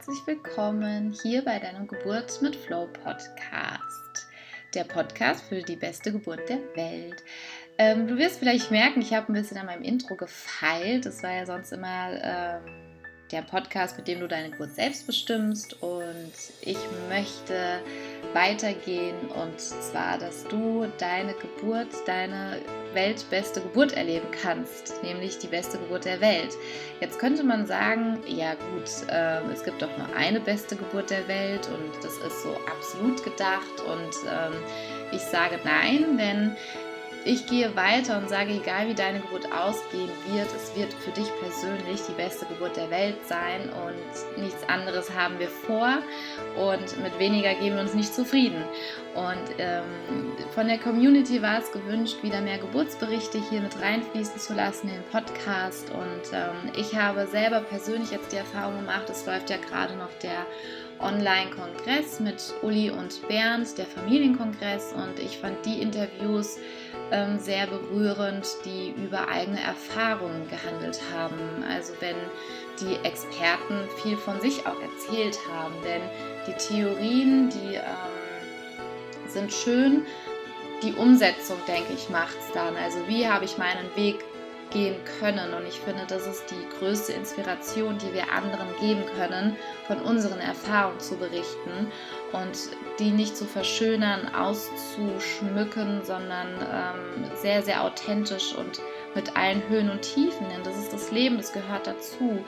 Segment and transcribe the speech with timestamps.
[0.00, 4.26] herzlich willkommen hier bei deinem Geburt mit Flow Podcast.
[4.74, 7.22] Der Podcast für die beste Geburt der Welt.
[7.76, 11.04] Ähm, du wirst vielleicht merken, ich habe ein bisschen an meinem Intro gefeilt.
[11.04, 12.89] Das war ja sonst immer ähm,
[13.32, 15.82] der Podcast, mit dem du deine Geburt selbst bestimmst.
[15.82, 16.32] Und
[16.62, 17.80] ich möchte
[18.32, 22.58] weitergehen und zwar, dass du deine Geburt, deine
[22.92, 26.54] weltbeste Geburt erleben kannst, nämlich die beste Geburt der Welt.
[27.00, 31.26] Jetzt könnte man sagen, ja gut, äh, es gibt doch nur eine beste Geburt der
[31.28, 34.52] Welt und das ist so absolut gedacht und ähm,
[35.12, 36.56] ich sage nein, denn
[37.24, 41.28] ich gehe weiter und sage, egal wie deine Geburt ausgehen wird, es wird für dich
[41.40, 45.98] persönlich die beste Geburt der Welt sein und nichts anderes haben wir vor.
[46.56, 48.64] Und mit weniger geben wir uns nicht zufrieden.
[49.14, 54.54] Und ähm, von der Community war es gewünscht, wieder mehr Geburtsberichte hier mit reinfließen zu
[54.54, 55.90] lassen in den Podcast.
[55.90, 60.12] Und ähm, ich habe selber persönlich jetzt die Erfahrung gemacht, es läuft ja gerade noch
[60.22, 60.46] der
[61.00, 64.92] Online-Kongress mit Uli und Bernd, der Familienkongress.
[64.92, 66.58] Und ich fand die Interviews
[67.10, 71.64] ähm, sehr berührend, die über eigene Erfahrungen gehandelt haben.
[71.68, 72.16] Also wenn
[72.80, 75.74] die Experten viel von sich auch erzählt haben.
[75.84, 76.02] Denn
[76.46, 80.06] die Theorien, die ähm, sind schön,
[80.82, 82.74] die Umsetzung, denke ich, macht es dann.
[82.76, 84.24] Also wie habe ich meinen Weg
[84.70, 85.52] gehen können.
[85.54, 90.40] Und ich finde, das ist die größte Inspiration, die wir anderen geben können, von unseren
[90.40, 91.90] Erfahrungen zu berichten
[92.32, 92.58] und
[92.98, 98.80] die nicht zu verschönern, auszuschmücken, sondern ähm, sehr, sehr authentisch und
[99.14, 100.46] mit allen Höhen und Tiefen.
[100.48, 102.44] Denn das ist das Leben, das gehört dazu.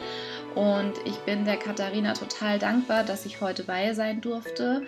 [0.55, 4.83] Und ich bin der Katharina total dankbar, dass ich heute bei ihr sein durfte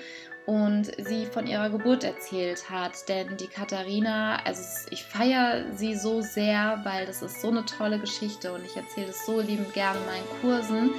[0.47, 3.09] und sie von ihrer Geburt erzählt hat.
[3.09, 7.99] Denn die Katharina, also ich feiere sie so sehr, weil das ist so eine tolle
[7.99, 10.91] Geschichte und ich erzähle es so liebend gerne in meinen Kursen,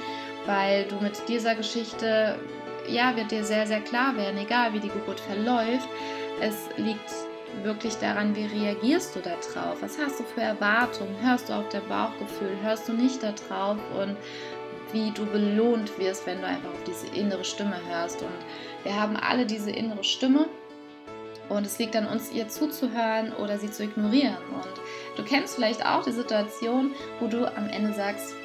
[0.46, 2.38] weil du mit dieser Geschichte,
[2.88, 5.88] ja, wird dir sehr, sehr klar werden, egal wie die Geburt verläuft.
[6.40, 7.10] Es liegt
[7.62, 9.80] wirklich daran, wie reagierst du darauf?
[9.80, 11.16] Was hast du für Erwartungen?
[11.22, 12.56] Hörst du auf dein Bauchgefühl?
[12.62, 13.78] Hörst du nicht darauf?
[13.98, 14.16] Und
[14.92, 18.22] wie du belohnt wirst, wenn du einfach auf diese innere Stimme hörst.
[18.22, 18.28] Und
[18.86, 20.46] wir haben alle diese innere Stimme
[21.48, 24.36] und es liegt an uns, ihr zuzuhören oder sie zu ignorieren.
[24.52, 28.36] Und du kennst vielleicht auch die Situation, wo du am Ende sagst,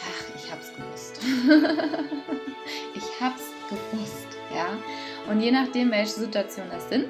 [0.00, 1.20] ach, ich hab's gewusst.
[2.96, 4.66] ich hab's gewusst, ja.
[5.30, 7.08] Und je nachdem, welche Situationen das sind,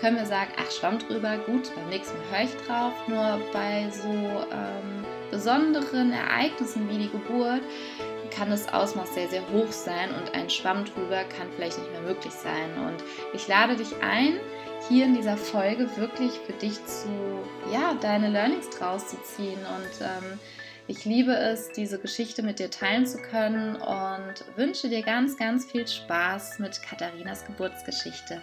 [0.00, 2.92] können wir sagen, ach, schwamm drüber, gut, beim nächsten Mal höre ich drauf.
[3.06, 7.60] Nur bei so ähm, besonderen Ereignissen wie die Geburt
[8.38, 12.02] kann das Ausmaß sehr, sehr hoch sein und ein Schwamm drüber kann vielleicht nicht mehr
[12.02, 12.86] möglich sein.
[12.86, 13.02] Und
[13.34, 14.38] ich lade dich ein,
[14.88, 17.08] hier in dieser Folge wirklich für dich zu,
[17.72, 19.58] ja, deine Learnings draus zu ziehen.
[19.58, 20.38] Und ähm,
[20.86, 25.70] ich liebe es, diese Geschichte mit dir teilen zu können und wünsche dir ganz, ganz
[25.70, 28.40] viel Spaß mit Katharinas Geburtsgeschichte.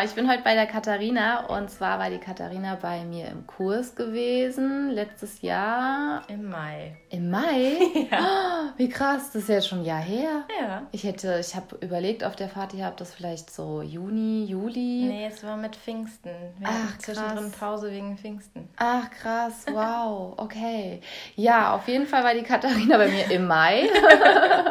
[0.00, 3.46] Genau, ich bin heute bei der Katharina und zwar war die Katharina bei mir im
[3.46, 6.22] Kurs gewesen, letztes Jahr.
[6.28, 6.96] Im Mai.
[7.10, 7.76] Im Mai?
[8.10, 8.18] Ja.
[8.22, 10.44] Oh, wie krass, das ist ja schon ein Jahr her.
[10.58, 10.86] Ja.
[10.90, 15.04] Ich hätte, ich habe überlegt auf der Fahrt, ihr habt das vielleicht so Juni, Juli.
[15.06, 16.30] Nee, es war mit Pfingsten.
[16.58, 17.16] Wir Ach, krass.
[17.16, 18.68] zwischendrin Pause wegen Pfingsten.
[18.76, 21.02] Ach, krass, wow, okay.
[21.36, 23.88] Ja, auf jeden Fall war die Katharina bei mir im Mai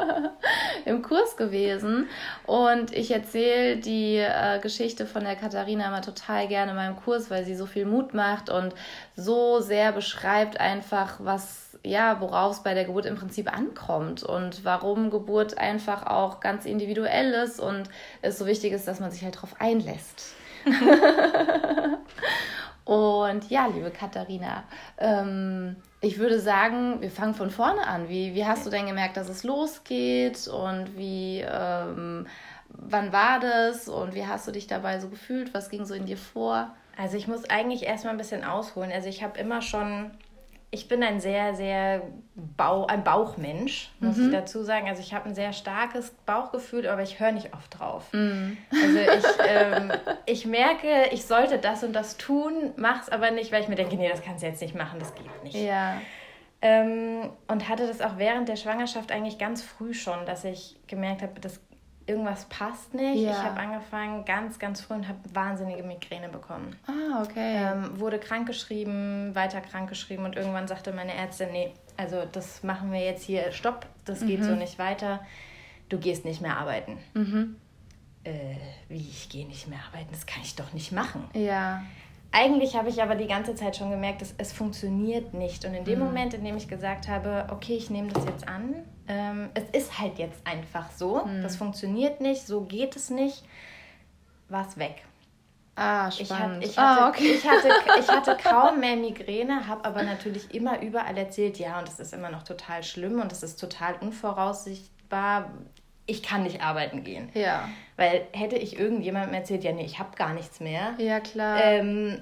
[0.86, 2.08] im Kurs gewesen
[2.46, 7.30] und ich erzähle die äh, Geschichte von der Katharina immer total gerne in meinem Kurs,
[7.30, 8.74] weil sie so viel Mut macht und
[9.16, 14.66] so sehr beschreibt einfach, was, ja, worauf es bei der Geburt im Prinzip ankommt und
[14.66, 17.90] warum Geburt einfach auch ganz individuell ist und
[18.22, 20.34] es so wichtig ist, dass man sich halt darauf einlässt.
[22.86, 24.64] und ja, liebe Katharina,
[24.98, 28.10] ähm, ich würde sagen, wir fangen von vorne an.
[28.10, 32.26] Wie, wie hast du denn gemerkt, dass es losgeht und wie, ähm,
[32.82, 35.54] wann war das und wie hast du dich dabei so gefühlt?
[35.54, 36.76] Was ging so in dir vor?
[36.98, 38.92] Also ich muss eigentlich erstmal ein bisschen ausholen.
[38.92, 40.12] Also ich habe immer schon,
[40.70, 42.02] ich bin ein sehr, sehr
[42.36, 44.26] Bau, ein Bauchmensch, muss mhm.
[44.26, 44.90] ich dazu sagen.
[44.90, 48.12] Also ich habe ein sehr starkes Bauchgefühl, aber ich höre nicht oft drauf.
[48.12, 48.58] Mhm.
[48.72, 49.92] Also ich, ähm,
[50.26, 53.76] ich merke, ich sollte das und das tun, mache es aber nicht, weil ich mir
[53.76, 55.56] denke, nee, das kannst du jetzt nicht machen, das geht nicht.
[55.56, 56.02] Ja.
[56.62, 61.22] Ähm, und hatte das auch während der Schwangerschaft eigentlich ganz früh schon, dass ich gemerkt
[61.22, 61.62] habe, das
[62.10, 63.22] irgendwas passt nicht.
[63.22, 63.32] Ja.
[63.32, 66.76] Ich habe angefangen ganz, ganz früh und habe wahnsinnige Migräne bekommen.
[66.88, 67.56] Ah, okay.
[67.56, 73.00] Ähm, wurde krankgeschrieben, weiter krankgeschrieben und irgendwann sagte meine Ärztin, nee, also das machen wir
[73.00, 74.46] jetzt hier, stopp, das geht mhm.
[74.46, 75.22] so nicht weiter.
[75.90, 76.98] Du gehst nicht mehr arbeiten.
[77.14, 77.56] Mhm.
[78.24, 78.56] Äh,
[78.90, 81.30] wie, ich gehe nicht mehr arbeiten, das kann ich doch nicht machen.
[81.34, 81.84] Ja.
[82.32, 85.66] Eigentlich habe ich aber die ganze Zeit schon gemerkt, dass es funktioniert nicht.
[85.66, 86.06] Und in dem mhm.
[86.06, 88.76] Moment, in dem ich gesagt habe, okay, ich nehme das jetzt an,
[89.08, 91.42] ähm, es ist halt jetzt einfach so, mhm.
[91.42, 93.44] das funktioniert nicht, so geht es nicht,
[94.48, 95.04] war es weg.
[95.76, 96.64] Ah, spannend.
[96.64, 97.32] Ich, hat, ich, hatte, ah, okay.
[97.32, 101.88] ich, hatte, ich hatte kaum mehr Migräne, habe aber natürlich immer überall erzählt, ja, und
[101.88, 105.50] es ist immer noch total schlimm und es ist total unvoraussichtbar.
[106.10, 107.30] Ich kann nicht arbeiten gehen.
[107.34, 107.70] Ja.
[107.96, 110.94] Weil hätte ich irgendjemandem erzählt, ja, nee, ich habe gar nichts mehr.
[110.98, 111.64] Ja, klar.
[111.64, 112.22] Ähm,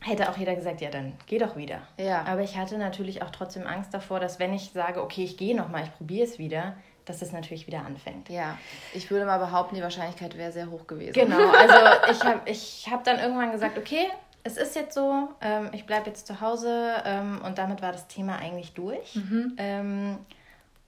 [0.00, 1.82] hätte auch jeder gesagt, ja, dann geh doch wieder.
[1.98, 2.24] Ja.
[2.24, 5.56] Aber ich hatte natürlich auch trotzdem Angst davor, dass wenn ich sage, okay, ich gehe
[5.56, 6.74] nochmal, ich probiere es wieder,
[7.04, 8.28] dass es natürlich wieder anfängt.
[8.28, 8.58] Ja,
[8.94, 11.12] ich würde mal behaupten, die Wahrscheinlichkeit wäre sehr hoch gewesen.
[11.12, 14.06] Genau, also ich habe ich hab dann irgendwann gesagt, okay,
[14.44, 18.08] es ist jetzt so, ähm, ich bleibe jetzt zu Hause ähm, und damit war das
[18.08, 19.14] Thema eigentlich durch.
[19.14, 19.54] Mhm.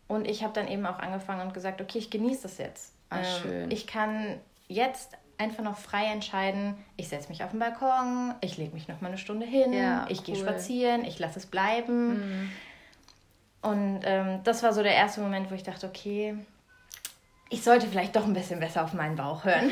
[0.07, 2.93] Und ich habe dann eben auch angefangen und gesagt, okay, ich genieße das jetzt.
[3.11, 3.71] Ach, ähm, schön.
[3.71, 8.73] Ich kann jetzt einfach noch frei entscheiden, ich setze mich auf den Balkon, ich lege
[8.75, 10.25] mich noch mal eine Stunde hin, ja, ich cool.
[10.27, 12.09] gehe spazieren, ich lasse es bleiben.
[12.19, 12.51] Mhm.
[13.63, 16.37] Und ähm, das war so der erste Moment, wo ich dachte, okay,
[17.51, 19.71] ich sollte vielleicht doch ein bisschen besser auf meinen Bauch hören.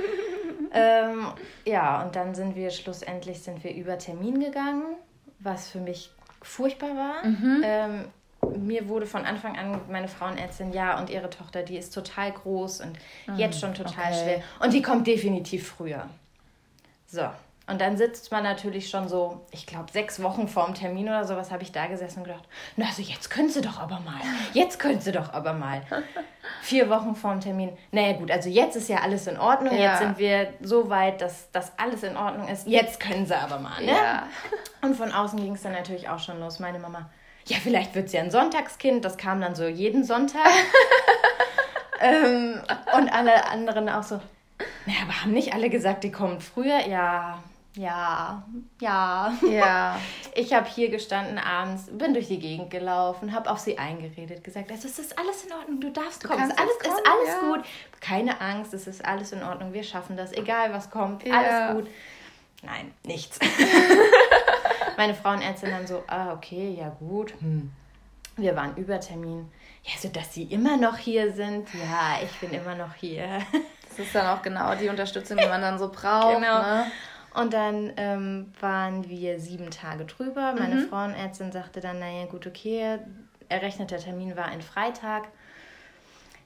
[0.72, 1.26] ähm,
[1.64, 4.96] ja, und dann sind wir schlussendlich sind wir über Termin gegangen,
[5.38, 6.10] was für mich
[6.42, 7.26] furchtbar war.
[7.26, 7.62] Mhm.
[7.64, 8.04] Ähm,
[8.50, 12.80] mir wurde von Anfang an meine Frauenärztin, ja, und ihre Tochter, die ist total groß
[12.80, 13.38] und mhm.
[13.38, 14.22] jetzt schon total okay.
[14.22, 14.42] schwer.
[14.60, 16.08] Und die kommt definitiv früher.
[17.06, 17.28] So.
[17.66, 21.50] Und dann sitzt man natürlich schon so, ich glaube, sechs Wochen vorm Termin oder sowas
[21.50, 22.44] habe ich da gesessen und gedacht,
[22.76, 24.20] na also jetzt können sie doch aber mal.
[24.52, 25.80] Jetzt können sie doch aber mal.
[26.60, 27.70] Vier Wochen vorm Termin.
[27.90, 29.74] Naja gut, also jetzt ist ja alles in Ordnung.
[29.74, 29.92] Ja.
[29.92, 32.66] Jetzt sind wir so weit, dass das alles in Ordnung ist.
[32.66, 33.82] Jetzt können sie aber mal.
[33.82, 33.92] Ne?
[33.92, 34.24] Ja.
[34.82, 36.58] Und von außen ging es dann natürlich auch schon los.
[36.58, 37.08] Meine Mama,
[37.46, 39.04] ja, vielleicht wird sie ein Sonntagskind.
[39.04, 40.48] Das kam dann so jeden Sonntag.
[42.00, 42.60] ähm,
[42.96, 44.20] und alle anderen auch so,
[44.86, 46.86] naja, aber haben nicht alle gesagt, die kommen früher?
[46.86, 47.42] Ja,
[47.76, 48.44] ja,
[48.80, 49.36] ja.
[49.48, 50.00] Ja.
[50.36, 54.72] Ich habe hier gestanden abends, bin durch die Gegend gelaufen, habe auf sie eingeredet, gesagt,
[54.72, 57.06] also es ist alles in Ordnung, du darfst du kommen, es ist alles, kommen, ist
[57.06, 57.40] alles ja.
[57.40, 57.64] gut.
[58.00, 61.34] Keine Angst, es ist alles in Ordnung, wir schaffen das, egal was kommt, ja.
[61.34, 61.94] alles gut.
[62.62, 63.38] Nein, nichts.
[64.98, 67.34] Meine Frauenärztin dann so, ah, okay, ja gut.
[67.40, 67.70] Hm.
[68.36, 69.50] Wir waren über Termin.
[69.84, 71.68] Ja, so dass sie immer noch hier sind.
[71.74, 73.40] Ja, ich bin immer noch hier.
[73.96, 76.34] Das ist dann auch genau die Unterstützung, die man dann so braucht.
[76.34, 76.62] Genau.
[76.62, 76.86] Ne?
[77.34, 80.52] Und dann ähm, waren wir sieben Tage drüber.
[80.58, 80.88] Meine mhm.
[80.88, 82.98] Frauenärztin sagte dann, naja, gut, okay,
[83.48, 85.28] errechneter Termin war ein Freitag.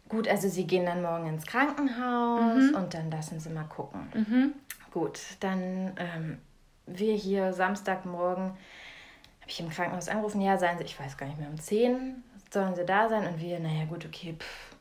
[0.09, 2.75] Gut, also sie gehen dann morgen ins Krankenhaus mhm.
[2.75, 4.09] und dann lassen sie mal gucken.
[4.15, 4.53] Mhm.
[4.91, 6.39] Gut, dann ähm,
[6.89, 11.39] wir hier Samstagmorgen, habe ich im Krankenhaus angerufen, ja, seien Sie, ich weiß gar nicht
[11.39, 14.77] mehr, um 10 sollen Sie da sein und wir, naja, gut, okay, pff,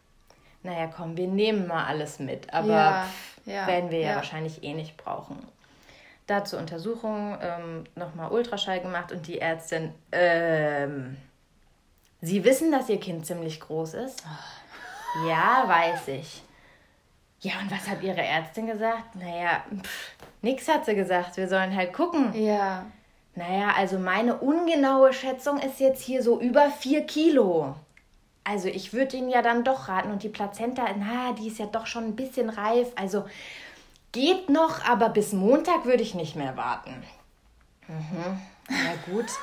[0.63, 4.15] naja, komm, wir nehmen mal alles mit, aber ja, pff, ja, werden wir ja, ja
[4.15, 5.37] wahrscheinlich eh nicht brauchen
[6.27, 11.17] da zur Untersuchung ähm, nochmal Ultraschall gemacht und die Ärztin, ähm,
[12.19, 14.23] Sie wissen, dass Ihr Kind ziemlich groß ist?
[14.25, 15.27] Oh.
[15.29, 16.43] Ja, weiß ich.
[17.39, 19.15] Ja, und was hat Ihre Ärztin gesagt?
[19.15, 21.37] Naja, pff, nix hat sie gesagt.
[21.37, 22.33] Wir sollen halt gucken.
[22.33, 22.85] Ja.
[23.35, 27.75] Naja, also meine ungenaue Schätzung ist jetzt hier so über vier Kilo.
[28.43, 30.11] Also ich würde Ihnen ja dann doch raten.
[30.11, 32.87] Und die Plazenta, na, die ist ja doch schon ein bisschen reif.
[32.95, 33.25] Also
[34.11, 37.03] Geht noch, aber bis Montag würde ich nicht mehr warten.
[37.87, 38.41] Mhm.
[38.67, 39.25] Na gut.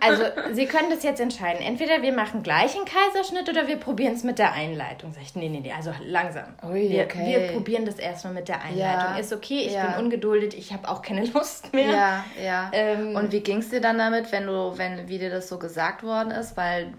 [0.00, 1.62] Also, Sie können das jetzt entscheiden.
[1.62, 5.12] Entweder wir machen gleich einen Kaiserschnitt oder wir probieren es mit der Einleitung.
[5.12, 6.54] Sag ich, nee, nee, nee, also langsam.
[6.62, 7.26] Ui, wir, okay.
[7.26, 9.14] wir probieren das erstmal mit der Einleitung.
[9.14, 9.18] Ja.
[9.18, 9.86] Ist okay, ich ja.
[9.86, 11.90] bin ungeduldet, ich habe auch keine Lust mehr.
[11.90, 12.70] Ja, ja.
[12.72, 15.58] Ähm, Und wie ging es dir dann damit, wenn du, wenn, wie dir das so
[15.58, 16.56] gesagt worden ist?
[16.56, 16.92] Weil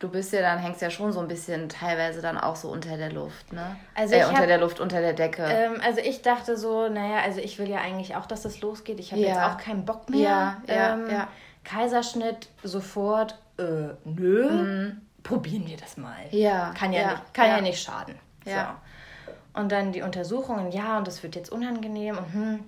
[0.00, 2.96] du bist ja dann, hängst ja schon so ein bisschen teilweise dann auch so unter
[2.96, 3.76] der Luft, ne?
[3.94, 5.44] Also äh, unter hab, der Luft, unter der Decke.
[5.44, 8.98] Ähm, also ich dachte so, naja, also ich will ja eigentlich auch, dass das losgeht.
[8.98, 9.28] Ich habe ja.
[9.28, 10.20] jetzt auch keinen Bock mehr.
[10.20, 11.28] Ja, ja, ähm, ja.
[11.64, 15.00] Kaiserschnitt sofort, äh, nö, mhm.
[15.22, 16.26] probieren wir das mal.
[16.30, 16.72] Ja.
[16.74, 17.10] Kann ja, ja.
[17.12, 17.56] Nicht, kann ja.
[17.56, 18.14] ja nicht schaden.
[18.44, 18.80] Ja.
[19.26, 19.60] So.
[19.60, 22.64] Und dann die Untersuchungen, ja, und das wird jetzt unangenehm und hm.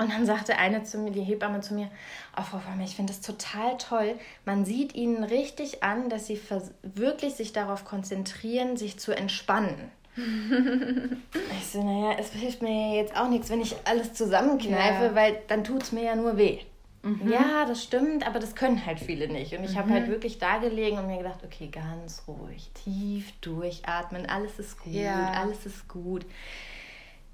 [0.00, 1.90] Und dann sagte eine zu mir, die Hebamme zu mir,
[2.36, 4.14] oh, Frau Farmer, ich finde das total toll.
[4.44, 6.40] Man sieht ihnen richtig an, dass sie
[6.84, 9.90] wirklich sich darauf konzentrieren, sich zu entspannen.
[10.16, 15.14] ich so, naja, es hilft mir jetzt auch nichts, wenn ich alles zusammenkneife, ja.
[15.16, 16.60] weil dann tut es mir ja nur weh.
[17.02, 17.30] Mhm.
[17.30, 19.56] Ja, das stimmt, aber das können halt viele nicht.
[19.56, 19.78] Und ich mhm.
[19.78, 24.78] habe halt wirklich da gelegen und mir gedacht, okay, ganz ruhig, tief durchatmen, alles ist
[24.80, 25.32] gut, ja.
[25.32, 26.26] alles ist gut.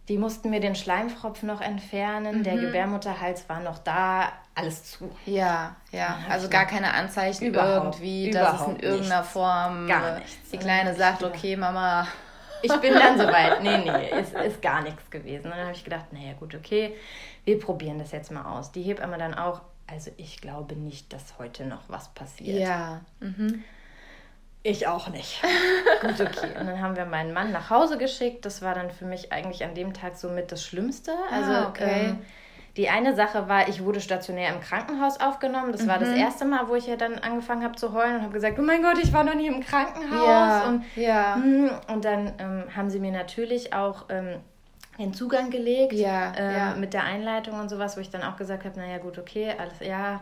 [0.08, 2.42] Die mussten mir den Schleimfropf noch entfernen, mhm.
[2.42, 5.10] der Gebärmutterhals war noch da, alles zu.
[5.24, 9.32] Ja, ja, also gar keine Anzeichen überhaupt, irgendwie, dass es in irgendeiner nichts.
[9.32, 10.50] Form gar nichts.
[10.52, 12.06] Die Kleine sagt, okay, Mama.
[12.62, 13.60] Ich bin dann soweit.
[13.62, 15.46] Nee, nee, ist, ist gar nichts gewesen.
[15.46, 16.94] Und dann habe ich gedacht, naja, gut, okay,
[17.44, 18.72] wir probieren das jetzt mal aus.
[18.72, 22.60] Die Hebamme dann auch, also ich glaube nicht, dass heute noch was passiert.
[22.60, 23.00] Ja.
[23.20, 23.62] Mhm.
[24.62, 25.42] Ich auch nicht.
[26.00, 26.58] Gut, okay.
[26.58, 28.46] Und dann haben wir meinen Mann nach Hause geschickt.
[28.46, 31.12] Das war dann für mich eigentlich an dem Tag somit das Schlimmste.
[31.12, 32.08] Ah, also ah, okay.
[32.08, 32.18] Ähm,
[32.78, 35.70] die eine Sache war, ich wurde stationär im Krankenhaus aufgenommen.
[35.70, 35.88] Das mhm.
[35.88, 36.16] war das mhm.
[36.16, 38.82] erste Mal, wo ich ja dann angefangen habe zu heulen und habe gesagt, oh mein
[38.82, 40.26] Gott, ich war noch nie im Krankenhaus.
[40.26, 41.34] Ja, und, ja.
[41.36, 44.40] Hm, und dann ähm, haben sie mir natürlich auch ähm,
[44.98, 46.74] den Zugang gelegt ja, äh, ja.
[46.74, 49.80] mit der Einleitung und sowas, wo ich dann auch gesagt habe, naja gut, okay, alles,
[49.80, 50.20] ja,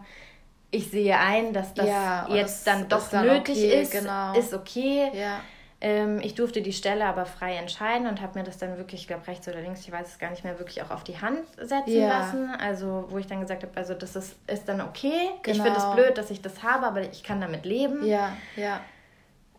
[0.71, 4.33] ich sehe ein, dass das ja, jetzt das dann doch dann nötig okay, ist, genau.
[4.35, 5.11] ist okay.
[5.13, 5.41] Ja.
[5.83, 9.09] Ähm, ich durfte die Stelle aber frei entscheiden und habe mir das dann wirklich, ich
[9.09, 11.41] glaube rechts oder links, ich weiß es gar nicht mehr, wirklich auch auf die Hand
[11.61, 12.51] setzen lassen.
[12.51, 15.31] Also wo ich dann gesagt habe, also das ist, ist dann okay.
[15.43, 15.57] Genau.
[15.57, 18.07] Ich finde es blöd, dass ich das habe, aber ich kann damit leben.
[18.07, 18.81] Ja, ja.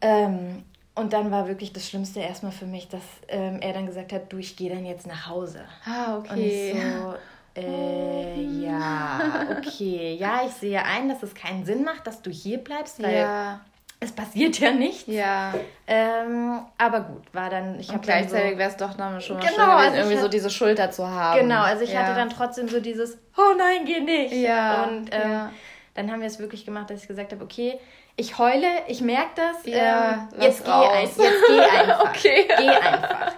[0.01, 0.63] Ähm,
[0.95, 4.31] und dann war wirklich das Schlimmste erstmal für mich, dass ähm, er dann gesagt hat,
[4.31, 5.62] du, ich gehe dann jetzt nach Hause.
[5.85, 6.31] Ah, okay.
[6.31, 7.15] Und ich so,
[7.55, 10.15] äh, ja, okay.
[10.19, 13.62] Ja, ich sehe ein, dass es keinen Sinn macht, dass du hier bleibst, weil ja.
[14.00, 15.05] es passiert ja nichts.
[15.07, 15.53] Ja.
[15.88, 17.79] Ähm, aber gut, war dann.
[17.79, 20.15] Ich Und gleichzeitig so, wäre es doch noch schon mal genau, schön gewesen, also irgendwie
[20.15, 21.39] hab, so diese Schulter zu haben.
[21.41, 22.01] Genau, also ich ja.
[22.01, 24.33] hatte dann trotzdem so dieses, oh nein, geh nicht.
[24.33, 24.85] Ja.
[24.85, 25.51] Und ähm, ja.
[25.93, 27.79] dann haben wir es wirklich gemacht, dass ich gesagt habe, okay,
[28.15, 29.65] ich heule, ich merke das.
[29.65, 32.10] Ja, ähm, jetzt, geh ein, jetzt geh einfach.
[32.10, 32.48] okay.
[32.48, 33.34] Geh einfach.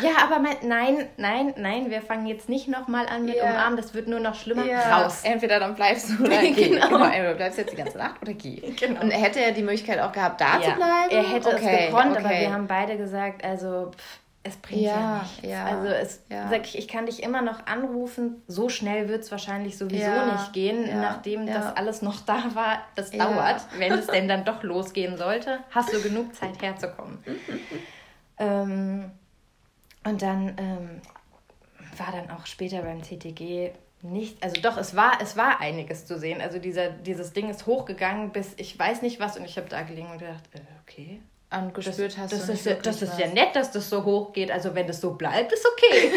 [0.00, 3.44] Ja, aber mein, nein, nein, nein, wir fangen jetzt nicht nochmal an mit ja.
[3.44, 4.64] Umarmen, das wird nur noch schlimmer.
[4.64, 5.02] Ja.
[5.02, 5.22] Raus.
[5.24, 6.52] Entweder dann bleibst du oder geh.
[6.52, 6.88] genau.
[6.88, 7.04] genau.
[7.04, 8.74] Entweder du bleibst jetzt die ganze Nacht oder geh.
[8.78, 9.00] Genau.
[9.00, 10.62] Und hätte er die Möglichkeit auch gehabt, da ja.
[10.62, 11.10] zu bleiben?
[11.10, 11.78] Er hätte okay.
[11.80, 12.24] es gekonnt, okay.
[12.24, 15.38] aber wir haben beide gesagt, also pff, es bringt ja, ja nichts.
[15.42, 16.48] Ja, also es, ja.
[16.48, 18.42] sag ich, ich kann dich immer noch anrufen.
[18.46, 22.80] So schnell wird es wahrscheinlich sowieso ja, nicht gehen, nachdem das alles noch da war.
[22.94, 25.60] Das dauert, wenn es denn dann doch losgehen sollte.
[25.70, 27.18] Hast du genug Zeit herzukommen.
[28.38, 29.10] ähm,
[30.04, 31.00] und dann ähm,
[31.96, 36.18] war dann auch später beim CTG nicht, also doch, es war, es war einiges zu
[36.18, 36.40] sehen.
[36.40, 39.82] Also dieser, dieses Ding ist hochgegangen bis ich weiß nicht was und ich habe da
[39.82, 42.32] gelegen und gedacht, äh, okay, und gespürt das, hast.
[42.32, 44.50] Das, ist, ja, das ist ja nett, dass das so hoch geht.
[44.50, 46.12] Also wenn das so bleibt, ist okay.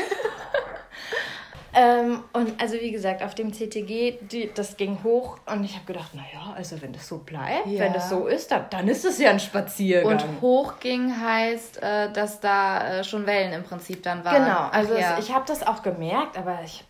[1.74, 5.86] ähm, und also wie gesagt, auf dem CTG, die, das ging hoch und ich habe
[5.86, 7.80] gedacht, naja, also wenn das so bleibt, ja.
[7.80, 10.12] wenn das so ist, dann, dann ist es ja ein Spaziergang.
[10.12, 14.44] Und hoch ging heißt, äh, dass da äh, schon Wellen im Prinzip dann waren.
[14.44, 15.18] Genau, also ja.
[15.18, 16.84] es, ich habe das auch gemerkt, aber ich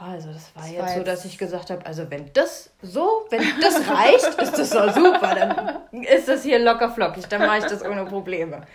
[0.00, 3.26] also das war das jetzt war so, dass ich gesagt habe, also wenn das so,
[3.30, 7.58] wenn das reicht, ist das so super, dann ist das hier locker flockig, dann mache
[7.58, 8.66] ich das ohne Probleme.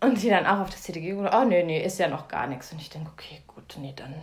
[0.00, 2.46] Und sie dann auch auf das CTG gesagt, oh nee, nee, ist ja noch gar
[2.46, 2.72] nichts.
[2.72, 4.14] Und ich denke, okay, gut, nee, dann.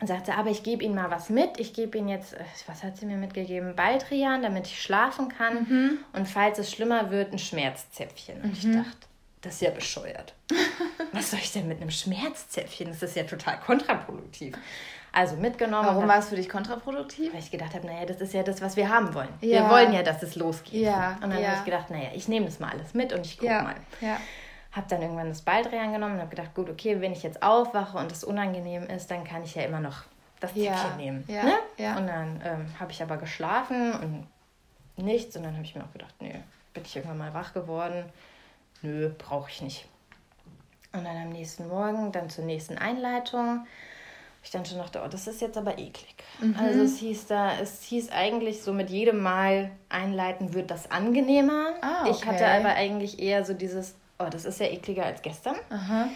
[0.00, 1.58] Und sagte, aber ich gebe Ihnen mal was mit.
[1.58, 3.74] Ich gebe Ihnen jetzt, äh, was hat sie mir mitgegeben?
[3.74, 5.64] Baldrian, damit ich schlafen kann.
[5.64, 5.98] Mhm.
[6.12, 8.42] Und falls es schlimmer wird, ein Schmerzzäpfchen.
[8.42, 8.52] Und mhm.
[8.52, 9.07] ich dachte,
[9.42, 10.34] das ist ja bescheuert.
[11.12, 12.88] Was soll ich denn mit einem Schmerzzäpfchen?
[12.88, 14.56] Das ist ja total kontraproduktiv.
[15.12, 15.86] Also mitgenommen.
[15.86, 17.32] Warum war es für dich kontraproduktiv?
[17.32, 19.28] Weil ich gedacht habe, naja, das ist ja das, was wir haben wollen.
[19.40, 19.62] Ja.
[19.62, 20.82] Wir wollen ja, dass es losgeht.
[20.82, 21.18] Ja.
[21.22, 21.48] Und dann ja.
[21.48, 23.76] habe ich gedacht, naja, ich nehme das mal alles mit und ich gucke mal.
[24.00, 24.18] Ja.
[24.72, 27.96] Habe dann irgendwann das Baldrian genommen und habe gedacht, gut, okay, wenn ich jetzt aufwache
[27.96, 30.02] und es unangenehm ist, dann kann ich ja immer noch
[30.40, 31.24] das Zäpfchen nehmen.
[31.26, 31.42] Ja.
[31.42, 31.96] Ne?
[31.96, 34.26] Und dann ähm, habe ich aber geschlafen und
[35.04, 35.36] nichts.
[35.36, 36.30] Und dann habe ich mir auch gedacht, nö,
[36.74, 38.04] bin ich irgendwann mal wach geworden
[38.82, 39.86] nö, brauche ich nicht.
[40.92, 43.66] Und dann am nächsten Morgen, dann zur nächsten Einleitung,
[44.42, 46.14] ich dann schon dachte, oh, das ist jetzt aber eklig.
[46.40, 46.56] Mhm.
[46.58, 51.74] Also es hieß da, es hieß eigentlich so mit jedem Mal einleiten wird das angenehmer.
[51.82, 52.10] Ah, okay.
[52.12, 55.56] Ich hatte aber eigentlich eher so dieses, oh, das ist ja ekliger als gestern.
[55.70, 56.08] Aha.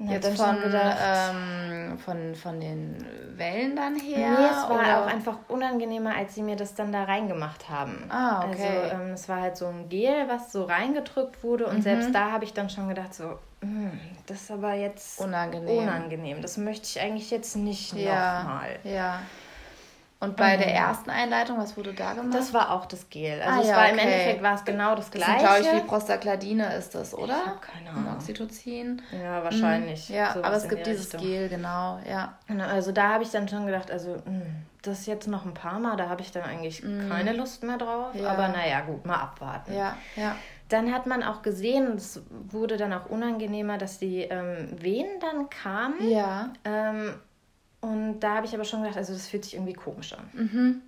[0.00, 4.30] Jetzt von, ähm, von, von den Wellen dann her?
[4.30, 5.02] Nee, es war oder?
[5.02, 8.04] auch einfach unangenehmer, als sie mir das dann da reingemacht haben.
[8.08, 8.78] Ah, okay.
[8.84, 11.82] Also ähm, es war halt so ein Gel, was so reingedrückt wurde und mhm.
[11.82, 15.78] selbst da habe ich dann schon gedacht so, hm, das ist aber jetzt unangenehm.
[15.78, 16.42] unangenehm.
[16.42, 18.78] Das möchte ich eigentlich jetzt nicht ja, nochmal.
[18.84, 19.20] Ja.
[20.20, 20.62] Und bei mhm.
[20.62, 22.34] der ersten Einleitung, was wurde da gemacht?
[22.34, 23.40] Das war auch das Gel.
[23.40, 23.92] Also ah, es ja, war okay.
[23.92, 25.38] im Endeffekt war es genau das, das gleiche.
[25.38, 27.36] glaube ich, wie Prostaglandine ist das, oder?
[27.40, 28.14] Ich habe keine Ahnung.
[28.16, 29.00] Oxytocin.
[29.12, 30.08] Ja, wahrscheinlich.
[30.08, 30.16] Mhm.
[30.16, 31.20] Ja, aber es gibt dieses Richtung.
[31.20, 32.36] Gel, genau, ja.
[32.48, 34.42] Genau, also da habe ich dann schon gedacht, also mh, hm,
[34.82, 37.08] das jetzt noch ein paar Mal, da habe ich dann eigentlich mhm.
[37.08, 38.12] keine Lust mehr drauf.
[38.14, 38.30] Ja.
[38.30, 39.72] Aber naja, gut, mal abwarten.
[39.72, 40.34] Ja, ja.
[40.68, 42.20] Dann hat man auch gesehen, es
[42.50, 46.10] wurde dann auch unangenehmer, dass die ähm, Wehen dann kamen.
[46.10, 46.50] Ja.
[46.64, 47.14] Ähm,
[47.80, 50.30] Und da habe ich aber schon gedacht, also das fühlt sich irgendwie komisch an.
[50.32, 50.82] Mhm.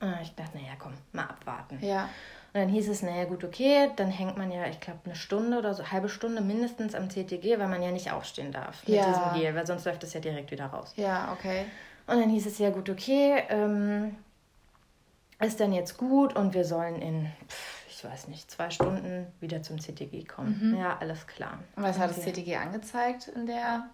[0.00, 1.78] Und ich dachte, naja, komm, mal abwarten.
[1.80, 2.04] Ja.
[2.52, 5.58] Und dann hieß es, naja, gut, okay, dann hängt man ja, ich glaube, eine Stunde
[5.58, 8.96] oder so, eine halbe Stunde mindestens am CTG, weil man ja nicht aufstehen darf mit
[8.96, 9.06] ja.
[9.06, 10.92] diesem Gel, weil sonst läuft das ja direkt wieder raus.
[10.96, 11.64] Ja, okay.
[12.06, 14.14] Und dann hieß es, ja, gut, okay, ähm,
[15.40, 17.28] ist dann jetzt gut und wir sollen in,
[17.88, 20.70] ich weiß nicht, zwei Stunden wieder zum CTG kommen.
[20.70, 20.78] Mhm.
[20.78, 21.58] Ja, alles klar.
[21.74, 23.88] Und was hat das CTG angezeigt in der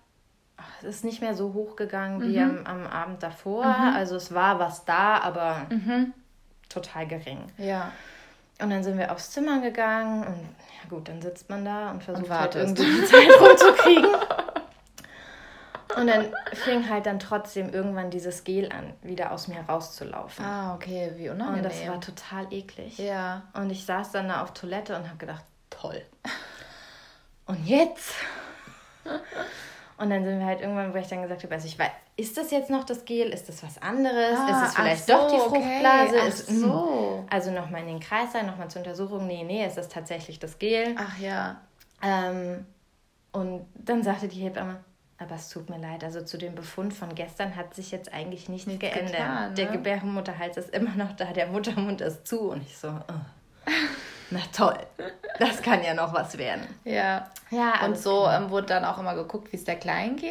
[0.81, 2.33] es ist nicht mehr so hochgegangen mhm.
[2.33, 3.64] wie am, am, Abend davor.
[3.64, 3.95] Mhm.
[3.95, 6.12] Also es war was da, aber mhm.
[6.69, 7.45] total gering.
[7.59, 7.93] Ja.
[8.61, 12.02] Und dann sind wir aufs Zimmer gegangen und ja gut, dann sitzt man da und
[12.02, 14.14] versucht und halt irgendwie die Zeit rumzukriegen.
[15.97, 20.45] und dann fing halt dann trotzdem irgendwann dieses Gel an, wieder aus mir rauszulaufen.
[20.45, 21.64] Ah, okay, wie unangenehm.
[21.64, 22.99] Und das war total eklig.
[22.99, 23.43] Ja.
[23.55, 26.02] Und ich saß dann da auf Toilette und habe gedacht, toll.
[27.47, 28.14] Und jetzt?
[30.00, 32.35] Und dann sind wir halt irgendwann, wo ich dann gesagt habe, also ich weiß, ist
[32.38, 33.28] das jetzt noch das Gel?
[33.28, 34.38] Ist das was anderes?
[34.38, 36.16] Ah, ist es vielleicht so, doch die Fruchtblase?
[36.16, 36.28] Okay.
[36.28, 37.25] Ist, so.
[37.28, 39.26] Also nochmal in den Kreis sein, nochmal zur Untersuchung.
[39.26, 40.95] Nee, nee, ist das tatsächlich das Gel?
[40.97, 41.61] Ach ja.
[42.02, 42.64] Ähm,
[43.33, 44.83] und dann sagte die Hebamme,
[45.19, 48.49] aber es tut mir leid, also zu dem Befund von gestern hat sich jetzt eigentlich
[48.49, 49.12] nichts, nichts geändert.
[49.12, 49.54] Getan, ne?
[49.54, 53.71] Der Gebärmutterhals ist immer noch da, der Muttermund ist zu und ich so, oh.
[54.31, 54.79] na toll,
[55.39, 56.63] das kann ja noch was werden.
[56.85, 57.31] Ja.
[57.51, 60.31] ja und so ähm, wurde dann auch immer geguckt, wie es der Kleinen geht?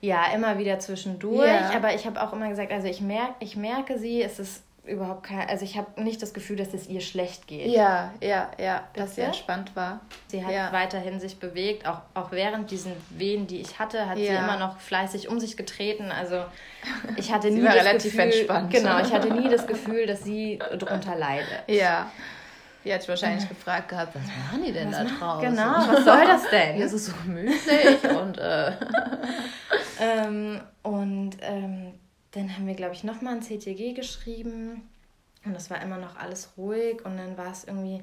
[0.00, 1.48] Ja, immer wieder zwischendurch.
[1.48, 1.70] Ja.
[1.74, 5.22] Aber ich habe auch immer gesagt, also ich, merk, ich merke sie, es ist überhaupt
[5.22, 7.68] kein, also ich habe nicht das Gefühl, dass es ihr schlecht geht.
[7.68, 10.00] Ja, ja, ja, dass sie entspannt war.
[10.26, 10.72] Sie hat ja.
[10.72, 14.24] weiterhin sich bewegt, auch, auch während diesen Wehen, die ich hatte, hat ja.
[14.24, 16.10] sie immer noch fleißig um sich getreten.
[16.10, 16.44] Also
[17.16, 18.72] ich hatte nie das relativ Gefühl, entspannt.
[18.72, 21.62] Genau, ich hatte nie das Gefühl, dass sie darunter leidet.
[21.68, 22.10] Ja.
[22.84, 25.50] Die hat wahrscheinlich gefragt gehabt, was machen die denn was da draußen?
[25.50, 26.76] Genau, was soll das denn?
[26.76, 28.72] Hier ist es so gemütlich und äh.
[30.00, 31.94] ähm, und ähm,
[32.32, 34.88] dann haben wir, glaube ich, nochmal ein CTG geschrieben
[35.44, 38.02] und das war immer noch alles ruhig und dann war es irgendwie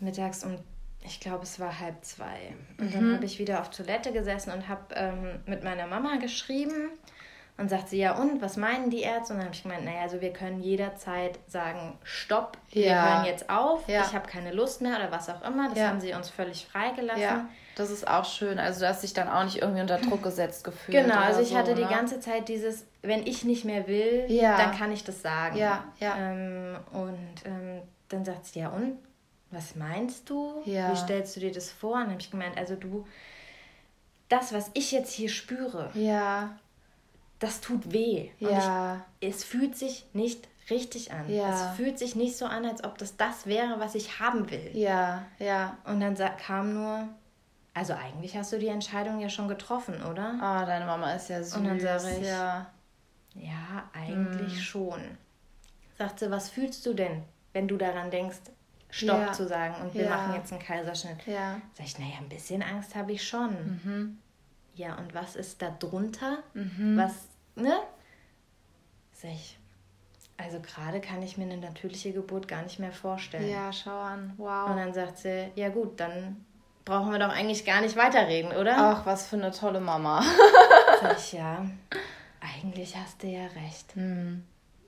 [0.00, 0.58] mittags um,
[1.04, 2.54] ich glaube, es war halb zwei.
[2.78, 2.92] Und mhm.
[2.92, 6.90] dann habe ich wieder auf Toilette gesessen und habe ähm, mit meiner Mama geschrieben
[7.58, 9.34] und sagt sie, ja und, was meinen die Ärzte?
[9.34, 12.82] Und dann habe ich gemeint, naja, also wir können jederzeit sagen, stopp, ja.
[12.82, 14.02] wir hören jetzt auf, ja.
[14.02, 15.68] ich habe keine Lust mehr oder was auch immer.
[15.68, 15.88] Das ja.
[15.88, 17.22] haben sie uns völlig freigelassen.
[17.22, 18.58] Ja, das ist auch schön.
[18.58, 21.04] Also du hast dich dann auch nicht irgendwie unter Druck gesetzt gefühlt.
[21.04, 21.82] Genau, also ich so, hatte ne?
[21.82, 25.56] die ganze Zeit dieses, wenn ich nicht mehr will, dann kann ich das sagen.
[25.56, 26.16] Ja, ja.
[26.18, 28.98] Ähm, und ähm, dann sagt sie, ja und,
[29.50, 30.62] was meinst du?
[30.64, 31.96] Wie stellst du dir das vor?
[31.96, 33.06] Und dann habe ich gemeint, also du,
[34.30, 36.56] das, was ich jetzt hier spüre, ja
[37.42, 38.30] das tut weh.
[38.38, 39.04] Ja.
[39.20, 41.28] Ich, es fühlt sich nicht richtig an.
[41.28, 41.70] Ja.
[41.70, 44.70] Es fühlt sich nicht so an, als ob das das wäre, was ich haben will.
[44.74, 45.76] Ja, ja.
[45.84, 47.08] Und dann kam nur,
[47.74, 50.38] also eigentlich hast du die Entscheidung ja schon getroffen, oder?
[50.40, 51.56] Ah, deine Mama ist ja süß.
[51.56, 52.70] Und dann sage ich, ja,
[53.34, 54.60] ja eigentlich hm.
[54.60, 55.00] schon.
[55.98, 58.38] Sagt sie, was fühlst du denn, wenn du daran denkst,
[58.90, 59.32] Stopp ja.
[59.32, 60.10] zu sagen und wir ja.
[60.10, 61.26] machen jetzt einen Kaiserschnitt?
[61.26, 61.60] Ja.
[61.72, 63.50] Sag ich, naja, ein bisschen Angst habe ich schon.
[63.50, 64.18] Mhm.
[64.74, 66.38] Ja, und was ist da drunter?
[66.54, 66.96] Mhm.
[66.96, 67.80] Was ne?
[69.12, 69.58] Sag ich,
[70.36, 73.48] also gerade kann ich mir eine natürliche Geburt gar nicht mehr vorstellen.
[73.48, 74.34] Ja, schau an.
[74.36, 74.70] Wow.
[74.70, 76.44] Und dann sagt sie, ja gut, dann
[76.84, 78.76] brauchen wir doch eigentlich gar nicht weiterreden, oder?
[78.76, 80.22] Ach, was für eine tolle Mama.
[81.00, 81.64] Sag ich, ja,
[82.40, 83.96] eigentlich hast du ja recht.
[83.96, 84.44] Mhm.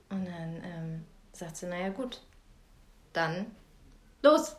[0.09, 2.21] Und dann ähm, sagt sie, naja gut,
[3.13, 3.45] dann
[4.21, 4.57] los.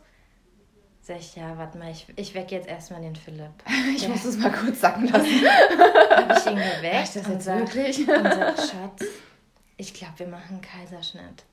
[1.07, 3.53] Sag ich, ja, warte mal, ich, ich weck jetzt erstmal den Philipp.
[3.95, 4.09] Ich ja.
[4.09, 5.25] muss es mal kurz sacken lassen.
[6.11, 8.09] Habe ich ihn geweckt das und, sag, wirklich?
[8.09, 9.05] und sag, Schatz,
[9.77, 11.45] ich glaube, wir machen einen Kaiserschnitt.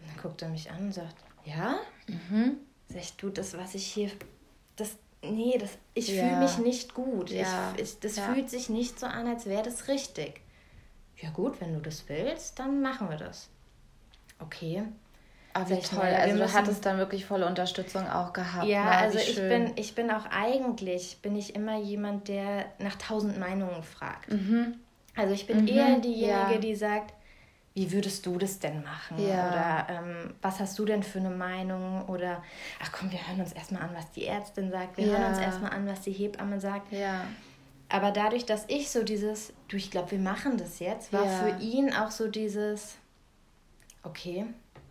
[0.00, 1.78] Und dann guckt er mich an und sagt, ja?
[2.06, 2.56] Mhm.
[2.88, 4.10] Sag ich, du, das, was ich hier,
[4.76, 6.24] das, nee, das, ich ja.
[6.24, 7.28] fühle mich nicht gut.
[7.28, 7.74] Ja.
[7.76, 8.32] Ich, ich, das ja.
[8.32, 10.40] fühlt sich nicht so an, als wäre das richtig.
[11.18, 13.50] Ja gut, wenn du das willst, dann machen wir das.
[14.38, 14.84] Okay.
[15.58, 16.00] Ah, wie toll.
[16.00, 18.66] Also du hattest dann wirklich volle Unterstützung auch gehabt.
[18.66, 22.96] Ja, Na, also ich bin, ich bin auch eigentlich, bin ich immer jemand, der nach
[22.96, 24.30] tausend Meinungen fragt.
[24.30, 24.76] Mhm.
[25.16, 25.68] Also ich bin mhm.
[25.68, 26.58] eher diejenige, ja.
[26.58, 27.14] die sagt,
[27.74, 29.18] wie würdest du das denn machen?
[29.18, 29.48] Ja.
[29.48, 32.06] Oder ähm, was hast du denn für eine Meinung?
[32.08, 32.42] Oder
[32.82, 34.96] ach komm, wir hören uns erstmal an, was die Ärztin sagt.
[34.96, 35.16] Wir ja.
[35.16, 36.92] hören uns erstmal an, was die Hebamme sagt.
[36.92, 37.24] Ja.
[37.88, 41.62] Aber dadurch, dass ich so dieses, du, ich glaube, wir machen das jetzt, war für
[41.62, 42.96] ihn auch so dieses,
[44.02, 44.46] okay,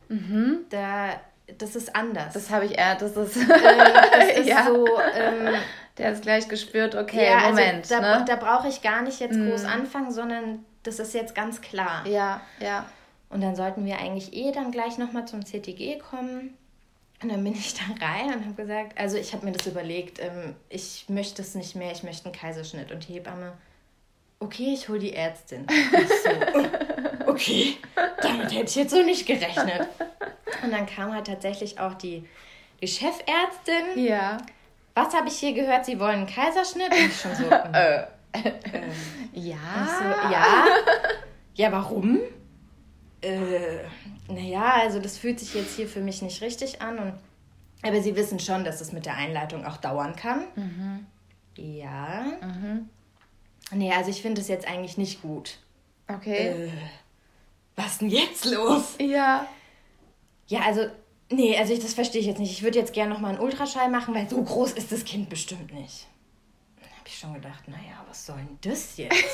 [0.10, 0.66] Mhm.
[0.70, 1.20] Da,
[1.58, 2.34] das ist anders.
[2.34, 4.66] Das habe ich eher, das ist, ähm, das ist ja.
[4.66, 4.86] so.
[5.16, 5.56] Ähm,
[5.98, 7.92] der hat es gleich gespürt, okay, ja, also Moment.
[7.92, 8.26] Also da, ne?
[8.26, 9.50] da brauche ich gar nicht jetzt mhm.
[9.50, 12.06] groß anfangen, sondern das ist jetzt ganz klar.
[12.08, 12.86] Ja, ja.
[13.30, 16.56] Und dann sollten wir eigentlich eh dann gleich nochmal zum CTG kommen.
[17.22, 20.20] Und dann bin ich da rein und habe gesagt, also ich habe mir das überlegt,
[20.20, 22.92] ähm, ich möchte es nicht mehr, ich möchte einen Kaiserschnitt.
[22.92, 23.54] Und die Hebamme,
[24.40, 25.66] okay, ich hole die Ärztin.
[26.24, 26.62] So,
[27.38, 27.78] okay,
[28.22, 29.88] damit hätte ich jetzt so nicht gerechnet.
[30.64, 32.28] Und dann kam halt tatsächlich auch die,
[32.82, 34.04] die Chefärztin.
[34.04, 34.38] Ja.
[34.96, 35.86] Was habe ich hier gehört?
[35.86, 36.92] Sie wollen einen Kaiserschnitt?
[36.92, 37.44] Und ich schon so.
[37.74, 38.08] äh.
[38.34, 38.92] Ähm,
[39.34, 39.58] ja.
[40.00, 40.66] So, ja.
[41.56, 42.20] Ja, warum?
[43.22, 43.80] Äh,
[44.28, 47.00] naja, also das fühlt sich jetzt hier für mich nicht richtig an.
[47.00, 47.14] Und,
[47.84, 50.46] aber Sie wissen schon, dass es mit der Einleitung auch dauern kann.
[50.56, 51.06] Mhm.
[51.56, 52.26] Ja.
[52.42, 52.90] Mhm.
[53.72, 55.58] Nee, also ich finde es jetzt eigentlich nicht gut.
[56.08, 56.68] Okay.
[56.68, 56.72] Äh,
[57.78, 58.96] was denn jetzt los?
[59.00, 59.48] Ja.
[60.48, 60.88] Ja, also,
[61.30, 62.52] nee, also ich, das verstehe ich jetzt nicht.
[62.52, 65.74] Ich würde jetzt gerne nochmal einen Ultraschall machen, weil so groß ist das Kind bestimmt
[65.74, 66.08] nicht.
[66.82, 69.14] Dann habe ich schon gedacht, naja, was soll denn das jetzt?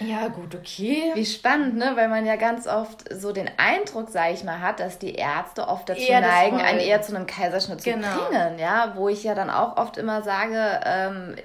[0.00, 1.10] Ja, gut, okay.
[1.14, 1.92] Wie spannend, ne?
[1.94, 5.68] Weil man ja ganz oft so den Eindruck, sage ich mal, hat, dass die Ärzte
[5.68, 8.08] oft dazu eher neigen, einen eher zu einem Kaiserschnitt genau.
[8.12, 8.58] zu bringen.
[8.58, 11.36] Ja, wo ich ja dann auch oft immer sage, ähm,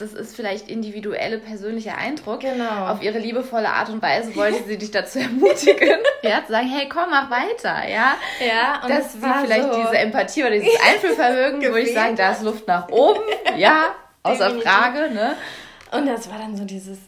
[0.00, 2.40] das ist vielleicht individuelle persönlicher Eindruck.
[2.40, 2.86] Genau.
[2.86, 6.88] Auf ihre liebevolle Art und Weise wollte sie dich dazu ermutigen, ja, zu sagen, hey,
[6.88, 8.16] komm, mach weiter, ja.
[8.44, 12.32] Ja, und dass sie vielleicht so diese Empathie oder dieses Einfühlvermögen, wo ich sage, da
[12.32, 13.20] ist Luft nach oben,
[13.56, 15.36] ja, außer Frage, ne?
[15.92, 16.98] Und das war dann so dieses,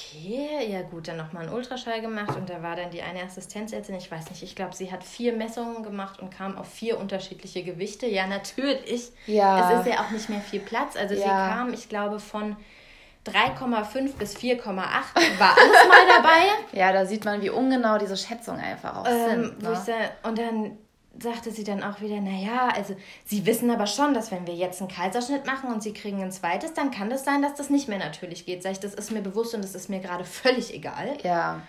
[0.00, 3.94] okay, ja gut, dann nochmal einen Ultraschall gemacht und da war dann die eine Assistenzärztin,
[3.96, 7.62] ich weiß nicht, ich glaube, sie hat vier Messungen gemacht und kam auf vier unterschiedliche
[7.62, 8.06] Gewichte.
[8.06, 9.12] Ja, natürlich.
[9.26, 9.72] Ja.
[9.72, 10.96] Es ist ja auch nicht mehr viel Platz.
[10.96, 11.20] Also ja.
[11.20, 12.56] sie kam, ich glaube, von
[13.26, 16.42] 3,5 bis 4,8 war alles mal dabei.
[16.72, 19.62] ja, da sieht man, wie ungenau diese Schätzungen einfach auch ähm, sind.
[19.62, 20.10] Ne?
[20.22, 20.78] Und dann
[21.22, 24.80] sagte sie dann auch wieder, naja, also sie wissen aber schon, dass wenn wir jetzt
[24.80, 27.88] einen Kaiserschnitt machen und sie kriegen ein zweites, dann kann das sein, dass das nicht
[27.88, 28.62] mehr natürlich geht.
[28.62, 31.18] Sag ich, das ist mir bewusst und das ist mir gerade völlig egal.
[31.22, 31.62] Ja.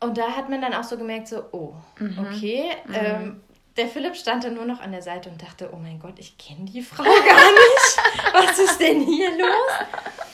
[0.00, 2.18] Und da hat man dann auch so gemerkt, so, oh, mhm.
[2.18, 2.70] okay.
[2.86, 2.94] Mhm.
[2.94, 3.40] Ähm,
[3.76, 6.36] der Philipp stand dann nur noch an der Seite und dachte, oh mein Gott, ich
[6.36, 8.32] kenne die Frau gar nicht.
[8.32, 10.27] Was ist denn hier los?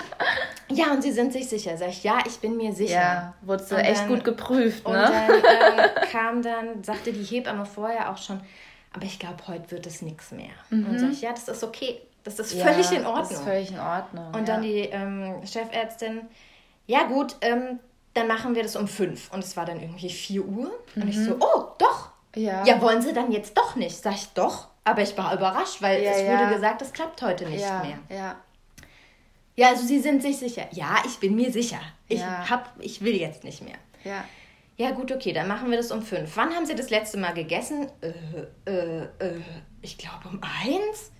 [0.76, 1.76] Ja, und sie sind sich sicher.
[1.76, 2.94] Sag ich, ja, ich bin mir sicher.
[2.94, 4.94] Ja, wurdest du echt dann, gut geprüft, ne?
[4.94, 5.30] Und dann
[5.78, 8.40] äh, kam dann, sagte die Hebamme vorher auch schon,
[8.92, 10.52] aber ich glaube, heute wird es nichts mehr.
[10.70, 10.86] Mhm.
[10.86, 12.00] Und sag ich, ja, das ist okay.
[12.22, 13.28] Das ist ja, völlig in Ordnung.
[13.28, 14.26] Das ist völlig in Ordnung.
[14.28, 14.54] Und ja.
[14.54, 16.22] dann die ähm, Chefärztin,
[16.86, 17.78] ja gut, ähm,
[18.14, 19.32] dann machen wir das um fünf.
[19.32, 20.72] Und es war dann irgendwie vier Uhr.
[20.94, 21.02] Mhm.
[21.02, 21.42] Und ich so, mhm.
[21.42, 22.10] oh, doch.
[22.36, 22.64] Ja.
[22.64, 23.96] ja, wollen sie dann jetzt doch nicht?
[23.96, 24.68] Sag ich, doch.
[24.84, 27.98] Aber ich war überrascht, weil ja, es wurde gesagt, es klappt heute nicht mehr.
[28.08, 28.36] Ja.
[29.56, 30.66] Ja, also Sie sind sich sicher.
[30.72, 31.80] Ja, ich bin mir sicher.
[32.08, 32.48] Ich ja.
[32.50, 33.76] hab, ich will jetzt nicht mehr.
[34.04, 34.24] Ja.
[34.76, 36.36] Ja, gut, okay, dann machen wir das um fünf.
[36.36, 37.86] Wann haben Sie das letzte Mal gegessen?
[38.00, 39.40] Äh, äh, äh,
[39.82, 41.12] ich glaube um eins.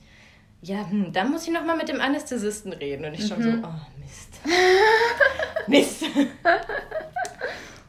[0.60, 3.04] Ja, hm, dann muss ich noch mal mit dem Anästhesisten reden.
[3.04, 3.62] Und ich schon mhm.
[3.62, 4.40] so, oh, Mist.
[5.68, 6.04] Mist.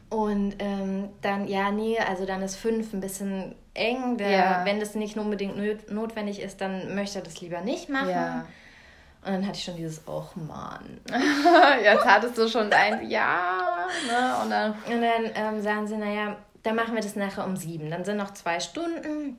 [0.08, 4.18] Und ähm, dann, ja, nee, also dann ist fünf ein bisschen eng.
[4.18, 4.64] Der, ja.
[4.64, 8.10] Wenn das nicht unbedingt notwendig ist, dann möchte er das lieber nicht machen.
[8.10, 8.46] Ja.
[9.26, 11.00] Und dann hatte ich schon dieses, oh Mann.
[11.82, 13.88] Jetzt hattest du schon dein Ja.
[14.06, 14.36] Ne?
[14.42, 17.90] Und dann, und dann ähm, sagen sie, naja, dann machen wir das nachher um sieben.
[17.90, 19.38] Dann sind noch zwei Stunden.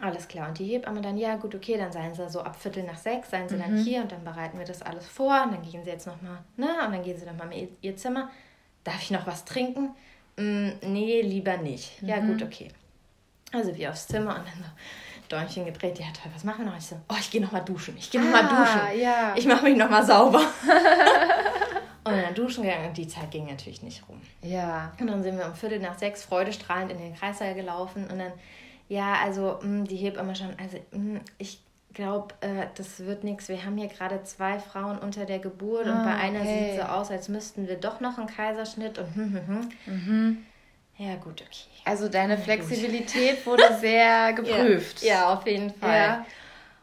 [0.00, 0.48] Alles klar.
[0.48, 3.30] Und die Hebamme dann, ja gut, okay, dann seien sie so ab Viertel nach sechs,
[3.30, 3.60] seien sie mhm.
[3.60, 5.42] dann hier und dann bereiten wir das alles vor.
[5.44, 6.68] Und dann gehen sie jetzt nochmal, ne?
[6.86, 8.30] Und dann gehen sie nochmal in ihr Zimmer.
[8.84, 9.90] Darf ich noch was trinken?
[10.36, 12.00] Mm, nee, lieber nicht.
[12.00, 12.08] Mhm.
[12.08, 12.68] Ja gut, okay.
[13.52, 14.70] Also wir aufs Zimmer und dann so
[15.28, 15.98] Däumchen gedreht.
[15.98, 16.78] Ja, toll, was machen wir noch?
[16.78, 17.96] Ich so, oh, ich gehe nochmal duschen.
[17.98, 19.00] Ich gehe nochmal ah, duschen.
[19.00, 19.34] Ja.
[19.36, 20.40] Ich mache mich nochmal sauber.
[22.04, 24.20] und dann duschen gegangen und die Zeit ging natürlich nicht rum.
[24.42, 24.92] Ja.
[24.98, 28.32] Und dann sind wir um Viertel nach sechs freudestrahlend in den Kreissaal gelaufen und dann,
[28.88, 31.60] ja, also mh, mm, die Hebamme schon, also mh, mm, ich
[31.94, 33.48] glaube, äh, das wird nichts.
[33.48, 36.70] Wir haben hier gerade zwei Frauen unter der Geburt ah, und bei einer okay.
[36.70, 39.68] sieht so aus, als müssten wir doch noch einen Kaiserschnitt und hm, hm, hm.
[39.86, 40.46] Mhm.
[40.98, 41.68] Ja, gut, okay.
[41.84, 45.02] Also deine Flexibilität wurde sehr geprüft.
[45.02, 45.96] Ja, ja, auf jeden Fall.
[45.96, 46.26] Ja.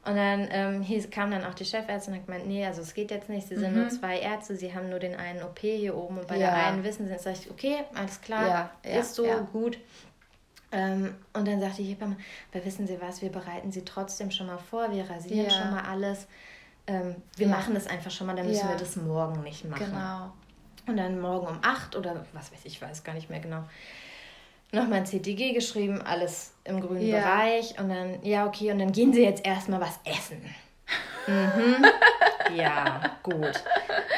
[0.06, 2.93] Und dann ähm, hieß, kam dann auch die Chefärztin und hat gemeint, nee, also es
[2.93, 3.82] geht jetzt nicht, sie sind mhm.
[3.82, 6.51] nur zwei Ärzte, sie haben nur den einen OP hier oben und bei ja.
[6.51, 9.80] der einen wissen sie, jetzt sag ich, okay, alles klar, ja, ja, ist so, gut.
[10.71, 12.17] Ähm, und dann sagte die Hebamme,
[12.54, 15.84] aber wissen Sie was, wir bereiten sie trotzdem schon mal vor, wir rasieren schon mal
[15.84, 16.28] alles.
[16.88, 19.86] Ähm, wir machen das einfach schon mal, dann müssen wir das morgen nicht machen.
[19.86, 20.32] Genau.
[20.88, 23.63] Und dann morgen um acht oder was weiß ich, ich weiß gar nicht mehr genau
[24.71, 27.19] nochmal ein CTG geschrieben, alles im grünen ja.
[27.19, 27.80] Bereich.
[27.80, 30.41] Und dann, ja, okay, und dann gehen sie jetzt erstmal was essen.
[31.28, 31.86] mhm.
[32.56, 33.63] Ja, gut.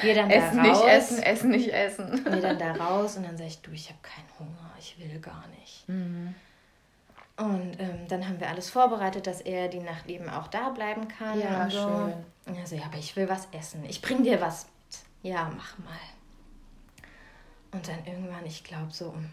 [0.01, 0.83] Geh dann essen da raus.
[0.83, 2.25] nicht essen, essen nicht essen.
[2.29, 5.19] Geh dann da raus und dann sag ich, du, ich habe keinen Hunger, ich will
[5.19, 5.87] gar nicht.
[5.87, 6.35] Mhm.
[7.37, 11.07] Und ähm, dann haben wir alles vorbereitet, dass er die Nacht eben auch da bleiben
[11.07, 11.39] kann.
[11.39, 11.87] Ja, und so.
[11.87, 12.57] schön.
[12.59, 13.85] Also, ja, aber ich will was essen.
[13.85, 15.31] Ich bring dir was mit.
[15.31, 15.93] Ja, mach mal.
[17.71, 19.29] Und dann irgendwann, ich glaube so um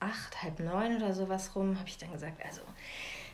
[0.00, 2.62] acht, halb neun oder sowas rum, habe ich dann gesagt, also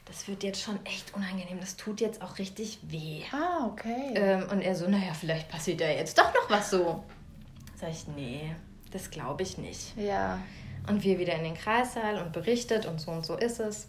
[0.05, 1.61] das wird jetzt schon echt unangenehm.
[1.61, 3.23] Das tut jetzt auch richtig weh.
[3.33, 4.13] Ah, okay.
[4.15, 7.05] Ähm, und er so, naja, vielleicht passiert da jetzt doch noch was so.
[7.77, 8.55] Sag ich, nee,
[8.91, 9.97] das glaube ich nicht.
[9.97, 10.41] Ja.
[10.89, 13.89] Und wir wieder in den Kreissaal und berichtet und so und so ist es.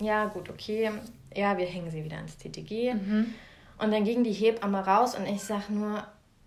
[0.00, 0.92] Ja, gut, okay.
[1.34, 2.94] Ja, wir hängen sie wieder ans TTG.
[2.94, 3.34] Mhm.
[3.78, 6.06] Und dann ging die Hebamme raus und ich sag nur,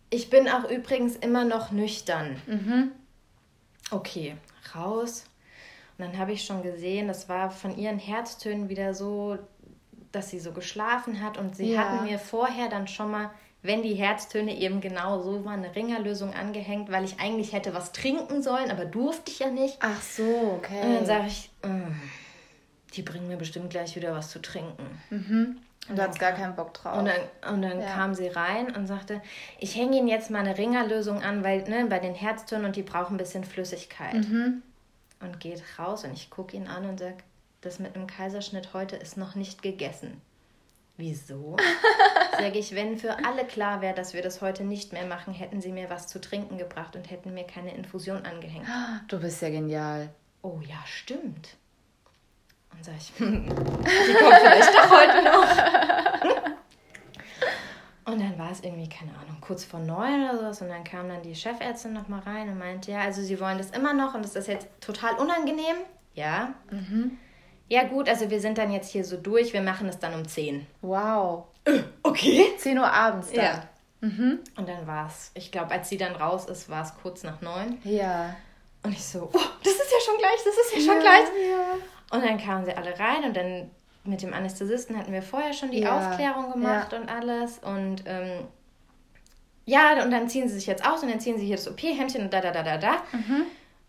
[0.10, 2.41] ich bin auch übrigens immer noch nüchtern.
[2.48, 2.91] Mhm.
[3.89, 4.36] Okay,
[4.76, 5.26] raus.
[5.97, 9.38] Und dann habe ich schon gesehen, das war von ihren Herztönen wieder so,
[10.12, 11.38] dass sie so geschlafen hat.
[11.38, 11.80] Und sie Ja.
[11.82, 13.30] hatten mir vorher dann schon mal,
[13.63, 17.91] wenn die Herztöne eben genau so waren, eine Ringerlösung angehängt, weil ich eigentlich hätte was
[17.91, 19.78] trinken sollen, aber durfte ich ja nicht.
[19.82, 20.82] Ach so, okay.
[20.84, 21.91] Und dann sage ich, "Mm,
[22.95, 25.00] die bringen mir bestimmt gleich wieder was zu trinken.
[25.12, 25.58] mhm.
[25.92, 26.98] Und du hattest gar keinen Bock drauf.
[26.98, 27.94] Und dann, und dann Ja.
[27.94, 29.22] kam sie rein und sagte,
[29.60, 32.82] ich hänge Ihnen jetzt mal eine Ringerlösung an, weil ne, bei den Herztönen und die
[32.84, 34.16] brauchen ein bisschen Flüssigkeit.
[34.16, 34.64] mhm.
[35.20, 37.18] Und geht raus und ich gucke ihn an und sage,
[37.62, 40.20] das mit einem Kaiserschnitt heute ist noch nicht gegessen.
[40.98, 41.58] Wieso?
[42.40, 45.62] Sage ich, wenn für alle klar wäre, dass wir das heute nicht mehr machen, hätten
[45.62, 48.66] sie mir was zu trinken gebracht und hätten mir keine Infusion angehängt.
[49.10, 50.10] Du bist ja genial.
[50.42, 51.56] Oh ja, stimmt.
[52.74, 56.52] Und sag ich, hm, die kommt vielleicht doch heute noch.
[58.06, 60.62] Und dann war es irgendwie, keine Ahnung, kurz vor neun oder sowas.
[60.62, 63.58] Und dann kam dann die Chefärztin noch mal rein und meinte, ja, also sie wollen
[63.58, 65.78] das immer noch und das ist jetzt total unangenehm.
[66.14, 66.54] Ja.
[67.70, 70.28] Ja gut, also wir sind dann jetzt hier so durch, wir machen es dann um
[70.28, 70.68] zehn.
[70.82, 71.46] Wow.
[72.04, 72.52] Okay.
[72.58, 73.46] 10 Uhr abends dann.
[73.46, 73.64] Ja.
[74.02, 77.40] Und dann war es, ich glaube, als sie dann raus ist, war es kurz nach
[77.42, 77.78] neun.
[77.84, 78.36] Ja.
[78.84, 81.28] Und ich so, oh, das ist ja schon gleich, das ist ja schon ja, gleich.
[81.50, 81.78] Ja.
[82.12, 83.71] Und dann kamen sie alle rein und dann
[84.04, 87.60] mit dem Anästhesisten hatten wir vorher schon die Ja, Aufklärung gemacht und alles.
[87.60, 88.45] Und ähm,
[89.65, 92.21] ja, und dann ziehen sie sich jetzt aus und dann ziehen sie hier das OP-Hemdchen
[92.24, 92.93] und da, da, da, da, da.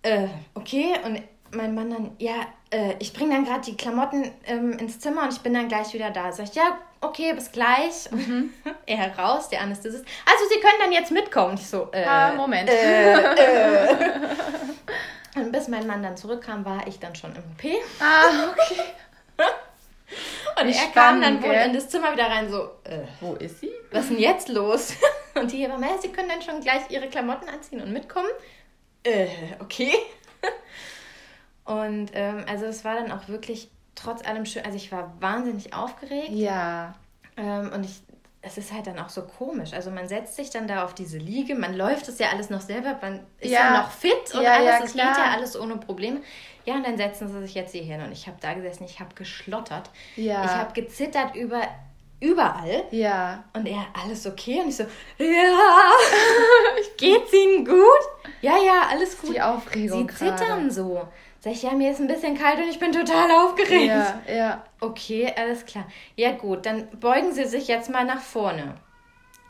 [0.03, 1.23] Äh, okay, und
[1.55, 2.35] mein Mann dann, ja,
[2.71, 5.93] äh, ich bringe dann gerade die Klamotten ähm, ins Zimmer und ich bin dann gleich
[5.95, 6.33] wieder da.
[6.33, 8.09] Sag ich, ja, okay, bis gleich.
[8.87, 10.05] er raus, der Anästhesist.
[10.27, 11.55] Also, Sie können dann jetzt mitkommen.
[11.55, 12.69] Ich so, äh, Ah, Moment.
[12.69, 13.89] Äh, äh.
[15.35, 17.83] und bis mein Mann dann zurückkam, war ich dann schon im OP.
[18.01, 18.83] Ah, okay.
[20.61, 23.61] Und Wie er kam dann wohl in das Zimmer wieder rein, so, äh, Wo ist
[23.61, 23.71] sie?
[23.91, 24.95] was ist denn jetzt los?
[25.35, 28.29] Und die Hebamme, ja, sie können dann schon gleich ihre Klamotten anziehen und mitkommen.
[29.03, 29.29] Äh,
[29.61, 29.93] okay.
[31.65, 35.73] Und ähm, also es war dann auch wirklich trotz allem schön, also ich war wahnsinnig
[35.75, 36.31] aufgeregt.
[36.31, 36.95] Ja.
[37.37, 38.03] Ähm, und ich,
[38.45, 39.73] es ist halt dann auch so komisch.
[39.73, 42.61] Also man setzt sich dann da auf diese Liege, man läuft das ja alles noch
[42.61, 43.81] selber, man ist ja, Ja.
[43.81, 45.07] noch fit und Ja, alles, ja, es klar.
[45.15, 46.21] geht ja alles ohne Probleme.
[46.65, 48.99] Ja, und dann setzen sie sich jetzt hier hin und ich habe da gesessen, ich
[49.01, 49.91] habe geschlottert.
[50.17, 50.45] Ja.
[50.45, 51.63] Ich habe gezittert über,
[52.21, 52.85] überall.
[52.91, 53.45] Ja.
[53.53, 54.61] Und er, alles okay?
[54.61, 54.85] Und ich so,
[55.19, 55.91] ja,
[56.97, 57.79] geht's Ihnen gut?
[58.41, 59.35] Ja, ja, alles gut.
[59.35, 61.07] Die Aufregung Sie zittern so.
[61.43, 63.89] Sag ich, ja, mir ist ein bisschen kalt und ich bin total aufgeregt.
[63.89, 64.65] Ja, ja.
[64.79, 65.89] Okay, alles klar.
[66.15, 68.77] Ja, gut, dann beugen Sie sich jetzt mal nach vorne.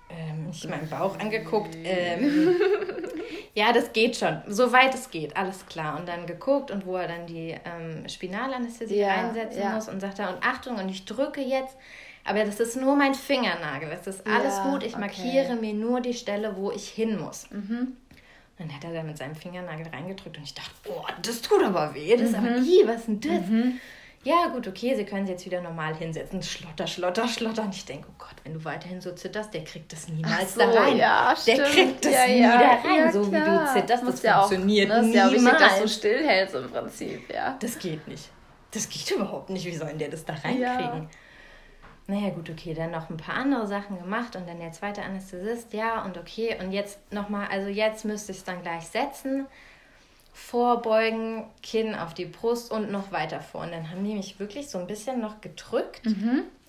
[0.08, 1.76] Ähm, ich meinen Bauch angeguckt.
[1.84, 2.54] Ähm,
[3.54, 4.40] ja, das geht schon.
[4.46, 5.98] Soweit es geht, alles klar.
[5.98, 9.70] Und dann geguckt und wo er dann die ähm, Spinalanästhesie Ja, reinsetzen ja.
[9.74, 11.76] muss und sagt er, und Achtung, und ich drücke jetzt.
[12.24, 13.90] Aber das ist nur mein Fingernagel.
[13.90, 14.82] Das ist alles Ja, gut.
[14.82, 15.00] Ich okay.
[15.00, 17.50] markiere mir nur die Stelle, wo ich hin muss.
[17.50, 17.96] Mhm.
[18.62, 21.94] Dann hat er da mit seinem Fingernagel reingedrückt und ich dachte, oh, das tut aber
[21.94, 22.12] weh.
[22.16, 22.46] Das ist Mhm.
[22.46, 23.72] aber, ih, was ist denn das?
[24.24, 26.40] Ja, gut, okay, Sie können sich jetzt wieder normal hinsetzen.
[26.44, 27.62] Schlotter, schlotter, schlotter.
[27.62, 30.60] Und ich denke, oh Gott, wenn du weiterhin so zitterst, der kriegt das niemals so,
[30.60, 30.96] da rein.
[30.96, 31.68] ja, der stimmt.
[31.70, 32.98] kriegt das Ja, nie ja, da rein.
[33.00, 33.74] ja, so wie du klar.
[33.74, 35.60] zitterst, Muss das ja auch, funktioniert ne, ist ja auch wichtig, niemals.
[35.60, 37.56] dass du stillhältst im Prinzip, ja.
[37.58, 38.30] Das geht nicht.
[38.70, 39.66] Das geht überhaupt nicht.
[39.66, 41.08] Wie soll denn der das da reinkriegen?
[42.08, 42.14] Ja.
[42.14, 45.72] Naja, gut, okay, dann noch ein paar andere Sachen gemacht und dann der zweite Anästhesist,
[45.72, 49.46] ja, und okay, und jetzt nochmal, also jetzt müsste ich es dann gleich setzen,
[50.34, 53.62] vorbeugen, Kinn auf die Brust und noch weiter vor.
[53.62, 56.00] Und dann haben die mich wirklich so ein bisschen noch gedrückt.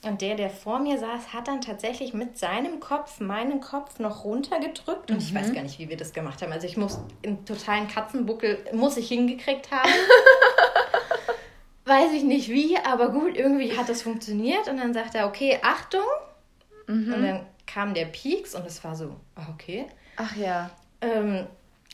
[0.06, 4.26] Und der, der vor mir saß, hat dann tatsächlich mit seinem Kopf meinen Kopf noch
[4.26, 5.10] runtergedrückt.
[5.10, 6.52] Und ich weiß gar nicht, wie wir das gemacht haben.
[6.52, 9.89] Also ich muss im totalen Katzenbuckel, muss ich hingekriegt haben.
[11.86, 14.67] Weiß ich nicht wie, aber gut, irgendwie hat das funktioniert.
[14.69, 16.02] Und dann sagt er, okay, Achtung.
[16.88, 19.86] Und dann kam der Pieks und es war so, ah, okay.
[20.17, 20.69] Ach ja.
[21.02, 21.48] Ähm,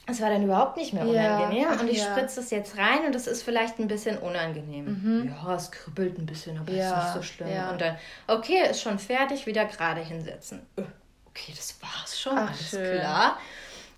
[0.07, 1.67] es war dann überhaupt nicht mehr Ja, unangenehm.
[1.71, 2.05] ach und ich ja.
[2.11, 5.31] spritze es jetzt rein und es ist vielleicht ein bisschen unangenehm.
[5.43, 7.49] Ja, es kribbelt ein bisschen, aber Ja, ist nicht so schlimm.
[7.53, 7.69] ja.
[7.71, 7.97] Und dann,
[8.27, 10.65] okay, ist schon fertig, wieder gerade hinsetzen.
[10.75, 10.83] Äh,
[11.27, 12.99] Okay, das war's schon, Ach, alles schön.
[12.99, 13.37] klar.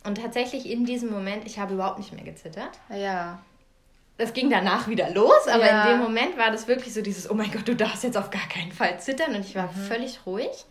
[0.03, 2.77] Und tatsächlich in diesem Moment, ich habe überhaupt nicht mehr gezittert.
[2.89, 3.39] Ja.
[4.21, 5.85] Das ging danach wieder los, aber Ja.
[5.85, 8.29] in dem Moment war das wirklich so dieses, oh mein Gott, du darfst jetzt auf
[8.29, 9.33] gar keinen Fall zittern.
[9.35, 9.81] Und ich war Mhm.
[9.87, 10.65] völlig ruhig.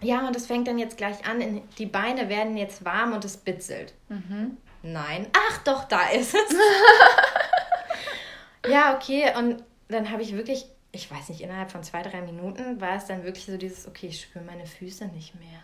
[0.00, 1.62] Ja, und das fängt dann jetzt gleich an.
[1.78, 3.94] Die Beine werden jetzt warm und es bitzelt.
[4.08, 4.56] Mhm.
[4.82, 5.26] Nein.
[5.50, 6.56] Ach doch, da ist es.
[8.70, 9.32] ja, okay.
[9.36, 13.04] Und dann habe ich wirklich ich weiß nicht, innerhalb von zwei, drei Minuten war es
[13.04, 15.60] dann wirklich so dieses, okay, ich spüre meine Füße nicht mehr.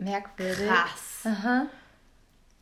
[0.00, 0.66] Merkwürdig.
[0.68, 1.24] Krass.
[1.24, 1.66] Aha.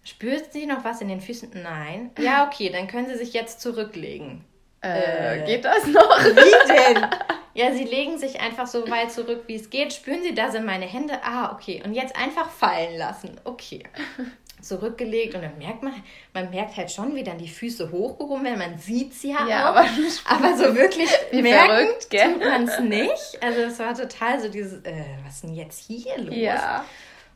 [0.04, 1.50] Spürt sie noch was in den Füßen?
[1.62, 2.10] Nein.
[2.18, 4.44] Ja, okay, dann können sie sich jetzt zurücklegen.
[4.82, 6.18] Äh, äh, geht das noch?
[6.24, 7.06] Wie denn?
[7.54, 9.92] Ja, sie legen sich einfach so weit zurück, wie es geht.
[9.92, 11.20] Spüren sie, da sind meine Hände.
[11.22, 11.82] Ah, okay.
[11.84, 13.40] Und jetzt einfach fallen lassen.
[13.44, 13.84] Okay.
[14.60, 15.92] Zurückgelegt und dann merkt man,
[16.32, 18.58] man merkt halt schon, wie dann die Füße hochgehoben werden.
[18.58, 19.76] Man sieht sie ja, ja auch.
[19.76, 19.86] Aber,
[20.26, 22.32] aber so wirklich wie merken verrückt, gell?
[22.32, 23.42] tut man es nicht.
[23.42, 26.34] Also es war total so dieses, äh, was ist denn jetzt hier los?
[26.34, 26.84] Ja.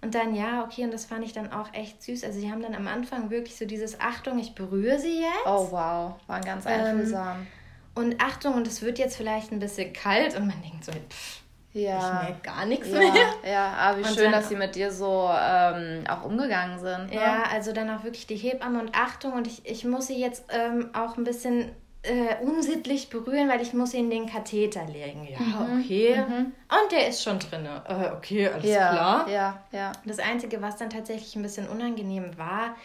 [0.00, 2.22] Und dann, ja, okay, und das fand ich dann auch echt süß.
[2.24, 5.46] Also, sie haben dann am Anfang wirklich so dieses Achtung, ich berühre sie jetzt.
[5.46, 7.38] Oh, wow, waren ganz einfühlsam.
[7.38, 7.46] Ähm,
[7.94, 11.42] und Achtung, und es wird jetzt vielleicht ein bisschen kalt und man denkt so, pff,
[11.72, 11.98] ja.
[11.98, 12.98] ich merke gar nichts ja.
[12.98, 13.12] mehr.
[13.44, 17.10] Ja, aber wie und schön, dass sie mit dir so ähm, auch umgegangen sind.
[17.10, 17.16] Ne?
[17.16, 20.44] Ja, also dann auch wirklich die Hebamme und Achtung und ich, ich muss sie jetzt
[20.50, 21.72] ähm, auch ein bisschen
[22.08, 25.28] äh, unsittlich berühren, weil ich muss ihn den Katheter legen.
[25.30, 25.80] Ja, mhm.
[25.80, 26.16] okay.
[26.16, 26.52] Mhm.
[26.68, 27.66] Und der ist schon drin.
[27.66, 29.28] Äh, okay, alles ja, klar.
[29.28, 29.92] Ja, ja.
[30.04, 32.76] Das Einzige, was dann tatsächlich ein bisschen unangenehm war,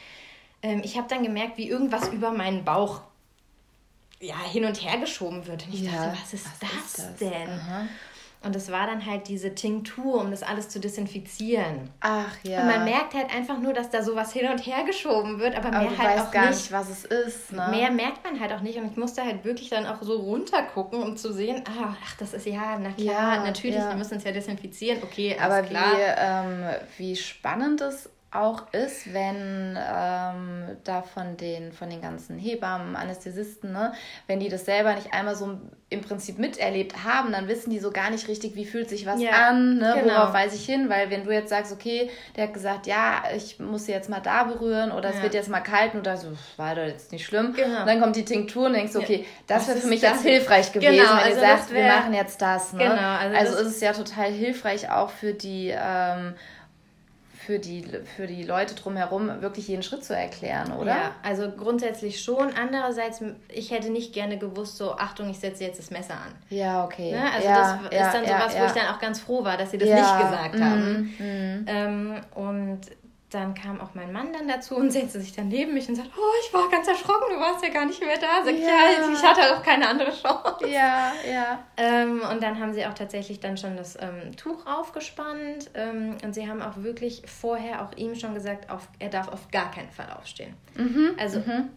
[0.62, 3.01] ähm, ich habe dann gemerkt, wie irgendwas über meinen Bauch
[4.19, 5.65] ja, hin und her geschoben wird.
[5.65, 7.49] Und ich ja, dachte, was ist, was das, ist das, denn?
[7.49, 7.88] Aha.
[8.43, 11.89] Und es war dann halt diese Tinktur, um das alles zu desinfizieren.
[12.01, 12.62] Ach ja.
[12.62, 15.69] Und man merkt halt einfach nur, dass da sowas hin und her geschoben wird, aber,
[15.69, 17.53] aber mehr halt auch gar nicht, nicht, was es ist.
[17.53, 17.67] Ne?
[17.71, 18.77] Mehr merkt man halt auch nicht.
[18.77, 22.34] Und ich musste halt wirklich dann auch so runtergucken, um zu sehen, ah, ach, das
[22.34, 23.89] ist ja, na klar, ja, natürlich, ja.
[23.89, 25.01] wir müssen es ja desinfizieren.
[25.03, 25.95] Okay, aber klar.
[25.95, 26.65] Wie, ähm,
[26.97, 33.72] wie spannend es auch ist, wenn ähm, da von den, von den ganzen Hebammen, Anästhesisten,
[33.72, 33.93] ne,
[34.28, 35.58] wenn die das selber nicht einmal so
[35.89, 39.22] im Prinzip miterlebt haben, dann wissen die so gar nicht richtig, wie fühlt sich was
[39.22, 40.15] ja, an, ne, genau.
[40.15, 43.60] worauf weise ich hin, weil wenn du jetzt sagst, okay, der hat gesagt, ja, ich
[43.60, 45.15] muss sie jetzt mal da berühren oder ja.
[45.15, 47.54] es wird jetzt mal kalt und da so, war doch jetzt nicht schlimm.
[47.54, 47.82] Genau.
[47.82, 50.13] Und dann kommt die Tinktur und denkst, okay, das wäre für mich das?
[50.13, 52.74] jetzt hilfreich gewesen, genau, wenn also ihr sagt, wir machen jetzt das.
[52.74, 52.80] Ne?
[52.80, 56.34] Genau, also, also ist es ja total hilfreich auch für die ähm,
[57.45, 57.84] für die,
[58.15, 60.91] für die Leute drumherum wirklich jeden Schritt zu erklären, oder?
[60.91, 62.51] Ja, also grundsätzlich schon.
[62.56, 66.34] Andererseits, ich hätte nicht gerne gewusst, so, Achtung, ich setze jetzt das Messer an.
[66.49, 67.12] Ja, okay.
[67.12, 67.23] Ne?
[67.34, 69.58] Also ja, das ja, ist dann sowas, ja, wo ich dann auch ganz froh war,
[69.58, 71.13] dass sie das nicht gesagt haben.
[71.17, 71.65] Mhm, mhm.
[71.67, 72.82] Ähm, und
[73.34, 76.10] dann kam auch mein Mann dann dazu und setzte sich dann neben mich und sagt,
[76.15, 78.43] oh, ich war ganz erschrocken, du warst ja gar nicht mehr da.
[78.43, 80.67] Sag ich, ja, ich hatte auch keine andere Chance.
[80.67, 81.63] Ja, ja.
[81.78, 86.36] Ähm, und dann haben sie auch tatsächlich dann schon das ähm, Tuch aufgespannt ähm, und
[86.36, 89.89] sie haben auch wirklich vorher auch ihm schon gesagt, auf, er darf auf gar keinen
[89.89, 90.54] Fall aufstehen.
[90.76, 91.69] Mhm, also mhm.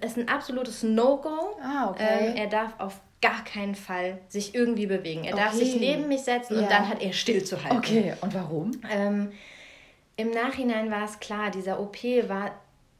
[0.00, 1.56] es ist ein absolutes No-Go.
[1.62, 2.28] Ah, okay.
[2.28, 5.24] Ähm, er darf auf gar keinen Fall sich irgendwie bewegen.
[5.24, 5.44] Er okay.
[5.44, 6.62] darf sich neben mich setzen ja.
[6.62, 7.78] und dann hat er stillzuhalten.
[7.78, 8.72] Okay, und warum?
[10.16, 12.52] Im Nachhinein war es klar, dieser OP war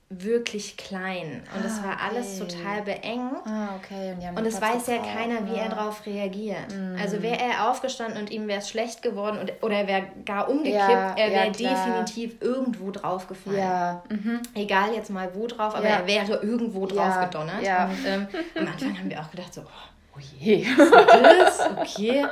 [0.08, 2.02] wirklich klein und es ah, war okay.
[2.10, 3.44] alles total beengt.
[3.44, 4.14] Ah, okay.
[4.30, 5.64] Und, und es weiß ja keiner, wie ja.
[5.64, 6.70] er darauf reagiert.
[6.70, 6.94] Mm.
[7.00, 10.48] Also wäre er aufgestanden und ihm wäre es schlecht geworden und, oder er wäre gar
[10.48, 13.58] umgekippt, ja, er wäre ja, definitiv irgendwo draufgefallen.
[13.58, 14.04] Ja.
[14.08, 14.42] Mhm.
[14.54, 17.58] Egal jetzt mal wo drauf, aber er wäre irgendwo drauf gedonnert.
[17.58, 21.70] Und ähm, am Anfang haben wir auch gedacht so, oh, oh je, was ist das?
[21.78, 22.26] Okay.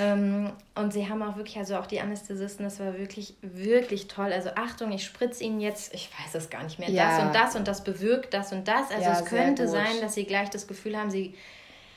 [0.00, 4.32] ähm, und sie haben auch wirklich, also auch die Anästhesisten, das war wirklich, wirklich toll.
[4.32, 7.16] Also Achtung, ich spritze ihnen jetzt, ich weiß es gar nicht mehr, ja.
[7.16, 8.90] das und das und das bewirkt das und das.
[8.90, 11.34] Also ja, es könnte sein, dass sie gleich das Gefühl haben, sie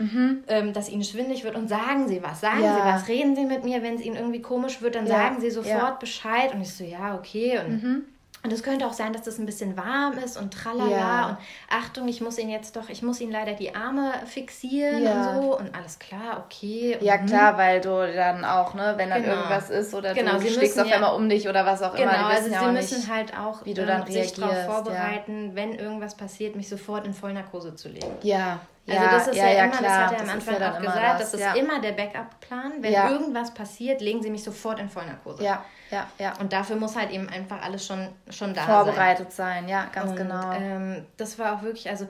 [0.01, 0.45] Mhm.
[0.47, 2.73] Ähm, dass ihnen schwindlig wird und sagen sie was, sagen ja.
[2.73, 5.13] sie was, reden sie mit mir, wenn es ihnen irgendwie komisch wird, dann ja.
[5.13, 5.97] sagen sie sofort ja.
[5.99, 8.05] Bescheid und ich so, ja, okay und mhm.
[8.41, 11.27] Und es könnte auch sein, dass das ein bisschen warm ist und tralala ja.
[11.27, 11.37] und
[11.69, 15.31] Achtung, ich muss ihn jetzt doch, ich muss ihn leider die Arme fixieren ja.
[15.31, 16.97] und so und alles klar, okay.
[17.01, 17.25] Ja mhm.
[17.25, 19.35] klar, weil du dann auch, ne, wenn dann genau.
[19.35, 22.03] irgendwas ist oder genau, du schlägst auf ja, einmal um dich oder was auch genau,
[22.03, 22.13] immer.
[22.13, 26.15] Genau, also sie müssen halt auch wie du dann ähm, sich darauf vorbereiten, wenn irgendwas
[26.15, 28.07] passiert, mich sofort in Vollnarkose zu legen.
[28.21, 29.81] Ja, also das ist ja, ja, ja immer, klar.
[29.81, 32.73] das hat er am Anfang auch gesagt, das, das ist immer der Backup-Plan.
[32.79, 35.43] Wenn irgendwas passiert, legen sie mich sofort in Vollnarkose.
[35.43, 36.37] Ja, ja, ja.
[36.39, 39.63] Und dafür muss halt eben einfach alles schon, schon da Vorbereitet sein.
[39.63, 39.69] sein.
[39.69, 40.51] ja, ganz und, genau.
[40.53, 42.07] Ähm, das war auch wirklich, also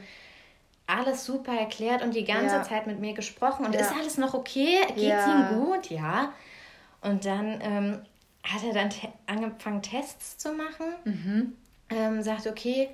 [0.87, 3.65] alles super erklärt und die ganze Zeit mit mir gesprochen.
[3.65, 4.79] Und ist alles noch okay?
[4.95, 5.89] Geht es ihm gut?
[5.89, 6.33] Ja.
[7.01, 8.01] Und dann ähm,
[8.43, 10.95] hat er dann te angefangen, Tests zu machen.
[11.05, 11.53] Mhm.
[11.91, 12.89] Ähm, sagt, okay,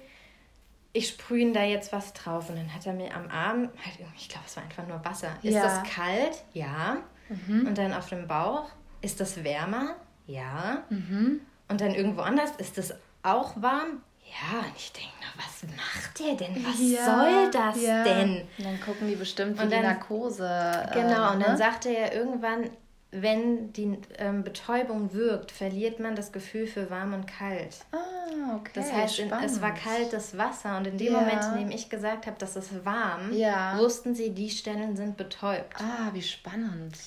[0.91, 2.49] ich sprühe ihn da jetzt was drauf.
[2.49, 5.29] Und dann hat er mir am Arm, halt, ich glaube, es war einfach nur Wasser.
[5.41, 5.63] Ist ja.
[5.63, 6.43] das kalt?
[6.53, 6.97] Ja.
[7.29, 7.67] Mhm.
[7.67, 8.69] Und dann auf dem Bauch,
[9.01, 9.95] ist das wärmer?
[10.27, 10.83] Ja.
[10.89, 11.41] Mhm.
[11.67, 14.01] Und dann irgendwo anders, ist das auch warm?
[14.25, 16.65] Ja, und ich denke, na, was macht der denn?
[16.65, 18.03] Was ja, soll das ja.
[18.03, 18.41] denn?
[18.57, 20.89] Und dann gucken die bestimmt wie dann, die Narkose.
[20.93, 21.57] Genau, äh, und dann ne?
[21.57, 22.69] sagte er irgendwann,
[23.11, 27.77] wenn die ähm, Betäubung wirkt, verliert man das Gefühl für warm und kalt.
[27.91, 28.71] Ah, okay.
[28.73, 31.19] Das heißt, in, es war kaltes Wasser und in dem ja.
[31.19, 33.77] Moment, in dem ich gesagt habe, dass es warm, ja.
[33.77, 35.79] wussten sie, die Stellen sind betäubt.
[35.79, 36.97] Ah, wie spannend.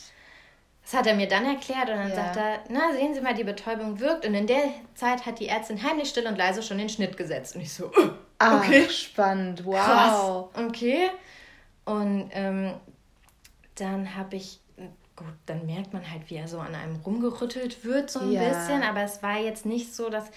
[0.89, 2.15] Das hat er mir dann erklärt und dann ja.
[2.15, 4.25] sagt er, na, sehen Sie mal, die Betäubung wirkt.
[4.25, 7.57] Und in der Zeit hat die Ärztin heimlich still und leise schon den Schnitt gesetzt.
[7.57, 7.93] Und ich so,
[8.39, 8.89] ah, okay.
[8.89, 9.75] spannend, wow.
[10.55, 10.67] Krass.
[10.67, 11.11] Okay.
[11.85, 12.73] Und ähm,
[13.75, 14.61] dann habe ich
[15.15, 18.49] gut, dann merkt man halt, wie er so an einem rumgerüttelt wird, so ein ja.
[18.49, 18.83] bisschen.
[18.83, 20.31] Aber es war jetzt nicht so, dass.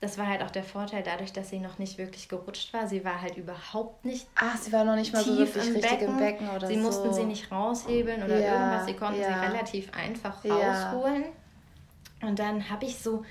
[0.00, 2.86] Das war halt auch der Vorteil dadurch, dass sie noch nicht wirklich gerutscht war.
[2.86, 4.26] Sie war halt überhaupt nicht.
[4.34, 6.08] Ach, sie war noch nicht mal so wirklich im richtig Becken.
[6.08, 6.80] im Becken oder sie so.
[6.80, 8.86] Sie mussten sie nicht raushebeln oder ja, irgendwas.
[8.86, 9.28] Sie konnten ja.
[9.28, 11.24] sie relativ einfach rausholen.
[12.20, 13.24] Und dann habe ich so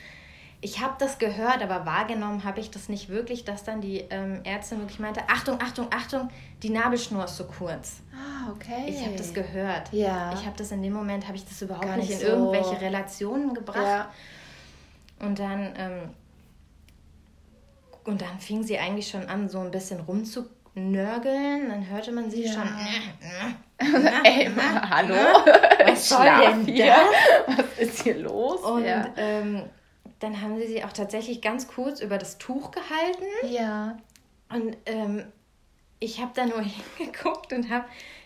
[0.64, 4.40] ich habe das gehört, aber wahrgenommen habe ich das nicht wirklich, dass dann die ähm,
[4.46, 6.30] Ärztin wirklich meinte, Achtung, Achtung, Achtung,
[6.64, 7.98] die Nabelschnur ist so kurz.
[8.14, 8.86] Ah, okay.
[8.88, 9.92] Ich habe das gehört.
[9.92, 10.34] Ja.
[10.34, 12.28] Ich habe das in dem Moment, habe ich das überhaupt Gar nicht, in so.
[12.28, 13.84] irgendwelche Relationen gebracht.
[13.84, 14.12] Ja.
[15.20, 16.10] Und dann, ähm,
[18.06, 21.70] und dann fing sie eigentlich schon an, so ein bisschen rumzunörgeln.
[21.70, 22.54] Dann hörte man sie ja.
[22.54, 22.70] schon.
[24.24, 24.50] Ey,
[24.90, 25.16] hallo?
[25.86, 26.96] Was soll denn hier?
[27.48, 28.62] Was ist hier los?
[28.62, 29.08] Und ja.
[29.18, 29.64] ähm,
[30.20, 33.26] dann haben sie sie auch tatsächlich ganz kurz über das Tuch gehalten.
[33.50, 33.98] Ja.
[34.50, 35.26] Und ähm,
[36.00, 36.62] ich habe da nur
[36.98, 37.86] hingeguckt und habe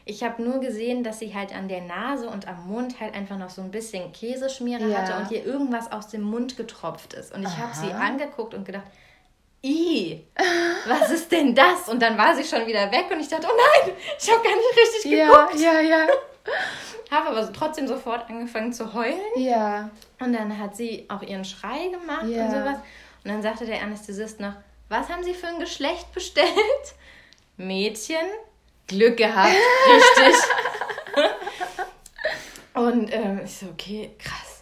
[0.09, 3.38] ich habe nur gesehen, dass sie halt an der Nase und am Mund halt einfach
[3.38, 4.99] noch so ein bisschen Käseschmiere ja.
[4.99, 7.36] hatte und ihr irgendwas aus dem Mund getropft ist.
[7.36, 8.86] Und ich habe sie angeguckt und gedacht,
[9.68, 10.24] I,
[10.88, 11.89] was ist denn das?
[11.89, 14.55] Und dann war sie schon wieder weg und ich dachte, oh nein, ich habe gar
[14.55, 15.59] nicht richtig geguckt.
[15.59, 16.07] Ja, ja, ja.
[17.11, 19.20] Habe aber trotzdem sofort angefangen zu heulen.
[19.36, 19.89] Ja.
[20.20, 22.45] Und dann hat sie auch ihren Schrei gemacht ja.
[22.45, 22.78] und sowas.
[23.24, 24.53] Und dann sagte der Anästhesist noch,
[24.89, 26.47] was haben Sie für ein Geschlecht bestellt?
[27.57, 28.26] Mädchen.
[28.88, 29.51] Glück gehabt,
[30.18, 30.41] richtig.
[32.74, 34.57] und ähm, ich so, okay, krass.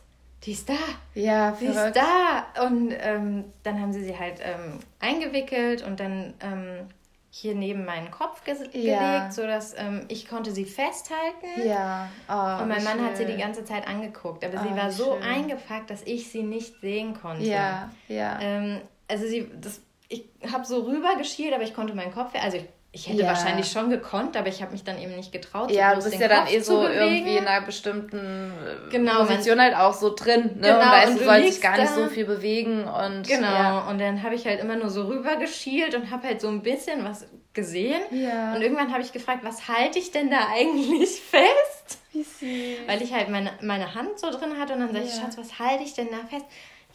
[0.46, 0.78] Die ist da.
[1.16, 1.96] Ja, Die verrückt.
[1.96, 2.66] ist da.
[2.68, 6.88] Und ähm, dann haben sie sie halt ähm, eingewickelt und dann ähm,
[7.32, 9.18] hier neben meinen Kopf ge ja.
[9.18, 11.68] gelegt, sodass ähm, ich konnte sie festhalten.
[11.68, 12.10] Ja.
[12.30, 13.06] Oh, und mein Mann schön.
[13.06, 15.24] hat sie die ganze Zeit angeguckt, aber oh, sie war so schön.
[15.24, 17.44] eingepackt, dass ich sie nicht sehen konnte.
[17.44, 18.40] Ja, ja.
[18.40, 22.58] Ähm, also sie, das, ich habe so rüber geschielt, aber ich konnte meinen Kopf, also
[22.58, 22.66] ich
[22.96, 23.28] ich hätte ja.
[23.28, 25.70] wahrscheinlich schon gekonnt, aber ich habe mich dann eben nicht getraut.
[25.70, 29.76] Ja, du bist ja dann eh so irgendwie in einer bestimmten äh, genau, Position halt
[29.76, 30.44] auch so drin.
[30.44, 30.62] Ne?
[30.62, 32.86] Genau, und weißt, und du sollst dich gar nicht so viel bewegen.
[32.86, 33.90] Und, genau, ja.
[33.90, 36.62] und dann habe ich halt immer nur so rüber geschielt und habe halt so ein
[36.62, 38.00] bisschen was gesehen.
[38.12, 38.56] Ja.
[38.56, 42.00] Und irgendwann habe ich gefragt, was halte ich denn da eigentlich fest?
[42.14, 42.88] Wie süß.
[42.88, 45.60] Weil ich halt meine, meine Hand so drin hatte und dann sage ich, Schatz, was
[45.60, 46.46] halte ich denn da fest?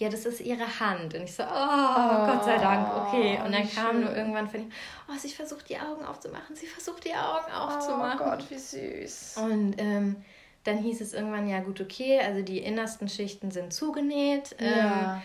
[0.01, 1.15] Ja, das ist ihre Hand.
[1.15, 3.39] Und ich so, oh, oh Gott sei Dank, okay.
[3.45, 4.01] Und dann kam schön.
[4.01, 4.73] nur irgendwann von ihm,
[5.09, 8.21] oh, sie versucht die Augen aufzumachen, sie versucht die Augen aufzumachen.
[8.23, 9.37] Oh Gott, wie süß.
[9.43, 10.17] Und ähm,
[10.65, 14.57] dann hieß es irgendwann, ja gut, okay, also die innersten Schichten sind zugenäht.
[14.59, 15.17] Ja.
[15.17, 15.23] Ähm,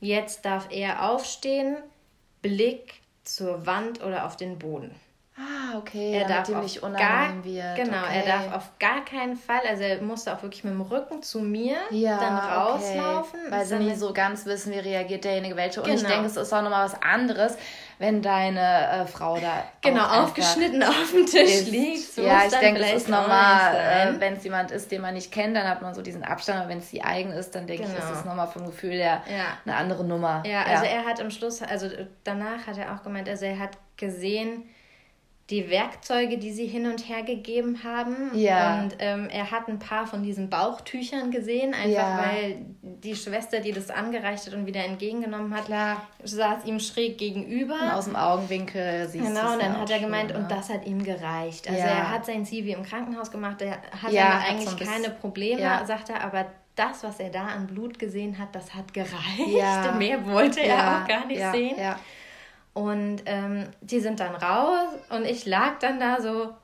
[0.00, 1.78] jetzt darf er aufstehen,
[2.42, 4.94] Blick zur Wand oder auf den Boden.
[5.34, 6.12] Ah, okay.
[6.12, 7.76] Er darf nicht unangenehm wird.
[7.76, 8.22] Genau, okay.
[8.22, 11.40] er darf auf gar keinen Fall, also er musste auch wirklich mit dem Rücken zu
[11.40, 13.40] mir ja, dann rauslaufen.
[13.40, 13.50] Okay.
[13.50, 15.80] Weil sie nie so ganz wissen, wie reagiert derjenige welche.
[15.80, 16.00] Und genau.
[16.00, 17.56] ich denke, es ist auch nochmal was anderes,
[17.98, 19.64] wenn deine äh, Frau da.
[19.80, 21.68] Genau, aufgeschnitten auf dem Tisch ist.
[21.70, 22.12] liegt.
[22.12, 25.32] So ja, ich denke, es ist normal, äh, wenn es jemand ist, den man nicht
[25.32, 26.60] kennt, dann hat man so diesen Abstand.
[26.60, 27.96] Aber wenn es die eigen ist, dann denke genau.
[27.96, 29.56] ich, ist es nochmal vom Gefühl her ja.
[29.64, 30.42] eine andere Nummer.
[30.44, 30.90] Ja, also ja.
[30.90, 31.88] er hat am Schluss, also
[32.22, 34.64] danach hat er auch gemeint, also er hat gesehen,
[35.52, 38.30] die Werkzeuge, die sie hin und her gegeben haben.
[38.34, 38.80] Ja.
[38.80, 42.24] Und ähm, er hat ein paar von diesen Bauchtüchern gesehen, einfach ja.
[42.24, 46.08] weil die Schwester, die das angereicht hat und wieder entgegengenommen hat, Klar.
[46.24, 47.74] saß ihm schräg gegenüber.
[47.74, 50.86] Und aus dem Augenwinkel siehst Genau, und dann hat er gemeint, schon, und das hat
[50.86, 51.68] ihm gereicht.
[51.68, 51.86] Also ja.
[51.86, 56.08] er hat sein wie im Krankenhaus gemacht, er hat ja, eigentlich so keine Probleme, sagt
[56.08, 59.18] er, aber das, was er da an Blut gesehen hat, das hat gereicht.
[59.98, 61.76] Mehr wollte er auch gar nicht sehen.
[62.74, 66.54] Und ähm, die sind dann raus und ich lag dann da so,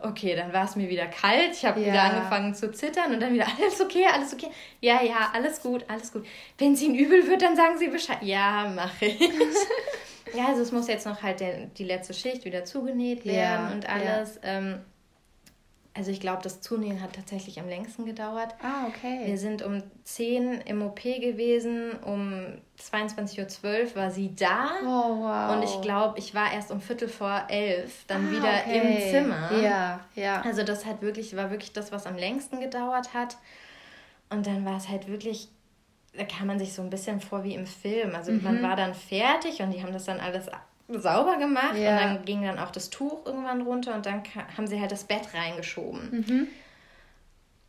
[0.00, 1.52] okay, dann war es mir wieder kalt.
[1.52, 1.86] Ich habe ja.
[1.86, 4.48] wieder angefangen zu zittern und dann wieder alles okay, alles okay.
[4.80, 6.26] Ja, ja, alles gut, alles gut.
[6.58, 8.18] Wenn es ihnen übel wird, dann sagen sie Bescheid.
[8.22, 9.20] Ja, mache ich.
[10.34, 13.72] ja, also es muss jetzt noch halt der, die letzte Schicht wieder zugenäht werden ja,
[13.72, 14.40] und alles.
[14.42, 14.58] Ja.
[14.58, 14.80] Ähm,
[15.96, 18.54] also ich glaube, das Zunähen hat tatsächlich am längsten gedauert.
[18.62, 19.22] Ah, okay.
[19.24, 24.72] Wir sind um 10 im OP gewesen, um 22.12 Uhr war sie da.
[24.82, 25.56] Oh, wow.
[25.56, 28.80] Und ich glaube, ich war erst um Viertel vor elf dann ah, wieder okay.
[28.80, 29.50] im Zimmer.
[29.62, 30.42] Ja, ja.
[30.42, 33.38] Also das hat wirklich, war wirklich das, was am längsten gedauert hat.
[34.28, 35.48] Und dann war es halt wirklich,
[36.14, 38.14] da kam man sich so ein bisschen vor wie im Film.
[38.14, 38.42] Also mhm.
[38.42, 40.48] man war dann fertig und die haben das dann alles
[40.88, 41.90] sauber gemacht ja.
[41.90, 44.22] und dann ging dann auch das Tuch irgendwann runter und dann
[44.56, 46.10] haben sie halt das Bett reingeschoben.
[46.10, 46.48] Mhm.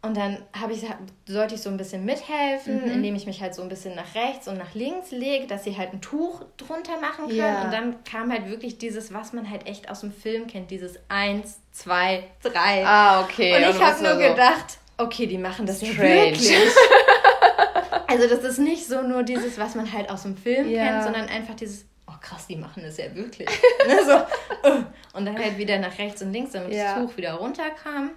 [0.03, 0.37] Und dann
[0.69, 0.85] ich,
[1.25, 2.91] sollte ich so ein bisschen mithelfen, mhm.
[2.91, 5.75] indem ich mich halt so ein bisschen nach rechts und nach links lege, dass sie
[5.75, 7.37] halt ein Tuch drunter machen können.
[7.37, 7.63] Ja.
[7.63, 10.99] Und dann kam halt wirklich dieses, was man halt echt aus dem Film kennt, dieses
[11.09, 12.85] eins, zwei, drei.
[12.85, 13.55] Ah, okay.
[13.55, 15.97] Und ich habe nur so gedacht, okay, die machen das Strange.
[15.97, 16.53] ja wirklich.
[18.07, 20.85] also das ist nicht so nur dieses, was man halt aus dem Film ja.
[20.85, 21.85] kennt, sondern einfach dieses,
[22.17, 23.47] oh krass, die machen das ja wirklich.
[23.87, 24.83] ne, so, uh.
[25.13, 26.95] Und dann halt wieder nach rechts und links, damit ja.
[26.95, 28.11] das Tuch wieder runterkam.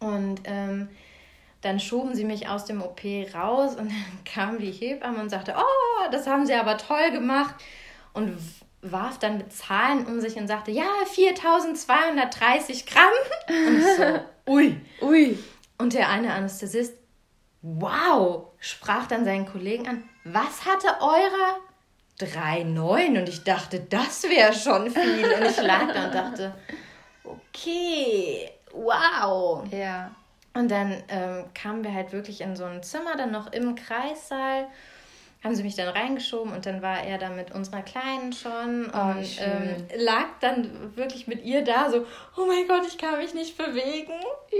[0.00, 0.88] Und ähm,
[1.60, 3.02] dann schoben sie mich aus dem OP
[3.34, 7.54] raus und dann kam die Hebamme und sagte, oh, das haben sie aber toll gemacht.
[8.12, 8.38] Und
[8.82, 13.04] warf dann mit Zahlen um sich und sagte, ja, 4230 Gramm.
[13.48, 14.80] Und ich so, ui.
[15.00, 15.38] Ui.
[15.78, 16.94] Und der eine Anästhesist,
[17.62, 21.60] wow, sprach dann seinen Kollegen an, was hatte eurer?
[22.20, 25.32] 3,9 und ich dachte, das wäre schon viel.
[25.34, 26.54] Und ich lag da und dachte,
[27.24, 29.64] okay, wow.
[29.70, 30.10] Ja.
[30.54, 34.68] Und dann ähm, kamen wir halt wirklich in so ein Zimmer, dann noch im Kreissaal,
[35.44, 39.10] haben sie mich dann reingeschoben und dann war er da mit unserer Kleinen schon oh,
[39.10, 42.06] und ähm, lag dann wirklich mit ihr da, so,
[42.38, 44.14] oh mein Gott, ich kann mich nicht bewegen.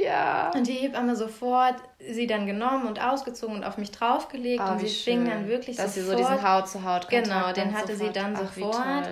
[0.05, 0.51] Ja.
[0.55, 4.81] Und die Hebamme sofort sie dann genommen und ausgezogen und auf mich draufgelegt oh, und
[4.81, 5.25] sie schön.
[5.25, 6.13] fing dann wirklich Dass sofort.
[6.13, 9.09] Dass sie so diesen Haut zu Haut Genau, den hatte sie dann Ach, sofort.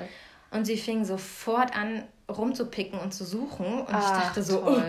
[0.50, 4.82] Und sie fing sofort an rumzupicken und zu suchen und Ach, ich dachte so, oh,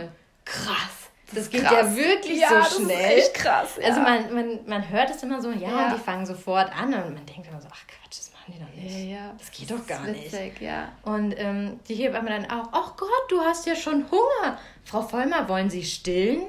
[0.44, 1.03] krass
[1.34, 1.72] das geht krass.
[1.74, 2.98] ja wirklich ja, so schnell.
[2.98, 3.70] Das ist echt krass.
[3.82, 3.88] Ja.
[3.88, 7.14] Also man, man, man hört es immer so, ja, ja, die fangen sofort an und
[7.14, 9.10] man denkt immer so, ach Quatsch, das machen die doch nicht.
[9.10, 9.36] Ja, ja.
[9.38, 10.62] Das geht das doch gar witzig, nicht.
[10.62, 10.92] Ja.
[11.04, 14.58] Und ähm, die Hebamme dann auch, ach Gott, du hast ja schon Hunger.
[14.84, 16.44] Frau Vollmer, wollen Sie stillen?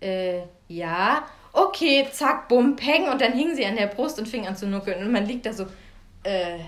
[0.00, 1.24] Äh, ja.
[1.52, 3.08] Okay, zack, bumm, peng.
[3.08, 5.04] Und dann hing sie an der Brust und fing an zu nuckeln.
[5.04, 5.66] Und man liegt da so,
[6.24, 6.58] äh,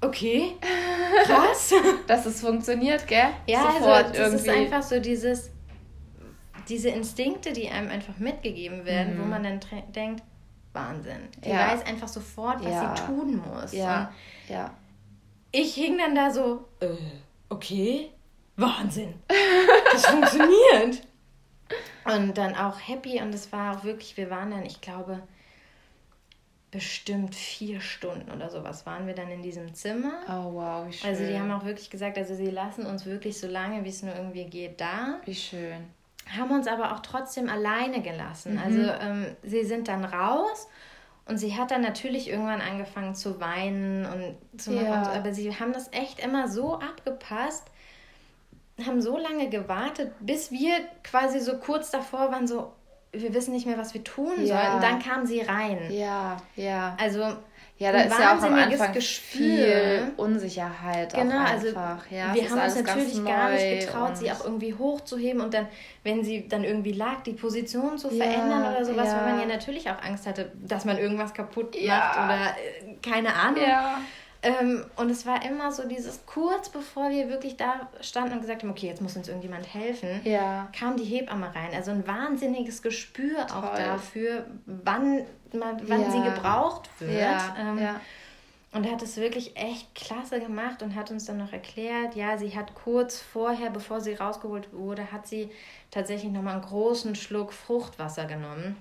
[0.00, 0.52] okay,
[1.24, 1.74] krass.
[2.06, 3.30] Dass es funktioniert, gell?
[3.46, 4.50] Ja, also Sofort also das irgendwie.
[4.50, 5.50] ist einfach so dieses
[6.70, 9.22] diese Instinkte, die einem einfach mitgegeben werden, mhm.
[9.22, 9.60] wo man dann
[9.94, 10.22] denkt,
[10.72, 11.28] Wahnsinn.
[11.44, 11.72] Die ja.
[11.72, 12.96] weiß einfach sofort, was ja.
[12.96, 13.72] sie tun muss.
[13.72, 14.12] Ja.
[14.48, 14.72] ja.
[15.50, 16.94] Ich hing dann da so, äh,
[17.48, 18.10] okay,
[18.56, 19.14] Wahnsinn.
[19.92, 21.02] Das funktioniert.
[22.04, 25.20] Und dann auch happy und es war auch wirklich, wir waren dann, ich glaube,
[26.70, 30.20] bestimmt vier Stunden oder sowas waren wir dann in diesem Zimmer.
[30.28, 31.10] Oh wow, wie schön.
[31.10, 34.02] Also die haben auch wirklich gesagt, also sie lassen uns wirklich so lange, wie es
[34.04, 35.20] nur irgendwie geht, da.
[35.24, 35.88] Wie schön
[36.36, 38.54] haben uns aber auch trotzdem alleine gelassen.
[38.54, 38.60] Mhm.
[38.64, 40.68] Also ähm, sie sind dann raus
[41.26, 45.00] und sie hat dann natürlich irgendwann angefangen zu weinen und zu ja.
[45.00, 47.66] und, aber sie haben das echt immer so abgepasst,
[48.84, 50.72] haben so lange gewartet, bis wir
[51.04, 52.72] quasi so kurz davor waren, so
[53.12, 54.46] wir wissen nicht mehr, was wir tun ja.
[54.46, 54.74] sollen.
[54.76, 55.90] Und dann kam sie rein.
[55.90, 56.96] Ja, ja.
[56.98, 57.36] Also
[57.80, 59.40] ja, da ist ja auch am Anfang Gespür.
[59.40, 62.04] viel Unsicherheit genau, auch also einfach.
[62.04, 65.66] Also ja, wir haben uns natürlich gar nicht getraut, sie auch irgendwie hochzuheben und dann,
[66.04, 69.16] wenn sie dann irgendwie lag, die Position zu ja, verändern oder sowas, ja.
[69.16, 73.32] weil man ja natürlich auch Angst hatte, dass man irgendwas kaputt macht oder äh, keine
[73.32, 73.62] Ahnung.
[73.62, 73.98] Ja.
[74.42, 78.62] Ähm, und es war immer so dieses, kurz bevor wir wirklich da standen und gesagt
[78.62, 80.68] haben, okay, jetzt muss uns irgendjemand helfen, ja.
[80.76, 81.70] kam die Hebamme rein.
[81.74, 83.58] Also ein wahnsinniges Gespür Toll.
[83.58, 86.10] auch dafür, wann, man, wann ja.
[86.10, 87.20] sie gebraucht wird.
[87.20, 87.56] Ja.
[87.58, 87.78] Ähm.
[88.72, 92.56] Und hat es wirklich echt klasse gemacht und hat uns dann noch erklärt, ja, sie
[92.56, 95.50] hat kurz vorher, bevor sie rausgeholt wurde, hat sie
[95.90, 98.76] tatsächlich nochmal einen großen Schluck Fruchtwasser genommen.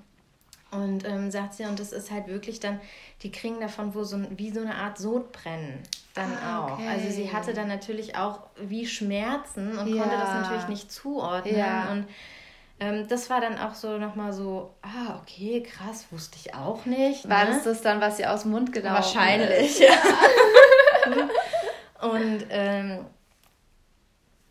[0.71, 2.79] Und ähm, sagt sie, und das ist halt wirklich dann,
[3.23, 5.79] die kriegen davon wo so wie so eine Art Sodbrennen
[6.13, 6.71] dann ah, auch.
[6.73, 6.87] Okay.
[6.87, 10.03] Also sie hatte dann natürlich auch wie Schmerzen und ja.
[10.03, 11.57] konnte das natürlich nicht zuordnen.
[11.57, 11.91] Ja.
[11.91, 12.05] Und
[12.79, 17.27] ähm, das war dann auch so nochmal so, ah, okay, krass, wusste ich auch nicht.
[17.27, 17.51] War ne?
[17.51, 19.89] das das dann, was sie aus dem Mund gelaufen Wahrscheinlich, ja.
[22.09, 23.05] und ähm,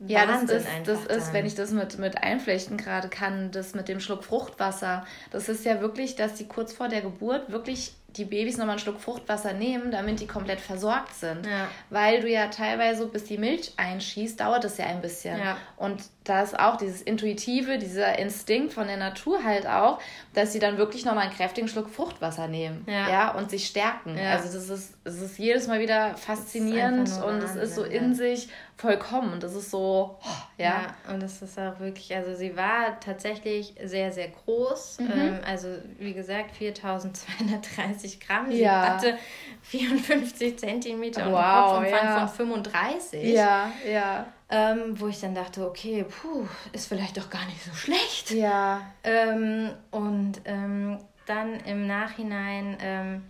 [0.07, 3.89] ja, das ist, das ist, wenn ich das mit, mit einflechten gerade kann, das mit
[3.89, 5.05] dem Schluck Fruchtwasser.
[5.33, 8.79] Das ist ja wirklich, dass die kurz vor der Geburt wirklich die Babys nochmal einen
[8.79, 11.45] Schluck Fruchtwasser nehmen, damit die komplett versorgt sind.
[11.45, 11.69] Ja.
[11.91, 15.39] Weil du ja teilweise, bis die Milch einschießt, dauert es ja ein bisschen.
[15.39, 15.59] Ja.
[15.77, 20.01] Und da ist auch dieses Intuitive, dieser Instinkt von der Natur halt auch,
[20.33, 22.85] dass sie dann wirklich nochmal einen kräftigen Schluck Fruchtwasser nehmen.
[22.87, 23.09] Ja.
[23.11, 24.19] ja und sich stärken.
[24.19, 28.49] Also das ist, das ist jedes Mal wieder faszinierend und es ist so in sich
[28.79, 29.33] vollkommen.
[29.33, 30.65] Und das ist so, oh, ja.
[30.65, 31.13] ja.
[31.13, 35.01] Und das ist auch wirklich, also sie war tatsächlich sehr, sehr groß.
[35.01, 35.11] Mhm.
[35.15, 35.69] Ähm, also
[35.99, 38.51] wie gesagt, 4230 Gramm.
[38.51, 38.95] Sie ja.
[38.95, 39.19] hatte
[39.63, 42.27] 54 Zentimeter wow, und einen Kopfumfang ja.
[42.27, 43.25] von 35.
[43.25, 44.27] Ja, ja.
[44.51, 48.31] Ähm, wo ich dann dachte, okay, puh, ist vielleicht doch gar nicht so schlecht.
[48.31, 48.81] Ja.
[49.03, 53.25] Ähm, und ähm, dann im Nachhinein ähm,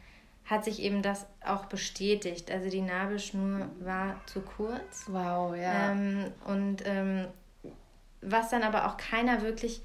[0.48, 2.50] hat sich eben das auch bestätigt.
[2.50, 5.04] Also die Nabelschnur war zu kurz.
[5.06, 5.92] Wow, ja.
[5.92, 7.26] Ähm, und ähm,
[8.22, 9.82] was dann aber auch keiner wirklich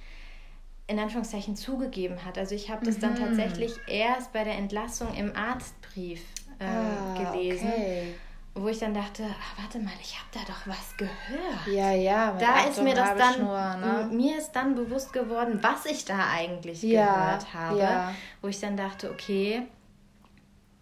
[0.88, 2.38] in Anführungszeichen zugegeben hat.
[2.38, 3.02] Also ich habe das mhm.
[3.02, 6.22] dann tatsächlich erst bei der Entlassung im Arztbrief
[6.60, 7.68] äh, ah, gelesen.
[7.68, 8.16] Okay.
[8.56, 11.68] Wo ich dann dachte, ach, warte mal, ich habe da doch was gehört.
[11.68, 12.34] Ja, ja.
[12.34, 13.46] da ist mir das dann,
[13.82, 14.10] ne?
[14.12, 17.80] mir ist dann bewusst geworden, was ich da eigentlich ja, gehört habe.
[17.80, 18.16] Ja.
[18.42, 19.64] Wo ich dann dachte, okay,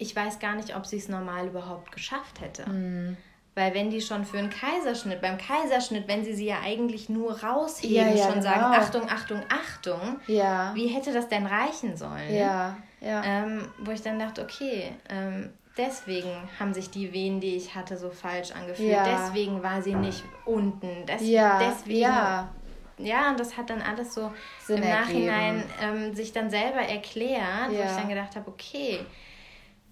[0.02, 2.68] ich weiß gar nicht, ob sie es normal überhaupt geschafft hätte.
[2.68, 3.16] Mhm.
[3.54, 7.38] Weil wenn die schon für einen Kaiserschnitt, beim Kaiserschnitt, wenn sie sie ja eigentlich nur
[7.42, 8.44] rausheben, ja, ja, schon genau.
[8.44, 10.72] sagen, Achtung, Achtung, Achtung, ja.
[10.74, 12.34] wie hätte das denn reichen sollen?
[12.34, 13.22] Ja, ja.
[13.24, 17.98] Ähm, wo ich dann dachte, okay, ähm, deswegen haben sich die Wehen, die ich hatte,
[17.98, 18.90] so falsch angefühlt.
[18.90, 19.04] Ja.
[19.04, 21.04] Deswegen war sie nicht unten.
[21.06, 21.58] Des ja.
[21.58, 22.00] Deswegen.
[22.00, 22.48] Ja.
[22.96, 24.32] ja, und das hat dann alles so
[24.64, 29.00] Sinn im Nachhinein ähm, sich dann selber erklärt, wo ich dann gedacht habe, okay,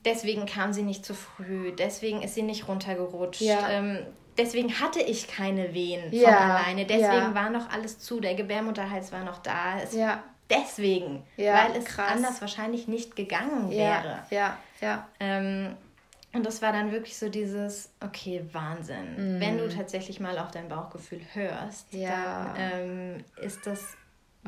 [0.05, 3.41] deswegen kam sie nicht zu früh, deswegen ist sie nicht runtergerutscht.
[3.41, 3.69] Ja.
[3.71, 3.99] Ähm,
[4.39, 6.29] deswegen hatte ich keine Wehen ja.
[6.29, 7.35] von alleine, deswegen ja.
[7.35, 9.81] war noch alles zu, der Gebärmutterhals war noch da.
[9.83, 10.23] Es, ja.
[10.49, 12.11] Deswegen, weil es krass.
[12.11, 14.25] anders wahrscheinlich nicht gegangen wäre.
[14.31, 15.07] Ja, ja.
[15.21, 15.77] Ähm,
[16.33, 19.39] und das war dann wirklich so dieses, okay, Wahnsinn.
[19.39, 19.41] Mm.
[19.41, 23.97] Wenn du tatsächlich mal auf dein Bauchgefühl hörst, dann ähm, ist das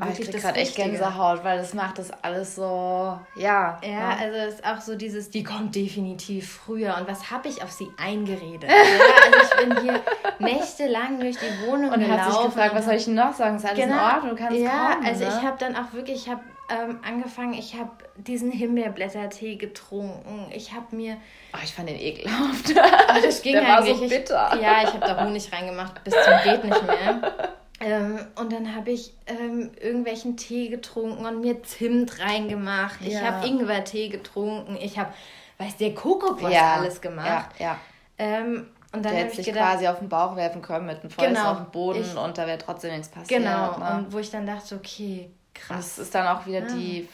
[0.01, 3.79] Oh, ich krieg gerade echt Gänsehaut, weil das macht das alles so, ja.
[3.83, 4.17] Ja, ne?
[4.19, 7.71] also es ist auch so dieses, die kommt definitiv früher und was habe ich auf
[7.71, 8.63] sie eingeredet?
[8.71, 10.01] ja, also ich bin hier
[10.39, 12.11] nächtelang durch die Wohnung und gelaufen.
[12.11, 13.57] Und hat sich gefragt, was soll ich noch sagen?
[13.57, 14.29] Ist alles genau, in Ordnung?
[14.31, 15.29] Du kannst ja, kommen, also ne?
[15.29, 20.47] ich habe dann auch wirklich, ich habe ähm, angefangen, ich habe diesen Himbeerblättertee getrunken.
[20.55, 21.17] Ich habe mir...
[21.53, 22.71] Oh, ich fand den ekelhaft.
[22.71, 24.53] Oh, das ging Der war so bitter.
[24.55, 27.53] Ich, ja, ich habe da Honig reingemacht, bis zum geht nicht mehr.
[27.83, 33.01] Ähm, und dann habe ich ähm, irgendwelchen Tee getrunken und mir Zimt reingemacht.
[33.01, 33.07] Ja.
[33.07, 34.77] Ich habe Ingwertee getrunken.
[34.79, 35.13] Ich habe,
[35.57, 36.75] weiß der was ja.
[36.75, 37.49] alles gemacht.
[37.59, 37.79] Ja, ja.
[38.17, 41.09] Ähm, und dann der hätte sich gedacht, quasi auf den Bauch werfen können mit dem
[41.09, 43.41] Fäust genau, auf den Boden ich, und da wäre trotzdem nichts passiert.
[43.41, 43.97] Genau, ne?
[43.97, 45.95] und wo ich dann dachte, okay, krass.
[45.95, 46.73] Das ist dann auch wieder ah.
[46.75, 47.09] die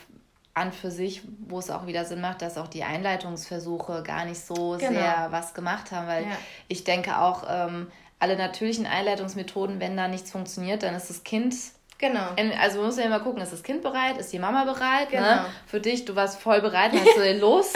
[0.53, 4.41] an für sich, wo es auch wieder Sinn macht, dass auch die Einleitungsversuche gar nicht
[4.41, 4.91] so genau.
[4.91, 6.37] sehr was gemacht haben, weil ja.
[6.67, 7.87] ich denke auch, ähm,
[8.19, 11.55] alle natürlichen Einleitungsmethoden, wenn da nichts funktioniert, dann ist das Kind.
[11.97, 12.29] Genau.
[12.61, 15.11] Also man muss ja immer gucken, ist das Kind bereit, ist die Mama bereit?
[15.11, 15.17] Ne?
[15.17, 15.35] Genau.
[15.35, 15.45] Ne?
[15.67, 17.73] Für dich, du warst voll bereit, dann hast du los.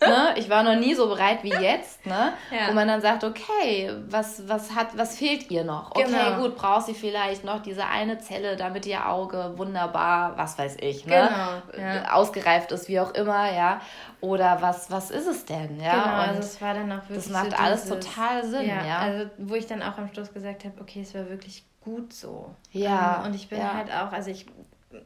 [0.06, 0.34] ne?
[0.36, 2.32] Ich war noch nie so bereit wie jetzt, ne?
[2.50, 2.68] Ja.
[2.68, 5.90] Wo man dann sagt, okay, was, was, hat, was fehlt ihr noch?
[5.90, 6.40] Okay, genau.
[6.40, 11.06] gut, braucht sie vielleicht noch diese eine Zelle, damit ihr Auge wunderbar, was weiß ich,
[11.06, 11.28] ne?
[11.74, 11.84] Genau.
[11.86, 12.12] Ja.
[12.12, 13.80] Ausgereift ist, wie auch immer, ja.
[14.20, 16.02] Oder was, was ist es denn, ja?
[16.02, 17.16] Genau, also es war dann auch wirklich.
[17.16, 18.98] Das macht so alles dieses, total Sinn, ja, ja.
[18.98, 22.54] Also, wo ich dann auch am Schluss gesagt habe, okay, es war wirklich gut so.
[22.72, 23.20] Ja.
[23.20, 24.46] Ähm, und ich bin halt auch, also ich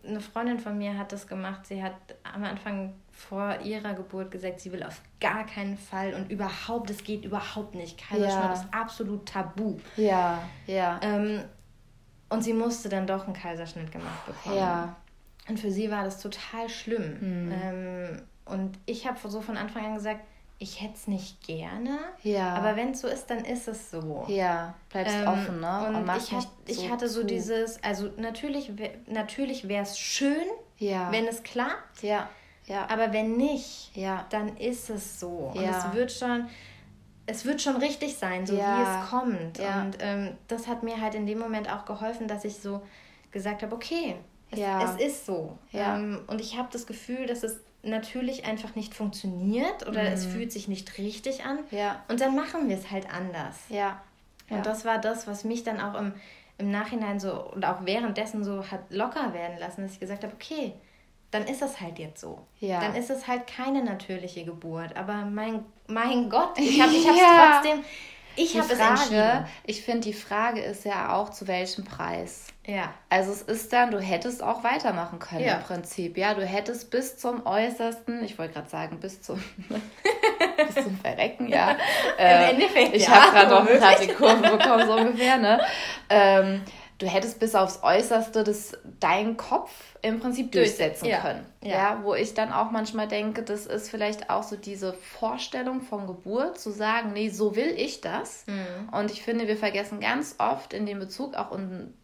[0.06, 1.66] eine Freundin von mir hat das gemacht.
[1.66, 2.94] Sie hat am Anfang
[3.28, 7.74] vor ihrer Geburt gesagt, sie will auf gar keinen Fall und überhaupt, es geht überhaupt
[7.74, 7.98] nicht.
[7.98, 8.52] Kaiserschnitt ja.
[8.52, 9.78] ist absolut tabu.
[9.96, 11.00] Ja, ja.
[11.02, 11.44] Ähm,
[12.28, 14.56] und sie musste dann doch einen Kaiserschnitt gemacht bekommen.
[14.56, 14.96] Ja.
[15.48, 17.20] Und für sie war das total schlimm.
[17.20, 17.52] Hm.
[17.52, 20.20] Ähm, und ich habe so von Anfang an gesagt,
[20.58, 21.98] ich hätte es nicht gerne.
[22.22, 22.54] Ja.
[22.54, 24.24] Aber wenn es so ist, dann ist es so.
[24.28, 25.86] Ja, bleibst ähm, offen, ne?
[25.88, 27.26] Und, und ich, hat, ich so hatte so zu.
[27.26, 28.72] dieses, also natürlich,
[29.06, 30.46] natürlich wäre es schön,
[30.78, 31.10] ja.
[31.10, 32.02] wenn es klappt.
[32.02, 32.28] Ja.
[32.66, 32.88] Ja.
[32.88, 34.26] Aber wenn nicht, ja.
[34.30, 35.52] dann ist es so.
[35.54, 35.60] Ja.
[35.60, 36.48] Und es wird schon,
[37.26, 38.78] es wird schon richtig sein, so ja.
[38.78, 39.60] wie es kommt.
[39.60, 42.82] Und ähm, das hat mir halt in dem Moment auch geholfen, dass ich so
[43.30, 44.16] gesagt habe, okay,
[44.50, 44.94] es, ja.
[44.94, 45.58] es ist so.
[45.72, 45.96] Ja.
[45.96, 50.08] Ähm, und ich habe das Gefühl, dass es natürlich einfach nicht funktioniert oder mhm.
[50.08, 51.58] es fühlt sich nicht richtig an.
[51.70, 52.02] Ja.
[52.08, 53.56] Und dann machen wir es halt anders.
[53.68, 54.00] Ja.
[54.50, 56.14] Und das war das, was mich dann auch im,
[56.58, 60.34] im Nachhinein so und auch währenddessen so hat locker werden lassen, dass ich gesagt habe,
[60.34, 60.74] okay,
[61.34, 62.46] dann ist es halt jetzt so.
[62.60, 62.80] Ja.
[62.80, 64.96] Dann ist es halt keine natürliche Geburt.
[64.96, 67.60] Aber mein, mein Gott, ich habe es ja.
[67.60, 67.84] trotzdem
[68.36, 72.48] ich habe Frage, ich finde, die Frage ist ja auch, zu welchem Preis.
[72.66, 72.92] Ja.
[73.08, 75.56] Also es ist dann, du hättest auch weitermachen können ja.
[75.56, 76.16] im Prinzip.
[76.16, 79.42] Ja, du hättest bis zum äußersten, ich wollte gerade sagen, bis zum,
[80.56, 81.70] bis zum Verrecken, ja.
[82.18, 85.60] Im äh, Endeffekt, Ich ja, habe gerade noch gerade die Kurve bekommen, so ungefähr, ne?
[86.08, 86.62] Ähm,
[86.98, 89.70] du hättest bis aufs Äußerste das, dein Kopf
[90.04, 91.20] im Prinzip durchsetzen ja.
[91.20, 91.46] können.
[91.62, 91.70] Ja.
[91.70, 92.00] ja.
[92.02, 96.58] wo ich dann auch manchmal denke, das ist vielleicht auch so diese Vorstellung von Geburt,
[96.58, 98.44] zu sagen, nee, so will ich das.
[98.46, 98.90] Mhm.
[98.92, 101.56] Und ich finde, wir vergessen ganz oft in dem Bezug auch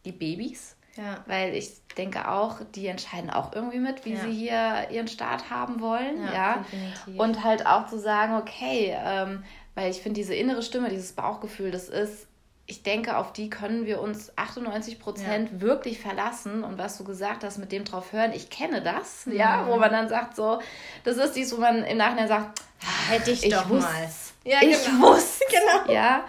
[0.05, 0.77] die Babys.
[0.97, 1.23] Ja.
[1.27, 5.81] Weil ich denke auch, die entscheiden auch irgendwie mit, wie sie hier ihren Start haben
[5.81, 6.25] wollen.
[6.25, 6.65] Ja,
[7.07, 7.23] ja.
[7.23, 9.45] Und halt auch zu sagen, okay, ähm,
[9.75, 12.27] weil ich finde, diese innere Stimme, dieses Bauchgefühl, das ist
[12.71, 15.61] ich denke, auf die können wir uns 98 Prozent ja.
[15.61, 16.63] wirklich verlassen.
[16.63, 19.33] Und was du gesagt hast, mit dem drauf hören, ich kenne das, mhm.
[19.37, 20.61] ja, wo man dann sagt, so,
[21.03, 24.09] das ist dies, wo man im Nachhinein sagt, ah, hätte ich, ich doch wusste, mal.
[24.45, 25.09] Ja, ich genau.
[25.09, 25.93] wusste, genau.
[25.93, 26.25] Ja.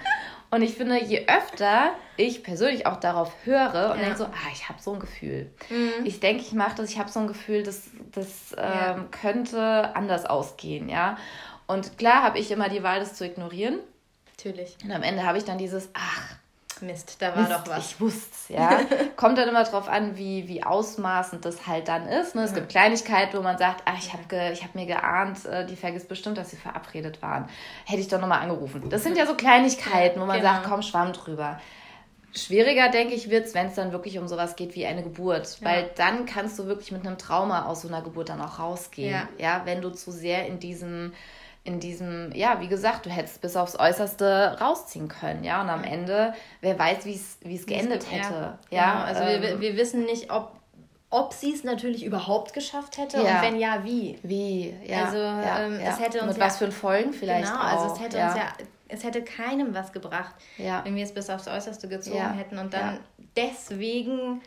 [0.49, 4.05] Und ich finde, je öfter ich persönlich auch darauf höre und Ja.
[4.05, 5.49] denke so, ah, ich habe so ein Gefühl.
[5.69, 6.05] Mhm.
[6.05, 8.95] Ich denke, ich mache das, ich habe so ein Gefühl, das, das Ja.
[8.95, 11.17] ähm, könnte anders ausgehen, ja.
[11.67, 13.79] Und klar habe ich immer die Wahl, das zu ignorieren.
[14.43, 14.77] Natürlich.
[14.83, 16.35] Und am Ende habe ich dann dieses, ach,
[16.81, 17.91] Mist, da war Mist, doch was.
[17.91, 18.79] Ich wusste ja.
[19.15, 22.33] Kommt dann immer drauf an, wie, wie ausmaßend das halt dann ist.
[22.33, 22.43] Ne?
[22.43, 25.65] Es gibt Kleinigkeiten, wo man sagt, ach, ich habe ge, ich hab mir geahnt, äh,
[25.65, 27.47] die vergisst bestimmt, dass sie verabredet waren.
[27.85, 28.89] Hätte ich doch nochmal angerufen.
[28.89, 30.53] Das sind ja so Kleinigkeiten, wo man Genau.
[30.53, 31.59] sagt, komm, schwamm drüber.
[32.33, 35.57] Schwieriger, denke ich, wird es, wenn es dann wirklich um sowas geht wie eine Geburt.
[35.61, 39.11] Weil dann kannst du wirklich mit einem Trauma aus so einer Geburt dann auch rausgehen.
[39.11, 39.27] Ja.
[39.37, 41.13] Ja, wenn du zu sehr in diesem,
[41.63, 45.61] in diesem, ja, wie gesagt, du hättest bis aufs Äußerste rausziehen können, ja.
[45.61, 48.33] Und am Ende, wer weiß, wie es wie es geendet Ja, hätte.
[48.69, 48.81] genau.
[48.81, 50.53] Ja, also ähm, wir, wir wissen nicht, ob,
[51.11, 53.35] ob sie es natürlich überhaupt geschafft hätte Ja.
[53.37, 54.17] und wenn ja, wie.
[54.23, 55.05] wie, ja.
[55.05, 55.91] Also, ja, ähm, ja.
[55.91, 57.81] es hätte uns Mit ja- was für Folgen vielleicht genau, auch.
[57.83, 58.27] also es hätte ja.
[58.29, 58.43] uns ja,
[58.87, 60.83] es hätte keinem was gebracht, Ja.
[60.83, 62.31] wenn wir es bis aufs Äußerste gezogen Ja.
[62.31, 62.99] hätten und dann Ja.
[63.37, 64.41] deswegen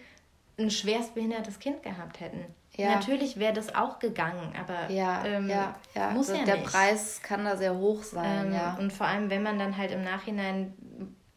[0.58, 2.44] ein schwerstbehindertes Kind gehabt hätten.
[2.76, 2.96] Ja.
[2.96, 6.10] Natürlich wäre das auch gegangen, aber Ja, ähm, ja, ja.
[6.10, 6.66] muss Also ja der nicht.
[6.70, 8.76] Preis kann da sehr hoch sein, Ähm, ja.
[8.78, 10.74] Und vor allem, wenn man dann halt im Nachhinein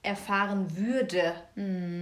[0.03, 1.33] erfahren würde,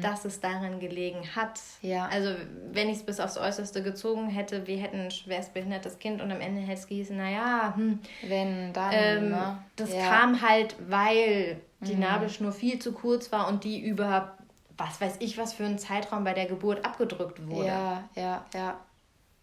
[0.02, 1.60] dass es daran gelegen hat.
[1.82, 1.90] Mhm.
[1.90, 2.08] Ja.
[2.12, 2.36] Also
[2.72, 6.40] wenn ich es bis aufs Äußerste gezogen hätte, wir hätten ein schwerstbehindertes Kind und am
[6.40, 9.58] Ende hätte es gehießen, naja, hm, Wenn dann, ähm, ne?
[9.76, 10.02] das ja.
[10.02, 10.08] Mhm.
[10.08, 14.38] kam halt, weil die Nabelschnur viel zu kurz war und die über
[14.78, 17.68] was weiß ich, was für einen Zeitraum bei der Geburt abgedrückt wurde.
[17.68, 18.80] Ja, ja, ja,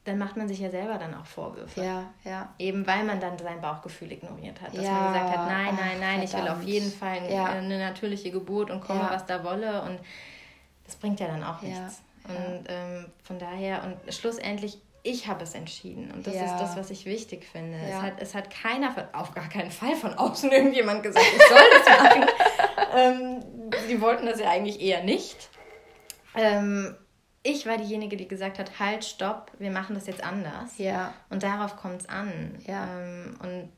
[0.05, 1.81] Dann macht man sich ja selber dann auch Vorwürfe.
[1.81, 2.53] ja, ja.
[2.59, 4.77] Eben weil man dann sein Bauchgefühl ignoriert hat.
[4.77, 7.45] Dass Ja, man gesagt hat, nein, ach, nein, nein, ich will auf jeden Fall Ja.
[7.45, 9.11] eine natürliche Geburt und komme, Ja.
[9.11, 9.83] was da wolle.
[9.83, 10.01] Und
[10.85, 12.03] das bringt ja dann auch nichts.
[12.27, 16.11] Und ähm, von daher, und schlussendlich, ich habe es entschieden.
[16.13, 17.77] Und das ist das, was ich wichtig finde.
[17.79, 21.43] Es, hat, es hat keiner, von, auf gar keinen Fall von außen irgendjemand gesagt, ich
[21.47, 22.25] soll das machen.
[22.97, 23.45] ähm,
[23.89, 25.49] die wollten das ja eigentlich eher nicht.
[26.37, 26.97] Ähm,
[27.43, 30.79] ich war diejenige, die gesagt hat, halt, stopp, wir machen das jetzt anders.
[30.79, 32.55] Ja, Und darauf kommt es an.
[32.67, 32.87] Ja.
[32.99, 33.69] Ähm, und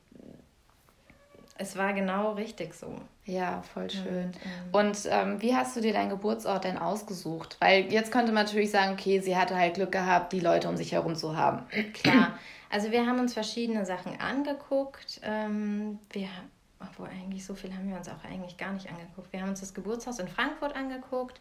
[1.56, 2.98] es war genau richtig so.
[3.26, 4.26] ja, voll schön.
[4.26, 7.56] Und, ähm, Und ähm, wie hast du dir deinen Geburtsort denn ausgesucht?
[7.60, 10.76] Weil jetzt könnte man natürlich sagen, okay, sie hatte halt Glück gehabt, die Leute um
[10.76, 11.62] sich herum zu haben.
[11.94, 12.36] Klar.
[12.70, 15.20] Also wir haben uns verschiedene Sachen angeguckt.
[15.22, 16.50] Ähm, wir haben,
[16.80, 19.32] obwohl eigentlich so viel haben wir uns auch eigentlich gar nicht angeguckt.
[19.32, 21.40] Wir haben uns das Geburtshaus in Frankfurt angeguckt.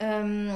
[0.00, 0.50] Ähm,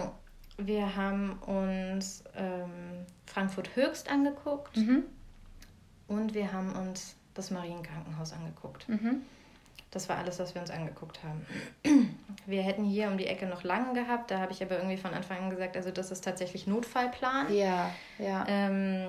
[0.66, 4.76] wir haben uns ähm, Frankfurt Höchst angeguckt.
[4.76, 5.04] Mhm.
[6.08, 8.88] Und wir haben uns das Marienkrankenhaus angeguckt.
[8.88, 9.22] Mhm.
[9.92, 11.44] Das war alles, was wir uns angeguckt haben.
[12.46, 14.30] Wir hätten hier um die Ecke noch Langen gehabt.
[14.30, 17.52] Da habe ich aber irgendwie von Anfang an gesagt, also das ist tatsächlich Notfallplan.
[17.52, 18.44] Ja, ja.
[18.48, 19.08] Ähm,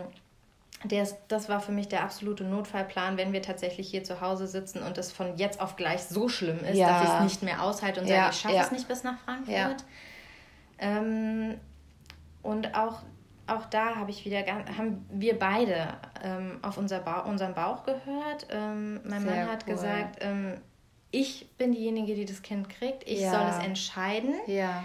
[0.83, 4.47] der ist, das war für mich der absolute Notfallplan, wenn wir tatsächlich hier zu Hause
[4.47, 6.87] sitzen und es von jetzt auf gleich so schlimm ist, Ja.
[6.89, 8.63] dass ich es nicht mehr aushalte und Ja, sage, ich schaffe ja.
[8.63, 9.83] es nicht bis nach Frankfurt.
[10.81, 10.87] Ja.
[10.97, 11.57] Ähm,
[12.43, 13.01] und auch,
[13.47, 14.43] auch da habe ich wieder
[14.77, 15.89] haben wir beide
[16.23, 18.47] ähm, auf unser ba unseren Bauch gehört.
[18.49, 19.73] Ähm, mein Sehr Mann hat cool.
[19.75, 20.59] gesagt, ähm,
[21.11, 23.07] ich bin diejenige, die das Kind kriegt.
[23.07, 23.31] Ich Ja.
[23.31, 24.33] soll es entscheiden.
[24.47, 24.83] Ja,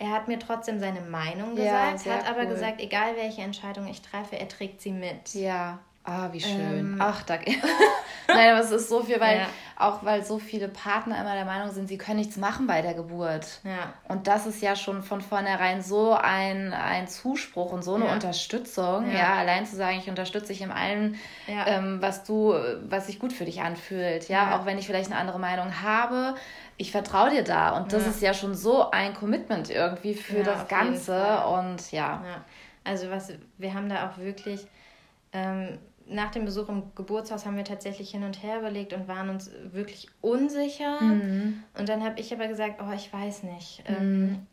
[0.00, 2.48] Er hat mir trotzdem seine Meinung Ja, gesagt, sehr hat aber cool.
[2.48, 5.34] gesagt, egal welche Entscheidung ich treffe, er trägt sie mit.
[5.34, 5.78] ja.
[6.10, 6.78] Ah, wie schön.
[6.78, 7.50] Ähm, Ach, danke.
[8.28, 9.46] Nein, aber es ist so viel, weil Ja.
[9.76, 12.94] auch weil so viele Partner immer der Meinung sind, sie können nichts machen bei der
[12.94, 13.60] Geburt.
[13.64, 13.92] Ja.
[14.08, 18.12] Und das ist ja schon von vornherein so ein, ein Zuspruch und so eine Ja.
[18.12, 19.10] Unterstützung.
[19.10, 19.18] Ja.
[19.18, 19.34] Ja.
[19.34, 21.14] allein zu sagen, ich unterstütze dich in allem,
[21.46, 22.54] ähm, was du,
[22.88, 24.28] was sich gut für dich anfühlt.
[24.28, 24.58] Ja?
[24.58, 26.34] Auch wenn ich vielleicht eine andere Meinung habe,
[26.78, 27.76] ich vertraue dir da.
[27.76, 31.44] Und das ist ja schon so ein Commitment irgendwie für das Ganze.
[31.46, 32.22] Und ja.
[32.24, 32.44] Ja,
[32.84, 34.66] also was wir haben da auch wirklich
[35.32, 35.78] ähm,
[36.08, 39.50] nach dem Besuch im Geburtshaus haben wir tatsächlich hin und her überlegt und waren uns
[39.72, 41.00] wirklich unsicher.
[41.00, 41.62] Mhm.
[41.78, 43.82] Und dann habe ich aber gesagt, oh, ich weiß nicht.
[43.86, 44.46] Ähm,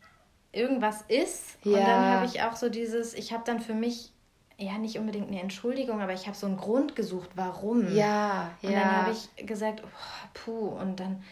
[0.52, 1.58] irgendwas ist.
[1.64, 1.86] Und Ja.
[1.86, 4.12] dann habe ich auch so dieses, ich habe dann für mich
[4.58, 7.94] ja nicht unbedingt eine Entschuldigung, aber ich habe so einen Grund gesucht, warum.
[7.94, 8.68] Ja, ja.
[8.68, 11.22] Und dann habe ich gesagt, oh, puh, und dann,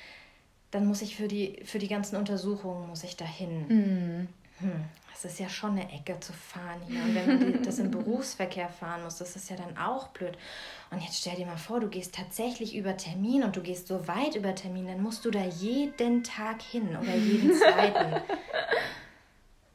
[0.70, 3.66] dann muss ich für die, für die ganzen Untersuchungen, muss ich dahin.
[3.68, 4.28] Mhm.
[4.60, 4.84] Hm,
[5.24, 7.00] das ist ja schon eine Ecke zu fahren hier.
[7.02, 10.36] Und wenn man die, das im Berufsverkehr fahren muss, das ist ja dann auch blöd.
[10.90, 14.06] Und jetzt stell dir mal vor, du gehst tatsächlich über Termin und du gehst so
[14.06, 18.20] weit über Termin, dann musst du da jeden Tag hin oder jeden zweiten.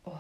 [0.06, 0.12] Oh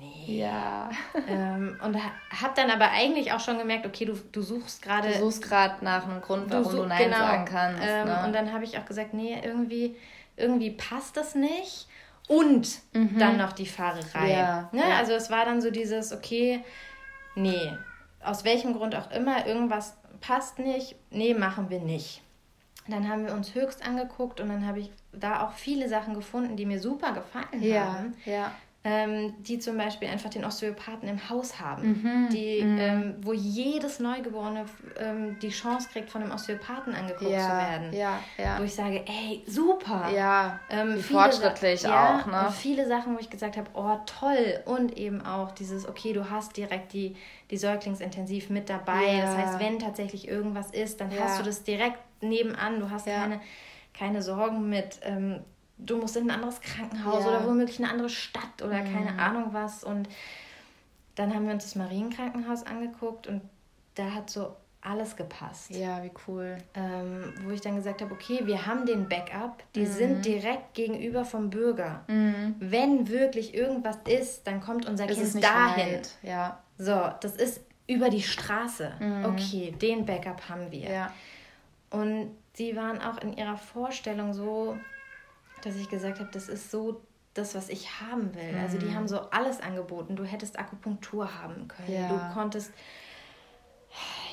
[0.00, 0.38] nee.
[0.40, 0.90] Ja.
[1.28, 2.12] Ähm, und ha-
[2.42, 5.84] hab dann aber eigentlich auch schon gemerkt, okay, du, du suchst gerade Du suchst gerade
[5.84, 7.18] nach einem Grund, warum du, such- Nein genau.
[7.18, 7.82] sagen kannst.
[7.84, 8.22] Ähm, ne?
[8.24, 9.94] Und dann habe ich auch gesagt, nee, irgendwie,
[10.36, 11.86] irgendwie passt das nicht.
[12.28, 14.24] Und dann noch die Fahrerei.
[14.24, 14.30] Mhm.
[14.30, 14.80] Ja, ne?
[14.80, 14.96] ja.
[14.98, 16.64] Also es war dann so dieses, okay,
[17.34, 17.72] nee,
[18.22, 22.22] aus welchem Grund auch immer, irgendwas passt nicht, nee, machen wir nicht.
[22.88, 26.56] Dann haben wir uns höchst angeguckt und dann habe ich da auch viele Sachen gefunden,
[26.56, 28.14] die mir super gefallen Ja, haben.
[28.24, 28.52] ja.
[28.88, 33.98] Ähm, die zum Beispiel einfach den Osteopathen im Haus haben, Mhm, die, Ähm, wo jedes
[33.98, 34.64] Neugeborene
[34.96, 37.92] ähm, die Chance kriegt, von einem Osteopathen angeguckt Ja, zu werden.
[37.92, 38.60] ja, ja.
[38.60, 40.08] Wo ich sage, ey, super.
[40.14, 42.52] Ja, Ähm, fortschrittlich Sa- auch, ne?
[42.56, 44.60] Viele Sachen, wo ich gesagt habe, oh toll.
[44.66, 47.16] Und eben auch dieses, okay, du hast direkt die,
[47.50, 49.14] die Säuglingsintensiv mit dabei.
[49.16, 49.22] Ja.
[49.22, 51.22] Das heißt, wenn tatsächlich irgendwas ist, dann Ja.
[51.22, 52.78] hast du das direkt nebenan.
[52.78, 53.40] Du hast keine,
[53.98, 55.40] keine Sorgen mit, ähm,
[55.78, 57.30] du musst in ein anderes Krankenhaus Ja.
[57.30, 57.36] Mhm.
[57.36, 59.84] oder womöglich eine andere Stadt oder keine Ahnung was.
[59.84, 60.08] Und
[61.14, 63.42] dann haben wir uns das Marienkrankenhaus angeguckt und
[63.94, 66.58] da hat so alles gepasst Ja, wie cool.
[66.74, 71.24] ähm, wo ich dann gesagt habe, okay, wir haben den Backup, die sind direkt gegenüber
[71.24, 72.04] vom Bürger.
[72.06, 75.94] Wenn wirklich irgendwas ist, dann kommt unser Ist Kind dahin.
[75.96, 76.10] weit.
[76.22, 78.92] Ja, So, das ist über die Straße.
[79.24, 80.88] Okay, den Backup haben wir.
[80.90, 81.12] ja.
[81.90, 84.76] Und sie waren auch in ihrer Vorstellung so,
[85.66, 87.00] dass ich gesagt habe, das ist so
[87.34, 88.56] das, was ich haben will.
[88.62, 90.16] Also die haben so alles angeboten.
[90.16, 91.92] Du hättest Akupunktur haben können.
[91.92, 92.08] Ja.
[92.08, 92.72] Du konntest,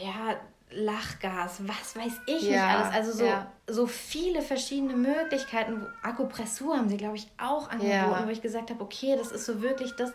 [0.02, 0.36] ja,
[0.72, 2.94] Lachgas, was weiß ich nicht Ja, alles.
[2.96, 3.52] Also so, ja.
[3.68, 5.86] so viele verschiedene Möglichkeiten.
[6.02, 8.24] Akupressur haben sie, glaube ich, auch angeboten, Ja.
[8.26, 10.12] wo ich gesagt habe, okay, das ist so wirklich das,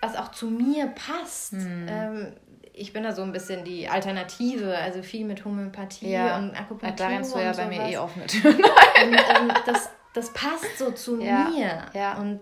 [0.00, 1.52] was auch zu mir passt.
[1.52, 1.86] Hm.
[1.88, 2.32] Ähm,
[2.72, 6.38] ich bin da so ein bisschen die Alternative, also viel mit Homöopathie Ja.
[6.38, 6.96] und Akupunktur.
[6.96, 8.56] Da rennst du ja bei mir eh offene Türen.
[8.62, 11.86] Und ähm, das, das passt so zu Ja, mir.
[11.94, 12.18] ja.
[12.18, 12.40] Und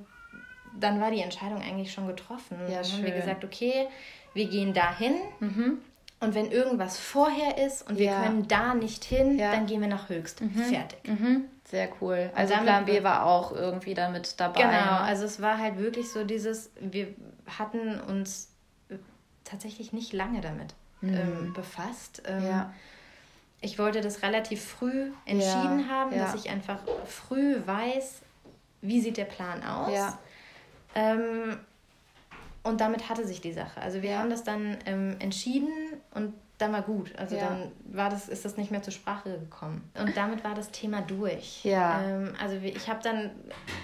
[0.79, 2.57] dann war die Entscheidung eigentlich schon getroffen.
[2.69, 3.17] Ja, dann haben wir schön.
[3.21, 3.89] gesagt, okay,
[4.35, 5.15] wir gehen dahin.
[6.21, 8.23] Und wenn irgendwas vorher ist und wir Ja.
[8.23, 9.53] können da nicht hin, Ja.
[9.53, 10.41] dann gehen wir nach Höchst.
[10.69, 10.99] Fertig.
[11.65, 12.31] Sehr cool.
[12.35, 14.61] Also Plan B war auch irgendwie damit dabei.
[14.61, 15.01] Genau, ne?
[15.01, 17.09] also es war halt wirklich so dieses, wir
[17.59, 18.49] hatten uns
[19.45, 22.23] tatsächlich nicht lange damit ähm, befasst.
[22.27, 22.47] Ähm, Mhm.
[22.47, 22.75] Ja.
[23.61, 26.25] Ich wollte das relativ früh entschieden Ja, haben, ja.
[26.25, 28.23] dass ich einfach früh weiß,
[28.81, 29.93] wie sieht der Plan aus.
[29.93, 30.19] Ja.
[30.95, 31.59] Ähm,
[32.63, 33.81] und damit hatte sich die Sache.
[33.81, 35.73] Also wir haben das dann ähm, entschieden
[36.15, 37.13] und dann war gut.
[37.19, 37.49] Also Ja.
[37.49, 39.91] dann war das, ist das nicht mehr zur Sprache gekommen.
[39.99, 41.65] Und damit war das Thema durch.
[41.65, 42.03] Ja.
[42.03, 43.31] Ähm, also ich habe dann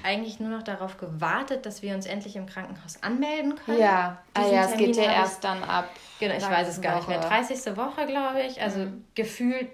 [0.05, 3.79] eigentlich nur noch darauf gewartet, dass wir uns endlich im Krankenhaus anmelden können.
[3.81, 5.89] Ja, ah, ja es geht Termin ja erst dann ab.
[6.20, 7.18] Genau, ich weiß es gar nicht mehr.
[7.20, 7.29] Woche.
[7.29, 7.77] 30.
[7.77, 8.61] Woche, glaube ich.
[8.61, 9.05] Also Mhm.
[9.14, 9.68] gefühlt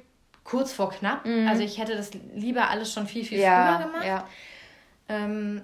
[0.44, 1.24] kurz vor knapp.
[1.48, 4.07] Also ich hätte das lieber alles schon viel, viel Ja, früher gemacht.
[4.07, 4.26] ja.
[5.09, 5.62] Ähm,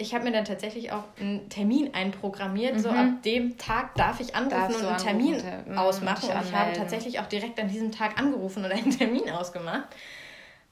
[0.00, 2.80] ich habe mir dann tatsächlich auch einen Termin einprogrammiert.
[2.80, 4.60] So ab dem Tag darf ich anrufen Mhm.
[4.60, 6.30] Darfst und einen Termin anrufen, mhm, ausmachen.
[6.30, 9.88] Und ich habe tatsächlich auch direkt an diesem Tag angerufen und einen Termin ausgemacht.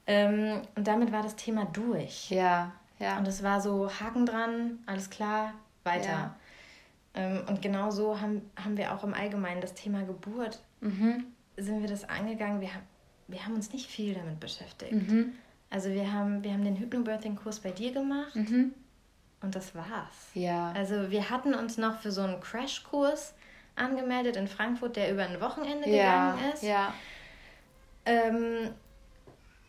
[0.07, 2.31] Ähm, und damit war das Thema durch.
[2.31, 3.19] Ja, ja.
[3.19, 5.53] Und es war so Haken dran, alles klar,
[5.85, 6.09] weiter.
[6.09, 6.37] Ja.
[7.15, 11.25] Ähm, und genau so haben, haben wir auch im Allgemeinen das Thema Geburt, Mhm.
[11.57, 12.61] sind wir das angegangen.
[12.61, 12.85] Wir haben,
[13.27, 14.93] wir haben uns nicht viel damit beschäftigt.
[14.93, 15.33] Mhm.
[15.71, 18.73] Also wir haben, wir haben den Hypnobirthing-Kurs bei dir gemacht Mhm.
[19.43, 20.31] Und das war's.
[20.35, 20.73] Ja.
[20.73, 23.35] Also wir hatten uns noch für so einen Crashkurs
[23.77, 26.63] angemeldet in Frankfurt, der über ein Wochenende ja, gegangen ist.
[26.65, 26.93] ja.
[28.05, 28.71] Ähm,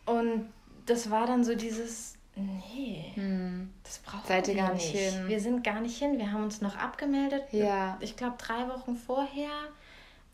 [0.06, 0.48] und
[0.86, 3.70] das war dann so dieses, nee, Hm.
[3.84, 5.28] das brauchen Seid wir gar nicht hin?
[5.28, 6.18] Wir sind gar nicht hin.
[6.18, 7.44] Wir haben uns noch abgemeldet.
[7.52, 7.96] Ja.
[8.00, 9.50] Ich glaube drei Wochen vorher.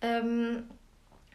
[0.01, 0.65] Ähm,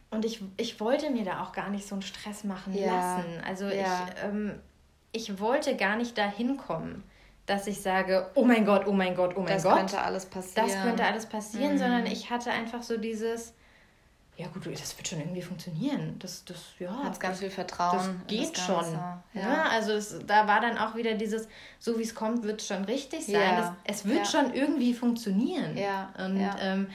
[0.10, 3.18] und ich, ich wollte mir da auch gar nicht so einen Stress machen Ja.
[3.18, 3.41] lassen.
[3.45, 4.08] Also Ja.
[4.08, 4.60] ich, ähm,
[5.12, 7.04] ich wollte gar nicht dahin kommen,
[7.46, 9.76] dass ich sage, oh mein Gott, oh mein Gott, oh mein Das Gott.
[9.78, 10.68] könnte alles passieren.
[10.70, 11.78] das könnte alles passieren, Mhm.
[11.80, 13.54] sondern ich hatte einfach so dieses,
[14.38, 16.16] ja gut, das wird schon irgendwie funktionieren.
[16.20, 16.92] Das, das, ja.
[17.04, 18.22] Hat ganz viel Vertrauen.
[18.22, 18.94] Das geht das schon.
[18.94, 19.22] Ja.
[19.34, 19.64] Ja.
[19.70, 21.48] also es, da war dann auch wieder dieses,
[21.80, 23.34] so wie es kommt, wird es schon richtig sein.
[23.36, 23.56] Ja.
[23.86, 24.26] Das, es wird Ja.
[24.26, 25.78] schon irgendwie funktionieren.
[25.78, 26.14] Ja.
[26.18, 26.39] Und.
[26.60, 26.88] Ähm,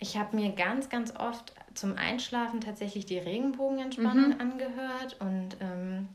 [0.00, 4.40] ich habe mir ganz, ganz oft zum Einschlafen tatsächlich die Regenbogenentspannung Mhm.
[4.40, 6.08] angehört und ähm,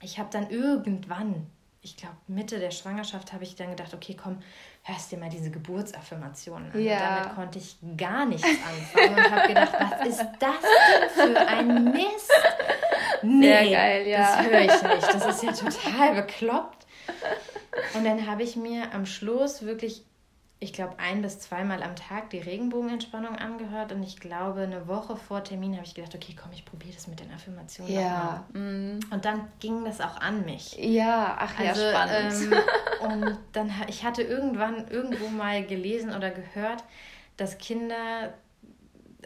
[0.00, 1.46] ich habe dann irgendwann,
[1.82, 4.42] ich glaube Mitte der Schwangerschaft, habe ich dann gedacht, okay, komm,
[4.82, 6.82] hörst dir mal diese Geburtsaffirmationen an.
[6.82, 6.94] Ja.
[6.94, 11.46] Und damit konnte ich gar nichts anfangen und habe gedacht, was ist das denn für
[11.46, 12.32] ein Mist?
[13.22, 14.18] Nee, Sehr geil, ja.
[14.18, 15.14] das höre ich nicht.
[15.14, 16.86] Das ist ja total bekloppt.
[17.94, 20.04] Und dann habe ich mir am Schluss wirklich,
[20.60, 23.92] ich glaube, ein bis zweimal am Tag die Regenbogenentspannung angehört.
[23.92, 27.06] Und ich glaube, eine Woche vor Termin habe ich gedacht, okay, komm, ich probiere das
[27.06, 28.00] mit den Affirmationen Ja.
[28.02, 28.44] nochmal.
[28.54, 29.00] Mhm.
[29.10, 30.76] Und dann ging das auch an mich.
[30.76, 32.34] Ja, ach ja, Also, spannend.
[32.50, 32.58] ähm,
[33.00, 36.82] und dann, ich hatte irgendwann irgendwo mal gelesen oder gehört,
[37.36, 38.34] dass Kinder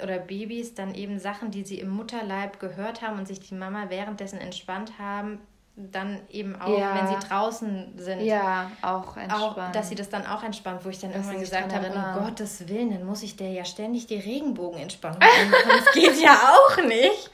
[0.03, 3.89] oder Babys dann eben Sachen, die sie im Mutterleib gehört haben und sich die Mama
[3.89, 5.39] währenddessen entspannt haben,
[5.75, 6.95] dann eben auch, Ja.
[6.95, 11.01] wenn sie draußen sind, ja, auch auch, dass sie das dann auch entspannt, wo ich
[11.01, 12.25] dann Dass irgendwann gesagt habe, um.
[12.27, 15.53] Gottes Willen, dann muss ich der ja ständig die Regenbogenentspannung machen.
[15.69, 17.31] Das geht ja auch nicht.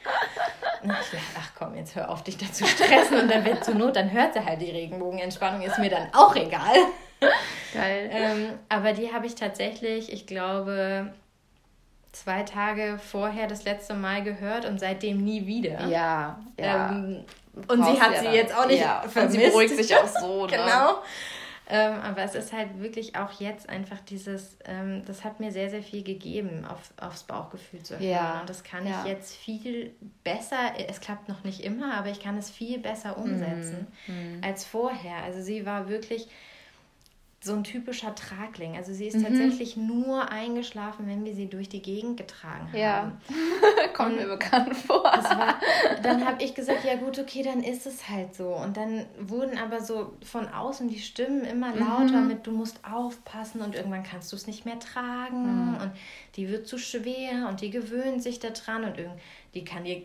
[0.83, 3.97] Und ach komm, jetzt hör auf, dich da zu stressen und dann wird zur Not,
[3.97, 6.77] dann hört sie halt die Regenbogenentspannung, ist mir dann auch egal.
[7.75, 8.09] Geil.
[8.13, 11.13] ähm, aber die habe ich tatsächlich, ich glaube,
[12.13, 15.87] zwei Tage vorher das letzte Mal gehört und seitdem nie wieder.
[15.89, 16.91] Ja, ja.
[16.91, 17.25] Ähm,
[17.67, 18.35] und sie hat ja sie dann.
[18.35, 19.37] jetzt auch nicht ja, vermisst.
[19.37, 20.47] Und sie beruhigt sich auch so.
[20.47, 20.57] Ne?
[20.57, 21.03] genau.
[21.71, 25.69] Ähm, aber es ist halt wirklich auch jetzt einfach dieses, ähm, das hat mir sehr,
[25.69, 28.09] sehr viel gegeben, auf, aufs Bauchgefühl zu hören.
[28.09, 28.41] Ja.
[28.41, 29.03] Und das kann ja.
[29.03, 29.95] ich jetzt viel
[30.25, 34.41] besser, es klappt noch nicht immer, aber ich kann es viel besser umsetzen mhm.
[34.43, 35.23] als vorher.
[35.25, 36.29] Also sie war wirklich,
[37.41, 38.77] so ein typischer Tragling.
[38.77, 39.23] Also sie ist mhm.
[39.23, 42.77] tatsächlich nur eingeschlafen, wenn wir sie durch die Gegend getragen haben.
[42.79, 43.13] Ja,
[43.95, 45.05] kommt mir bekannt vor.
[45.05, 45.55] War,
[46.03, 48.49] dann habe ich gesagt, ja gut, okay, dann ist es halt so.
[48.49, 52.29] Und dann wurden aber so von außen die Stimmen immer lauter mhm.
[52.29, 55.77] mit, du musst aufpassen und irgendwann kannst du es nicht mehr tragen mhm.
[55.77, 55.93] und
[56.35, 59.23] die wird zu schwer und die gewöhnt sich daran und irgendwie
[59.55, 60.03] die kann dir,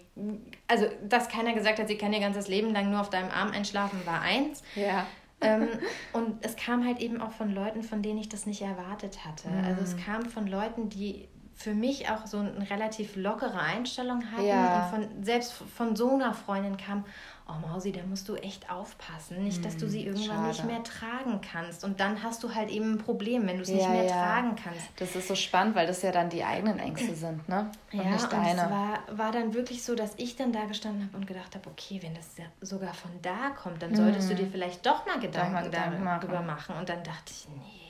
[0.69, 3.51] also dass keiner gesagt hat, sie kann ihr ganzes Leben lang nur auf deinem Arm
[3.51, 4.63] einschlafen, war eins.
[4.75, 5.05] Ja
[5.43, 5.67] ähm,
[6.13, 9.49] und es kam halt eben auch von Leuten, von denen ich das nicht erwartet hatte.
[9.49, 9.65] Mhm.
[9.65, 14.45] Also es kam von Leuten, die für mich auch so eine relativ lockere Einstellung hatten.
[14.45, 14.89] Ja.
[14.89, 17.05] Und von, selbst von so einer Freundin kam,
[17.47, 19.43] oh Mausi, da musst du echt aufpassen.
[19.43, 20.47] Nicht, dass du sie hm, irgendwann Schade.
[20.47, 21.83] nicht mehr tragen kannst.
[21.83, 24.13] Und dann hast du halt eben ein Problem, wenn du es ja, nicht mehr ja.
[24.13, 24.81] tragen kannst.
[24.97, 27.69] Das ist so spannend, weil das ja dann die eigenen Ängste sind, ne?
[27.91, 28.51] Und ja, nicht deine.
[28.51, 31.55] und es war, war dann wirklich so, dass ich dann da gestanden habe und gedacht
[31.55, 32.29] habe, okay, wenn das
[32.61, 34.37] sogar von da kommt, dann solltest mhm.
[34.37, 36.45] du dir vielleicht doch mal Gedanken, mal Gedanken darüber machen.
[36.45, 36.75] machen.
[36.77, 37.83] Und dann dachte ich, nee,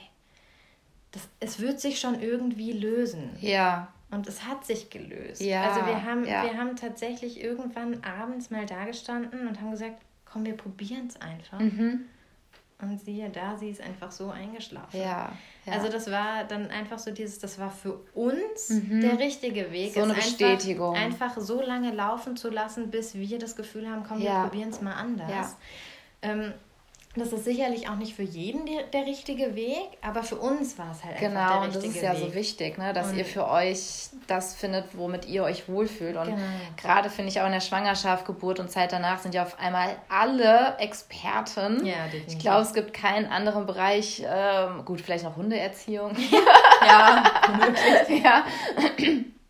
[1.11, 3.37] das, es wird sich schon irgendwie lösen.
[3.39, 3.89] Ja.
[4.13, 5.41] Und es hat sich gelöst.
[5.41, 6.43] Ja, also wir haben, ja.
[6.43, 9.95] wir haben tatsächlich irgendwann abends mal da gestanden und haben gesagt,
[10.25, 11.59] komm, wir probieren es einfach.
[11.59, 12.05] Mhm.
[12.79, 14.99] Und siehe da, sie ist einfach so eingeschlafen.
[14.99, 15.31] Ja,
[15.65, 19.01] ja, Also das war dann einfach so dieses, das war für uns mhm.
[19.01, 19.93] der richtige Weg.
[19.93, 20.95] So eine Bestätigung.
[20.95, 24.43] Einfach, einfach, so lange laufen zu lassen, bis wir das Gefühl haben, komm, ja.
[24.43, 25.29] wir probieren es mal anders.
[25.31, 25.55] Ja.
[26.21, 26.53] Ähm,
[27.15, 30.91] das ist sicherlich auch nicht für jeden der, der richtige Weg, aber für uns war
[30.91, 31.93] es halt genau, einfach der richtige Weg.
[31.93, 32.19] Genau, und das ist ja Weg.
[32.19, 32.93] so wichtig, ne?
[32.93, 36.17] dass und ihr für euch das findet, womit ihr euch wohlfühlt.
[36.17, 36.41] Und genau.
[36.81, 39.95] gerade finde ich auch in der Schwangerschaft, Geburt und Zeit danach sind ja auf einmal
[40.09, 41.85] alle Experten.
[41.85, 42.33] Ja, definitiv.
[42.33, 46.15] Ich glaube, es gibt keinen anderen Bereich, ähm, gut, vielleicht noch Hundeerziehung.
[46.81, 47.23] ja,
[48.23, 48.45] ja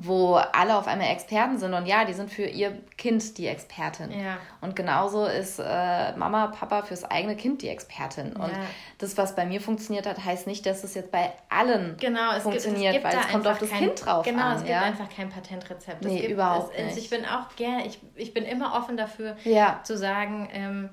[0.00, 4.12] wo alle auf einmal Experten sind und ja, die sind für ihr Kind die Expertin.
[4.12, 4.38] Ja.
[4.60, 8.34] Und genauso ist äh, Mama, Papa fürs eigene Kind die Expertin.
[8.34, 8.60] Und ja.
[8.98, 12.44] das, was bei mir funktioniert hat, heißt nicht, dass es jetzt bei allen genau, es
[12.44, 14.52] funktioniert, gibt, es weil es kommt auf das kein, Kind drauf genau, an.
[14.52, 14.84] Genau, es ja?
[14.86, 16.04] gibt einfach kein Patentrezept.
[16.04, 16.98] Nee, gibt, überhaupt es, nicht.
[16.98, 19.36] Ich bin auch gerne, ich, ich bin immer offen dafür,
[19.82, 20.90] zu sagen, ähm,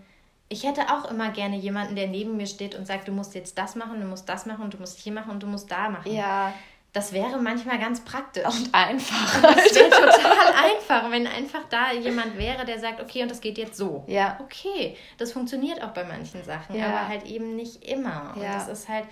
[0.49, 3.58] ich hätte auch immer gerne jemanden, der neben mir steht und sagt, du musst jetzt
[3.58, 6.12] das machen, du musst das machen du musst hier machen und du musst da machen.
[6.12, 6.53] Ja.
[6.96, 8.46] Das wäre manchmal ganz praktisch.
[8.46, 9.41] Und einfach.
[9.41, 13.58] Das wäre total einfach, wenn einfach da jemand wäre, der sagt, okay, und das geht
[13.58, 14.06] jetzt so.
[14.08, 14.39] Ja.
[14.41, 16.88] Okay, das funktioniert auch bei manchen Sachen, ja.
[16.88, 18.32] aber halt eben nicht immer.
[18.34, 18.54] Und ja.
[18.54, 19.04] das ist halt,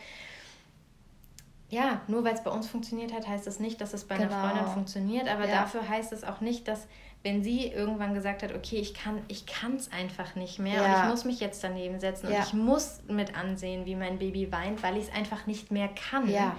[1.67, 4.31] ja, nur weil es bei uns funktioniert hat, heißt das nicht, dass es bei genau.
[4.31, 5.63] einer Freundin funktioniert, aber ja.
[5.63, 6.87] dafür heißt es auch nicht, dass
[7.21, 9.43] wenn sie irgendwann gesagt hat, okay, ich kann ich
[9.77, 10.85] es einfach nicht mehr ja.
[10.85, 14.53] und ich muss mich jetzt daneben setzen und ich muss mit ansehen, wie mein Baby
[14.53, 16.29] weint, weil ich es einfach nicht mehr kann.
[16.29, 16.55] Ja.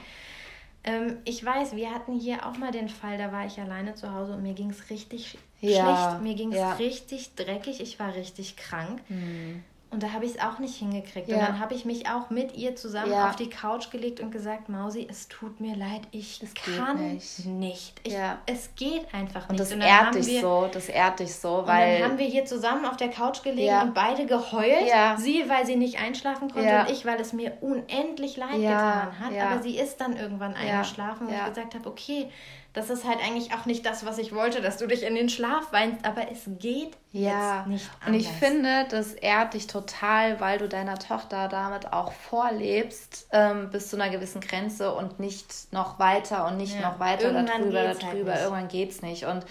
[0.85, 4.13] Ähm, ich weiß, wir hatten hier auch mal den Fall, da war ich alleine zu
[4.13, 6.11] Hause und mir ging es richtig ja.
[6.11, 6.23] schlecht.
[6.23, 6.75] Mir ging es ja.
[6.75, 7.81] richtig dreckig.
[7.81, 9.01] Ich war richtig krank.
[9.09, 9.65] Mhm.
[9.95, 11.29] Und da habe ich es auch nicht hingekriegt.
[11.29, 11.37] Ja.
[11.37, 13.29] Und dann habe ich mich auch mit ihr zusammen ja.
[13.29, 17.47] auf die Couch gelegt und gesagt, Mausi, es tut mir leid, ich es kann nicht.
[17.47, 18.01] nicht.
[18.03, 18.39] Ich, ja.
[18.47, 19.51] Es geht einfach nicht.
[19.51, 21.95] Und das ehrt dich wir, so, das ehrt dich so, weil...
[21.95, 24.91] Und dann haben wir hier zusammen auf der Couch gelegen und beide geheult.
[25.19, 29.33] Sie, weil sie nicht einschlafen konnte und ich, weil es mir unendlich leid getan hat.
[29.41, 32.29] Aber sie ist dann irgendwann eingeschlafen und ich gesagt habe, okay,
[32.75, 35.29] das ist halt eigentlich auch nicht das, was ich wollte, dass du dich in den
[35.29, 37.59] Schlaf weinst, aber es geht ja.
[37.59, 38.09] jetzt nicht anders.
[38.09, 43.71] Und ich finde, das ehrt dich total, weil du deiner Tochter damit auch vorlebst, ähm,
[43.71, 46.91] bis zu einer gewissen Grenze und nicht noch weiter und nicht ja.
[46.91, 48.33] noch weiter Irgendwann darüber, darüber.
[48.33, 49.25] Halt Irgendwann geht's nicht.
[49.25, 49.47] Und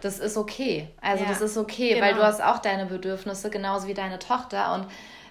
[0.00, 0.88] das ist okay.
[1.00, 1.30] Also ja.
[1.30, 2.06] das ist okay, genau.
[2.06, 4.72] weil du hast auch deine Bedürfnisse, genauso wie deine Tochter.
[4.74, 4.86] Und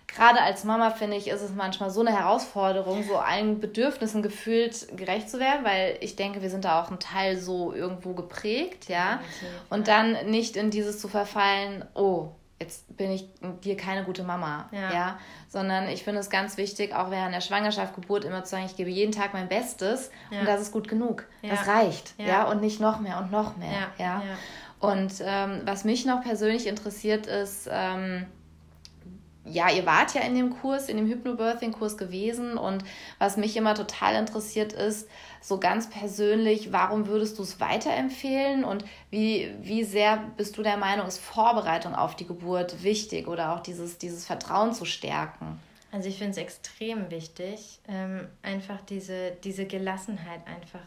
[0.07, 4.97] gerade als Mama finde ich, ist es manchmal so eine Herausforderung, so allen Bedürfnissen gefühlt
[4.97, 8.87] gerecht zu werden, weil ich denke, wir sind da auch ein Teil so irgendwo geprägt,
[8.87, 9.19] ja.
[9.69, 12.29] Und dann nicht in dieses zu verfallen, oh,
[12.59, 13.29] jetzt bin ich
[13.63, 14.93] dir keine gute Mama, ja.
[14.93, 15.19] ja?
[15.49, 18.75] Sondern ich finde es ganz wichtig, auch während der Schwangerschaft, Geburt immer zu sagen, ich
[18.75, 20.39] gebe jeden Tag mein Bestes ja.
[20.39, 21.25] und das ist gut genug.
[21.41, 21.51] Ja.
[21.51, 22.25] Das reicht, ja.
[22.25, 24.23] ja, und nicht noch mehr und noch mehr, ja.
[24.79, 28.27] Und ähm, was mich noch persönlich interessiert ist, ähm,
[29.49, 32.83] ja, ihr wart ja in dem Kurs, in dem Hypnobirthing-Kurs gewesen und
[33.19, 35.07] was mich immer total interessiert ist,
[35.41, 40.77] so ganz persönlich, warum würdest du es weiterempfehlen und wie, wie sehr bist du der
[40.77, 45.59] Meinung, ist Vorbereitung auf die Geburt wichtig oder auch dieses, dieses Vertrauen zu stärken?
[45.91, 50.81] Also ich finde es extrem wichtig, ähm, einfach diese, diese Gelassenheit einfach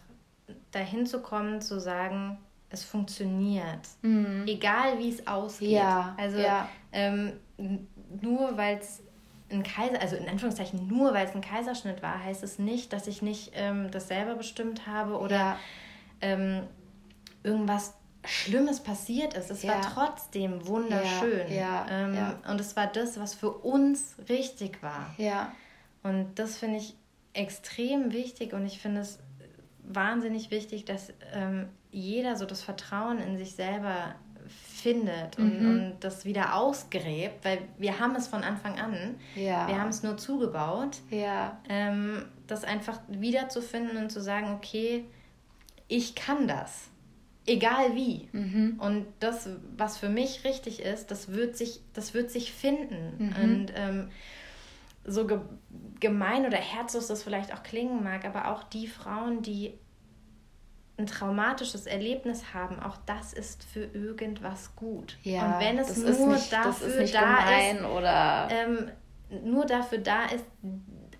[0.73, 2.39] dahin zu kommen, zu sagen,
[2.71, 3.81] es funktioniert.
[4.03, 4.45] Mhm.
[4.47, 5.71] Egal wie es ausgeht.
[5.71, 6.69] Ja, also ja.
[6.93, 7.33] Ähm,
[8.21, 9.03] nur weil es
[9.51, 13.07] ein Kaiser, also in Anführungszeichen nur weil es ein Kaiserschnitt war, heißt es nicht, dass
[13.07, 15.59] ich nicht ähm, das selber bestimmt habe oder ja.
[16.21, 16.63] ähm,
[17.43, 17.95] irgendwas
[18.25, 19.51] Schlimmes passiert ist.
[19.51, 19.75] Es ja.
[19.75, 21.51] war trotzdem wunderschön.
[21.53, 21.87] Ja.
[21.91, 25.15] Ähm, und es war das, was für uns richtig war.
[26.03, 26.95] Und das finde ich
[27.33, 29.19] extrem wichtig und ich finde es
[29.83, 34.15] wahnsinnig wichtig, dass ähm, jeder so das Vertrauen in sich selber
[34.81, 35.69] findet und, mhm.
[35.69, 39.17] und das wieder ausgräbt, weil wir haben es von Anfang an.
[39.35, 39.69] Ja.
[39.69, 40.99] Wir haben es nur zugebaut.
[41.11, 41.61] Ja.
[41.69, 45.05] Ähm, das einfach wiederzufinden und zu sagen, okay,
[45.89, 46.89] ich kann das.
[47.47, 48.29] Egal wie.
[48.33, 48.77] Mhm.
[48.79, 53.33] Und das, was für mich richtig ist, das wird sich, das wird sich finden.
[53.37, 53.43] Mhm.
[53.43, 54.09] Und ähm,
[55.05, 55.41] so ge
[55.99, 59.75] gemein oder herzlos das vielleicht auch klingen mag, aber auch die Frauen, die
[61.01, 65.19] ein traumatisches Erlebnis haben, auch das ist für irgendwas gut.
[65.23, 68.91] Ja, und wenn es nur nicht, dafür ist da ist, oder ähm,
[69.45, 70.45] nur dafür da ist,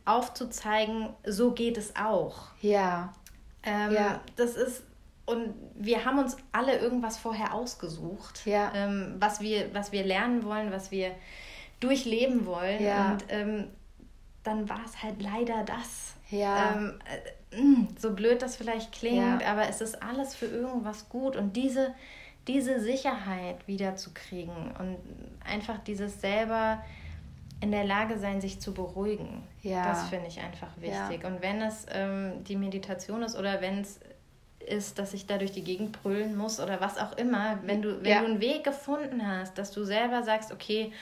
[0.05, 2.49] aufzuzeigen, so geht es auch.
[2.61, 3.13] Ja.
[3.63, 4.21] Ähm, ja.
[4.37, 4.85] Das ist
[5.27, 8.73] und wir haben uns alle irgendwas vorher ausgesucht, ja.
[8.75, 11.13] ähm, was wir was wir lernen wollen, was wir
[11.79, 13.13] durchleben wollen ja.
[13.13, 13.69] und ähm,
[14.43, 16.15] dann war es halt leider das.
[16.31, 16.93] Ja.
[17.99, 19.51] So blöd das vielleicht klingt, ja.
[19.51, 21.95] aber es ist alles für irgendwas gut und diese,
[22.47, 24.99] diese Sicherheit wiederzukriegen und
[25.45, 26.83] einfach dieses selber
[27.61, 29.43] in der Lage sein, sich zu beruhigen.
[29.63, 29.85] Ja.
[29.85, 31.23] Das finde ich einfach wichtig.
[31.23, 31.29] Ja.
[31.29, 34.01] Und wenn es ähm, die Meditation ist oder wenn es
[34.61, 38.03] ist, dass ich da durch die Gegend brüllen muss oder was auch immer, wenn du,
[38.03, 40.93] wenn du einen Weg gefunden hast, dass du selber sagst, okay,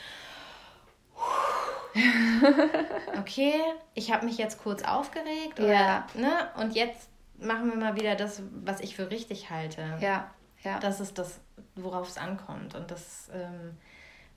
[3.19, 3.55] okay,
[3.95, 6.07] ich habe mich jetzt kurz aufgeregt oder, ja.
[6.15, 6.49] ne?
[6.57, 9.83] Und jetzt machen wir mal wieder das, was ich für richtig halte.
[10.01, 10.31] Ja,
[10.65, 10.79] ja.
[10.81, 11.41] Das ist das,
[11.75, 12.75] worauf es ankommt.
[12.75, 13.77] Und das ähm,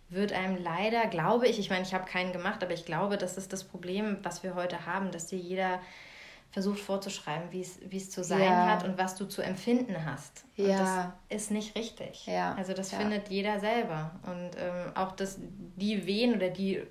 [0.10, 3.38] wird einem leider, glaube ich, ich meine, ich habe keinen gemacht, aber ich glaube, das
[3.38, 5.80] ist das Problem, was wir heute haben, dass dir jeder
[6.52, 7.62] versucht vorzuschreiben, wie
[7.96, 8.68] es zu sein ja.
[8.68, 10.44] hat und was du zu empfinden hast.
[10.58, 11.14] Und ja.
[11.30, 12.28] das ist nicht richtig.
[12.28, 12.54] Ja.
[12.56, 12.98] Also das ja.
[13.00, 14.12] findet jeder selber.
[14.24, 16.84] Und ähm, auch das, die Wehen oder die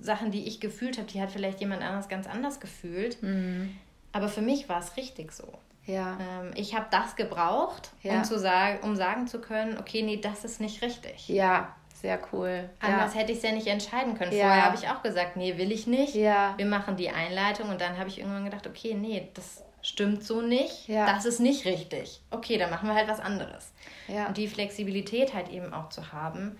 [0.00, 3.22] Sachen, die ich gefühlt habe, die hat vielleicht jemand anders ganz anders gefühlt.
[3.22, 3.76] Mhm.
[4.12, 5.46] Aber für mich war es richtig so.
[5.86, 6.18] Ja.
[6.20, 8.14] Ähm, ich habe das gebraucht, ja.
[8.14, 11.28] um, zu sagen, um sagen zu können, okay, nee, das ist nicht richtig.
[11.28, 12.70] Ja, sehr cool.
[12.80, 13.20] Anders ja.
[13.20, 14.32] hätte ich es ja nicht entscheiden können.
[14.32, 14.46] Ja.
[14.46, 16.14] Vorher habe ich auch gesagt, nee, will ich nicht.
[16.14, 16.54] Ja.
[16.56, 20.40] Wir machen die Einleitung und dann habe ich irgendwann gedacht, okay, nee, das stimmt so
[20.40, 20.88] nicht.
[20.88, 21.06] Ja.
[21.06, 22.20] Das ist nicht richtig.
[22.30, 23.72] Okay, dann machen wir halt was anderes.
[24.08, 24.26] Ja.
[24.26, 26.58] Und die Flexibilität halt eben auch zu haben,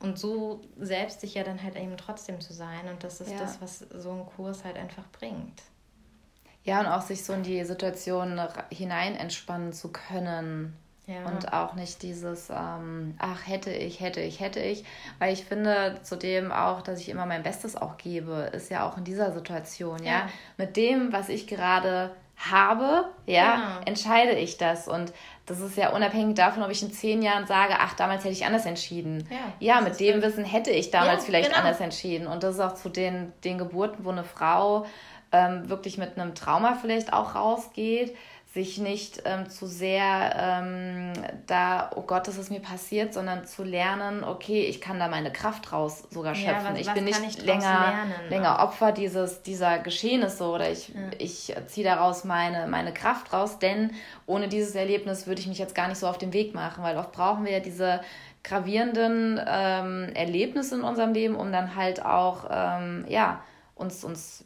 [0.00, 2.88] und so selbstsicher dann halt eben trotzdem zu sein.
[2.88, 3.38] Und das ist ja.
[3.38, 5.62] das, was so ein Kurs halt einfach bringt.
[6.64, 8.40] Ja, und auch sich so in die Situation
[8.70, 10.76] hinein entspannen zu können.
[11.06, 11.24] Ja.
[11.24, 14.84] Und auch nicht dieses, ähm, ach, hätte ich, hätte ich, hätte ich.
[15.18, 18.98] Weil ich finde zudem auch, dass ich immer mein Bestes auch gebe, ist ja auch
[18.98, 20.10] in dieser Situation, ja.
[20.10, 20.28] ja?
[20.58, 23.80] Mit dem, was ich gerade habe, ja, genau.
[23.86, 24.88] entscheide ich das.
[24.88, 25.12] Und
[25.46, 28.46] das ist ja unabhängig davon, ob ich in zehn Jahren sage, ach, damals hätte ich
[28.46, 29.28] anders entschieden.
[29.30, 31.62] Ja, ja mit dem Wissen hätte ich damals ja, vielleicht genau.
[31.62, 32.26] anders entschieden.
[32.26, 34.86] Und das ist auch zu den, den Geburten, wo eine Frau
[35.32, 38.16] ähm, wirklich mit einem Trauma vielleicht auch rausgeht
[38.58, 41.12] sich nicht ähm, zu sehr ähm,
[41.46, 45.32] da, oh Gott, das ist mir passiert, sondern zu lernen, okay, ich kann da meine
[45.32, 46.64] Kraft raus sogar schöpfen.
[46.66, 47.94] Ja, was, ich was bin nicht ich länger,
[48.28, 50.94] länger Opfer dieses, dieser Geschehnisse oder ich, ja.
[51.18, 53.92] ich ziehe daraus meine, meine Kraft raus, denn
[54.26, 56.96] ohne dieses Erlebnis würde ich mich jetzt gar nicht so auf den Weg machen, weil
[56.96, 58.00] oft brauchen wir ja diese
[58.42, 63.40] gravierenden ähm, Erlebnisse in unserem Leben, um dann halt auch, ähm, ja,
[63.76, 64.44] uns, uns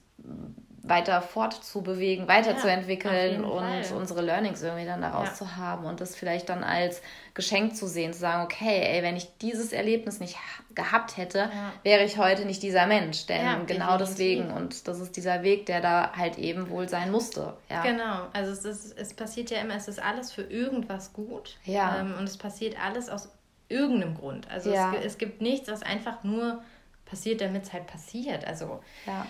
[0.84, 3.96] weiter fortzubewegen, weiterzuentwickeln ja, und Fall.
[3.96, 5.34] unsere Learnings irgendwie dann daraus ja.
[5.34, 7.02] zu haben und das vielleicht dann als
[7.34, 10.36] Geschenk zu sehen, zu sagen, okay, ey, wenn ich dieses Erlebnis nicht
[10.74, 11.72] gehabt hätte, ja.
[11.84, 15.80] wäre ich heute nicht dieser Mensch, denn genau deswegen und das ist dieser Weg, der
[15.80, 17.54] da halt eben wohl sein musste.
[17.68, 22.00] Genau, also es, ist, es passiert ja immer, es ist alles für irgendwas gut ja.
[22.00, 23.28] Ähm, und es passiert alles aus
[23.68, 24.50] irgendeinem Grund.
[24.50, 26.62] Also es, es gibt nichts, was einfach nur
[27.04, 28.46] passiert, damit es halt passiert.
[28.46, 29.26] Also ja.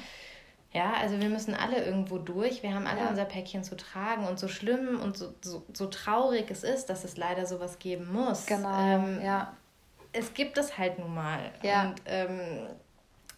[0.72, 2.62] Ja, also wir müssen alle irgendwo durch.
[2.62, 3.08] Wir haben alle ja.
[3.08, 4.26] unser Päckchen zu tragen.
[4.26, 8.10] Und so schlimm und so, so, so traurig es ist, dass es leider sowas geben
[8.10, 8.46] muss.
[8.46, 9.52] Genau, ähm, ja.
[10.12, 11.40] Es gibt es halt nun mal.
[11.62, 11.82] Ja.
[11.82, 12.66] Und ähm,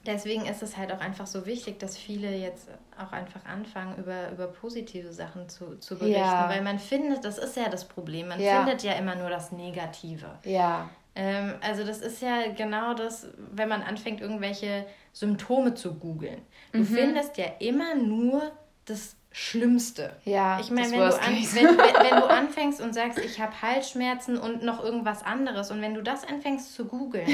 [0.06, 4.31] deswegen ist es halt auch einfach so wichtig, dass viele jetzt auch einfach anfangen, über,
[4.31, 6.20] über positive Sachen zu, zu berichten.
[6.20, 6.48] Ja.
[6.48, 8.59] Weil man findet, das ist ja das Problem, man ja.
[8.59, 10.39] findet ja immer nur das Negative.
[10.44, 10.89] Ja.
[11.16, 16.42] Ähm, also das ist ja genau das, wenn man anfängt, irgendwelche Symptome zu googeln.
[16.72, 16.86] Du mhm.
[16.86, 18.52] findest ja immer nur
[18.84, 20.14] das Schlimmste.
[20.24, 21.78] Ja, ich meine, wenn, du wenn, wenn,
[22.10, 26.02] wenn, du anfängst und sagst, ich habe Halsschmerzen und noch irgendwas anderes und wenn du
[26.02, 27.26] das anfängst zu googeln,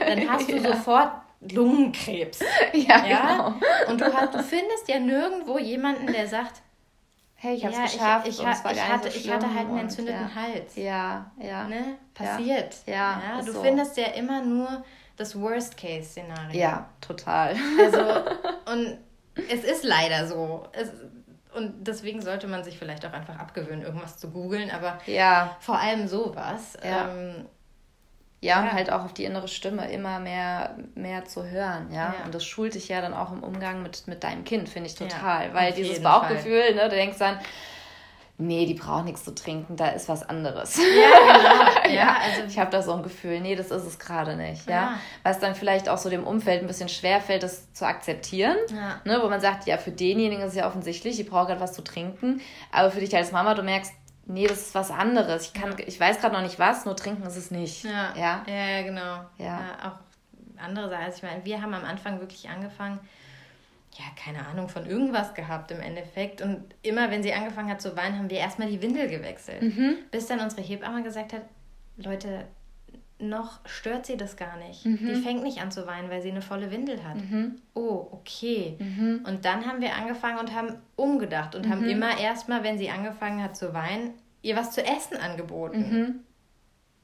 [0.00, 0.74] dann hast du ja.
[0.74, 2.40] sofort Lungenkrebs.
[2.72, 3.32] Ja, ja?
[3.32, 3.90] Genau.
[3.90, 6.62] Und du, hast, du findest ja nirgendwo jemanden, der sagt,
[7.34, 8.28] hey, ich habe es ja, geschafft.
[8.28, 10.34] Ich, ich, ich, ich hatte, so ich hatte halt einen entzündeten ja.
[10.34, 10.76] Hals.
[10.76, 11.64] Ja, ja.
[11.64, 11.98] Ne?
[12.14, 12.76] Passiert.
[12.86, 13.42] Ja, ja.
[13.44, 13.62] Du so.
[13.62, 14.84] findest ja immer nur
[15.16, 16.58] das Worst-Case-Szenario.
[16.58, 17.54] Ja, total.
[17.78, 17.98] Also,
[18.72, 18.98] und
[19.50, 20.66] es ist leider so.
[20.72, 20.90] Es,
[21.54, 25.56] und deswegen sollte man sich vielleicht auch einfach abgewöhnen, irgendwas zu googeln, aber ja.
[25.60, 26.78] vor allem sowas.
[26.82, 27.10] Ja.
[27.10, 27.46] Ähm,
[28.40, 32.12] ja, und halt auch auf die innere Stimme immer mehr, mehr zu hören, ja?
[32.18, 32.24] ja.
[32.24, 34.96] Und das schult dich ja dann auch im Umgang mit, mit deinem Kind, finde ich
[34.96, 35.48] total.
[35.48, 36.74] Ja, Weil dieses Bauchgefühl, Fall.
[36.74, 37.38] ne, du denkst dann,
[38.38, 40.76] nee, die braucht nichts zu trinken, da ist was anderes.
[40.76, 41.94] Ja, genau.
[41.94, 44.74] ja, also ich habe da so ein Gefühl, nee, das ist es gerade nicht, ja?
[44.74, 44.94] ja.
[45.22, 49.00] Was dann vielleicht auch so dem Umfeld ein bisschen schwerfällt, das zu akzeptieren, ja.
[49.04, 51.72] ne, wo man sagt, ja, für denjenigen ist es ja offensichtlich, die braucht gerade was
[51.72, 52.40] zu trinken,
[52.70, 53.92] aber für dich als Mama, du merkst,
[54.26, 55.46] nee, das ist was anderes.
[55.46, 57.84] Ich, kann, ich weiß gerade noch nicht was, nur trinken ist es nicht.
[57.84, 59.16] Ja, ja, ja genau.
[59.38, 59.44] Ja.
[59.44, 59.60] ja.
[59.84, 61.04] auch andere Sachen.
[61.04, 63.00] Also ich meine, wir haben am Anfang wirklich angefangen,
[63.98, 66.40] ja, keine Ahnung, von irgendwas gehabt im Endeffekt.
[66.40, 69.62] Und immer, wenn sie angefangen hat zu weinen, haben wir erstmal die Windel gewechselt.
[69.62, 69.96] Mhm.
[70.10, 71.42] Bis dann unsere Hebamme gesagt hat,
[71.96, 72.46] Leute,
[73.18, 74.84] noch stört sie das gar nicht.
[74.84, 75.06] Mhm.
[75.06, 77.16] Die fängt nicht an zu weinen, weil sie eine volle Windel hat.
[77.16, 77.56] Mhm.
[77.74, 78.76] Oh, okay.
[78.78, 79.24] Mhm.
[79.26, 81.90] Und dann haben wir angefangen und haben umgedacht und haben mhm.
[81.90, 86.24] immer erstmal, wenn sie angefangen hat zu weinen, ihr was zu essen angeboten.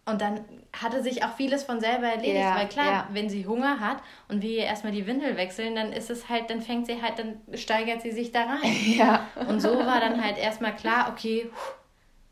[0.08, 0.40] Und dann
[0.80, 3.08] hatte sich auch vieles von selber erledigt, ja, weil klar, ja.
[3.12, 3.98] wenn sie Hunger hat
[4.28, 7.18] und wir ihr erstmal die Windel wechseln, dann ist es halt, dann fängt sie halt,
[7.18, 8.76] dann steigert sie sich da rein.
[8.98, 9.26] Ja.
[9.48, 11.50] Und so war dann halt erstmal klar, okay,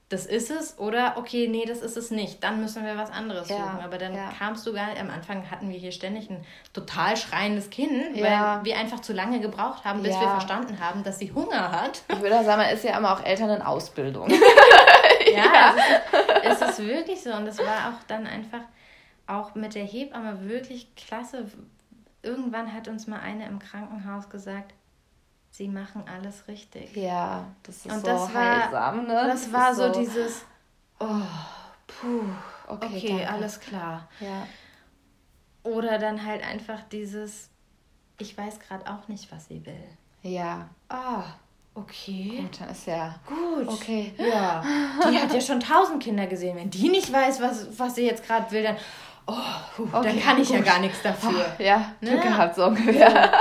[0.09, 2.43] das ist es oder okay, nee, das ist es nicht.
[2.45, 3.81] Dann müssen wir was anderes ja, suchen.
[3.85, 4.31] Aber dann ja.
[4.39, 4.89] kamst du gar.
[5.01, 8.59] Am Anfang hatten wir hier ständig ein total schreiendes Kind, ja.
[8.59, 12.03] weil wir einfach zu lange gebraucht haben, bis wir verstanden haben, dass sie Hunger hat.
[12.09, 14.29] Ich würde sagen, man ist ja immer auch Eltern in Ausbildung.
[15.37, 15.75] ja,
[16.43, 17.33] Es, ist, es ist wirklich so.
[17.33, 18.63] Und es war auch dann einfach
[19.27, 21.47] auch mit der Hebamme wirklich klasse.
[22.23, 24.75] Irgendwann hat uns mal eine im Krankenhaus gesagt,
[25.51, 26.95] sie machen alles richtig.
[26.95, 29.15] Ja, das ist und so das war, heilsam, ne?
[29.15, 30.45] Das, das war so, so, dieses,
[30.99, 31.23] oh,
[31.87, 32.25] puh,
[32.69, 34.09] okay, okay alles klar.
[34.21, 34.47] Ja.
[35.63, 37.51] Oder dann halt einfach dieses,
[38.19, 39.89] ich weiß gerade auch nicht, was sie will.
[40.23, 40.69] Ja.
[40.89, 41.25] Ah,
[41.77, 42.39] okay.
[42.41, 43.15] Gut, dann ist ja.
[43.27, 43.69] Gut.
[43.69, 44.13] Okay.
[44.19, 44.63] Ja.
[45.11, 46.57] Die hat ja schon tausend Kinder gesehen.
[46.57, 48.77] Wenn die nicht weiß, was, was sie jetzt gerade will, dann.
[49.29, 49.35] Oh,
[49.77, 50.59] puh, okay, dann kann ich gut.
[50.59, 51.45] ja gar nichts dafür.
[51.59, 52.21] Ja, Glück ne?
[52.21, 53.11] gehabt so ungefähr.
[53.11, 53.33] Ja.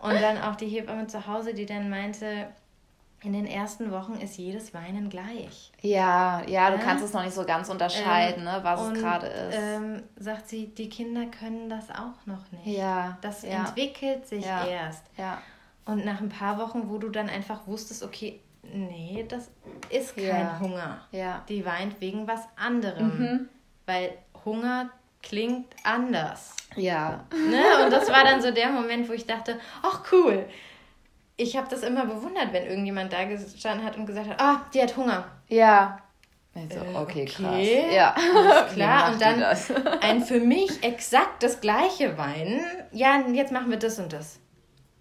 [0.00, 2.48] Und dann auch die Hebamme zu Hause, die dann meinte,
[3.22, 5.70] in den ersten Wochen ist jedes Weinen gleich.
[5.80, 6.82] Ja, ja, du ja?
[6.82, 9.56] kannst es noch nicht so ganz unterscheiden, ähm, ne, was und, es gerade ist.
[9.56, 12.78] Ähm, sagt sie, die Kinder können das auch noch nicht.
[12.78, 13.18] Ja.
[13.20, 13.64] Das ja.
[13.64, 14.66] entwickelt sich ja.
[14.66, 15.04] erst.
[15.16, 15.38] Ja.
[15.84, 19.50] Und nach ein paar Wochen, wo du dann einfach wusstest, okay, nee, das
[19.90, 20.60] ist kein ja.
[20.60, 21.00] Hunger.
[21.10, 21.44] Ja.
[21.48, 23.18] Die weint wegen was anderem.
[23.18, 23.48] Mhm.
[23.86, 24.90] Weil Hunger
[25.22, 26.54] klingt anders.
[26.76, 27.24] Ja.
[27.32, 27.84] Ne?
[27.84, 30.46] Und das war dann so der Moment, wo ich dachte, ach cool.
[31.36, 34.82] Ich habe das immer bewundert, wenn irgendjemand da gestanden hat und gesagt hat, ah, die
[34.82, 35.24] hat Hunger.
[35.48, 35.98] Ja.
[36.54, 37.94] Also, okay, okay, krass.
[37.94, 39.12] Ja, alles klar.
[39.12, 39.42] Und dann
[40.00, 42.60] ein für mich exakt das gleiche Weinen.
[42.92, 44.38] Ja, jetzt machen wir das und das.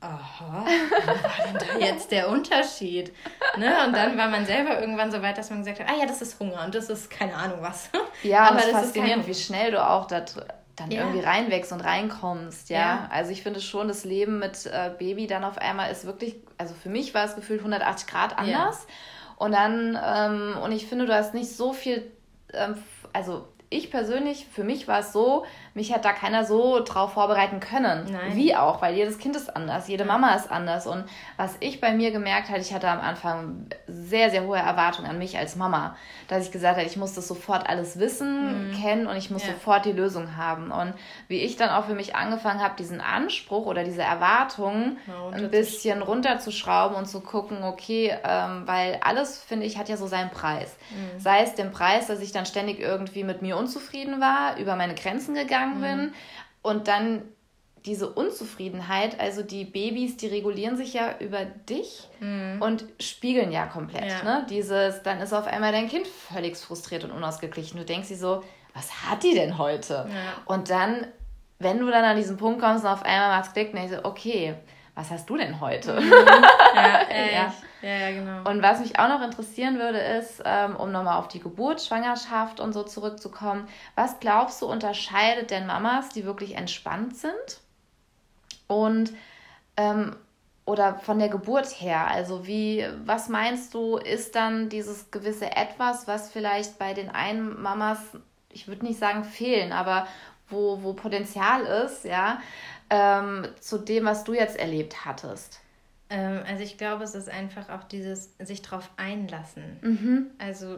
[0.02, 3.14] Aha, wo war denn da jetzt der Unterschied?
[3.58, 3.86] Ne?
[3.86, 6.24] Und dann war man selber irgendwann so weit, dass man gesagt hat, ah ja, das
[6.24, 7.90] ist Hunger und das ist keine Ahnung was.
[8.24, 10.26] Ja, aber das ist faszinierend, wie schnell du auch da
[10.76, 11.02] dann ja.
[11.02, 12.80] irgendwie reinwächst und reinkommst, ja?
[12.80, 13.10] ja.
[13.12, 16.74] Also ich finde schon, das Leben mit äh, Baby dann auf einmal ist wirklich, also
[16.74, 18.88] für mich war es gefühlt 180 Grad anders.
[18.88, 18.94] Ja.
[19.38, 22.12] Und dann, ähm, und ich finde, du hast nicht so viel,
[22.54, 22.76] ähm,
[23.14, 27.60] also ich persönlich, für mich war es so, mich hat da keiner so drauf vorbereiten
[27.60, 28.12] können.
[28.12, 28.36] Nein.
[28.36, 30.86] Wie auch, weil jedes Kind ist anders, jede Mama ist anders.
[30.86, 31.06] Und
[31.38, 35.18] was ich bei mir gemerkt habe, ich hatte am Anfang sehr, sehr hohe Erwartungen an
[35.18, 35.96] mich als Mama,
[36.28, 38.82] dass ich gesagt habe, ich muss das sofort alles wissen, mhm.
[38.82, 39.54] kennen und ich muss ja.
[39.54, 40.72] sofort die Lösung haben.
[40.72, 40.94] Und
[41.30, 45.50] wie ich dann auch für mich angefangen habe, diesen Anspruch oder diese Erwartungen ja, ein
[45.50, 50.32] bisschen runterzuschrauben und zu gucken, okay, ähm, weil alles, finde ich, hat ja so seinen
[50.32, 50.76] Preis.
[50.90, 51.20] Mhm.
[51.20, 54.96] Sei es den Preis, dass ich dann ständig irgendwie mit mir unzufrieden war, über meine
[54.96, 55.82] Grenzen gegangen mhm.
[55.82, 56.14] bin
[56.62, 57.24] und dann
[57.86, 62.62] diese Unzufriedenheit, also die Babys, die regulieren sich ja über dich mhm.
[62.62, 64.06] und spiegeln ja komplett.
[64.06, 64.24] Ja.
[64.24, 64.46] Ne?
[64.50, 67.80] Dieses, dann ist auf einmal dein Kind völlig frustriert und unausgeglichen.
[67.80, 68.44] Du denkst dir so,
[68.76, 70.08] was hat die denn heute?
[70.10, 70.44] Ja.
[70.46, 71.08] Und dann
[71.62, 74.04] wenn du dann an diesen Punkt kommst und auf einmal macht es Klick, ich so,
[74.04, 74.56] okay,
[74.96, 76.00] was hast du denn heute?
[76.00, 76.12] Mhm.
[76.12, 77.02] Ja,
[77.34, 77.54] ja.
[77.82, 78.50] Ja, ja, genau.
[78.50, 82.60] Und was mich auch noch interessieren würde, ist, ähm, um nochmal auf die Geburt, Schwangerschaft
[82.60, 87.62] und so zurückzukommen, was glaubst du, unterscheidet denn Mamas, die wirklich entspannt sind
[88.68, 89.12] und
[89.78, 90.16] ähm,
[90.66, 92.08] oder von der Geburt her?
[92.08, 97.62] Also wie, was meinst du, ist dann dieses gewisse Etwas, was vielleicht bei den einen
[97.62, 98.00] Mamas,
[98.50, 100.08] ich würde nicht sagen fehlen, aber
[100.50, 102.40] wo, wo Potenzial ist, ja,
[102.90, 105.62] ähm, zu dem, was du jetzt erlebt hattest?
[106.12, 109.80] Ähm, also ich glaube, es ist einfach auch dieses sich drauf einlassen.
[109.82, 110.32] Mhm.
[110.38, 110.78] Also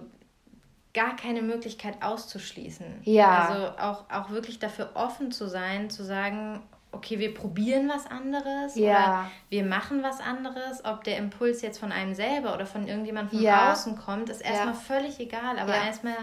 [0.93, 3.01] gar keine Möglichkeit auszuschließen.
[3.03, 3.47] Ja.
[3.47, 6.61] Also auch, auch wirklich dafür offen zu sein, zu sagen,
[6.91, 8.85] okay, wir probieren was anderes ja.
[8.85, 10.85] oder wir machen was anderes.
[10.85, 13.72] Ob der Impuls jetzt von einem selber oder von irgendjemandem von ja.
[13.72, 14.80] außen kommt, ist erstmal ja.
[14.80, 15.57] völlig egal.
[15.57, 16.15] Aber erstmal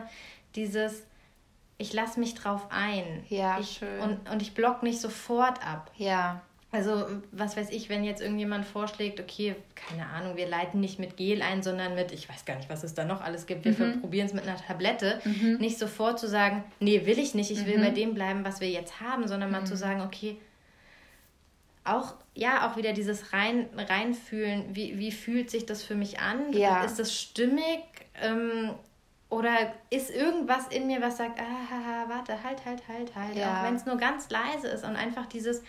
[0.55, 1.03] dieses,
[1.77, 3.25] ich lasse mich drauf ein.
[3.29, 4.01] Ja, ich, schön.
[4.01, 5.91] Und, und ich block nicht sofort ab.
[5.97, 6.43] Ja.
[6.73, 11.17] Also, was weiß ich, wenn jetzt irgendjemand vorschlägt, okay, keine Ahnung, wir leiten nicht mit
[11.17, 13.73] Gel ein, sondern mit, ich weiß gar nicht, was es da noch alles gibt, wir
[13.73, 14.01] mhm.
[14.01, 15.57] probieren es mit einer Tablette, mhm.
[15.57, 17.83] nicht sofort zu sagen, nee, will ich nicht, ich will mhm.
[17.83, 19.79] bei dem bleiben, was wir jetzt haben, sondern mal zu mhm.
[19.79, 20.39] sagen, okay,
[21.83, 26.53] auch, ja, auch wieder dieses rein, reinfühlen, wie, wie fühlt sich das für mich an?
[26.53, 26.85] Ja.
[26.85, 27.81] Ist das stimmig?
[28.23, 28.75] Ähm,
[29.29, 33.37] oder ist irgendwas in mir, was sagt, ah, warte, halt, halt, halt, halt.
[33.37, 33.61] Ja.
[33.61, 35.63] Auch wenn es nur ganz leise ist und einfach dieses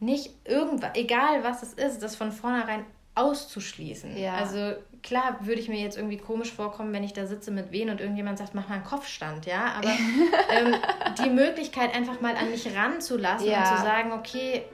[0.00, 2.84] nicht irgendwas, egal was es ist, das von vornherein
[3.14, 4.16] auszuschließen.
[4.16, 4.34] Ja.
[4.34, 7.90] Also klar würde ich mir jetzt irgendwie komisch vorkommen, wenn ich da sitze mit wen
[7.90, 9.72] und irgendjemand sagt, mach mal einen Kopfstand, ja.
[9.76, 9.88] Aber
[10.50, 10.74] ähm,
[11.22, 13.58] die Möglichkeit einfach mal an mich ranzulassen ja.
[13.58, 14.64] und zu sagen, okay,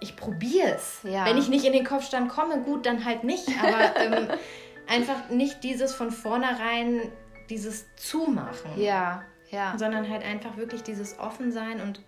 [0.00, 1.00] ich probiere es.
[1.02, 1.26] Ja.
[1.26, 3.48] Wenn ich nicht in den Kopfstand komme, gut, dann halt nicht.
[3.62, 4.28] Aber ähm,
[4.86, 7.12] einfach nicht dieses von vornherein,
[7.50, 8.80] dieses Zumachen.
[8.80, 9.76] Ja, ja.
[9.76, 12.00] Sondern halt einfach wirklich dieses Offensein und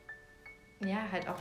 [0.80, 1.36] ja, halt auch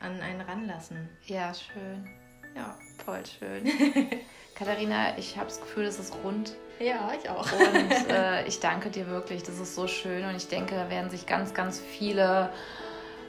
[0.00, 1.08] an einen ranlassen.
[1.26, 2.08] Ja, schön.
[2.56, 2.76] Ja.
[3.04, 3.64] Voll schön.
[4.54, 6.54] Katharina, ich habe das Gefühl, es ist rund.
[6.78, 7.50] Ja, ich auch.
[7.52, 11.10] Und äh, ich danke dir wirklich, das ist so schön und ich denke, da werden
[11.10, 12.50] sich ganz, ganz viele,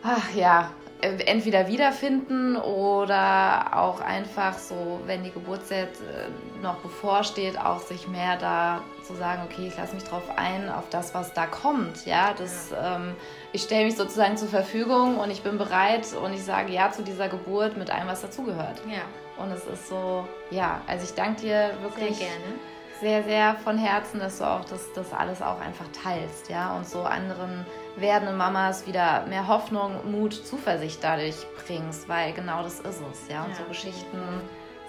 [0.03, 0.71] ach ja,
[1.01, 8.37] entweder wiederfinden oder auch einfach so, wenn die Geburtszeit äh, noch bevorsteht, auch sich mehr
[8.37, 12.05] da zu sagen, okay, ich lasse mich drauf ein, auf das, was da kommt.
[12.05, 12.95] Ja, das, ja.
[12.95, 13.15] Ähm,
[13.51, 17.03] ich stelle mich sozusagen zur Verfügung und ich bin bereit und ich sage ja zu
[17.03, 18.81] dieser Geburt mit allem, was dazugehört.
[18.87, 19.43] Ja.
[19.43, 22.17] Und es ist so, ja, also ich danke dir wirklich.
[22.17, 22.59] Sehr gerne
[23.01, 26.87] sehr, sehr von Herzen, dass du auch das, das alles auch einfach teilst, ja, und
[26.87, 27.65] so anderen
[27.97, 31.35] werdenden Mamas wieder mehr Hoffnung, Mut, Zuversicht dadurch
[31.65, 33.57] bringst, weil genau das ist es, ja, und ja.
[33.57, 34.19] so Geschichten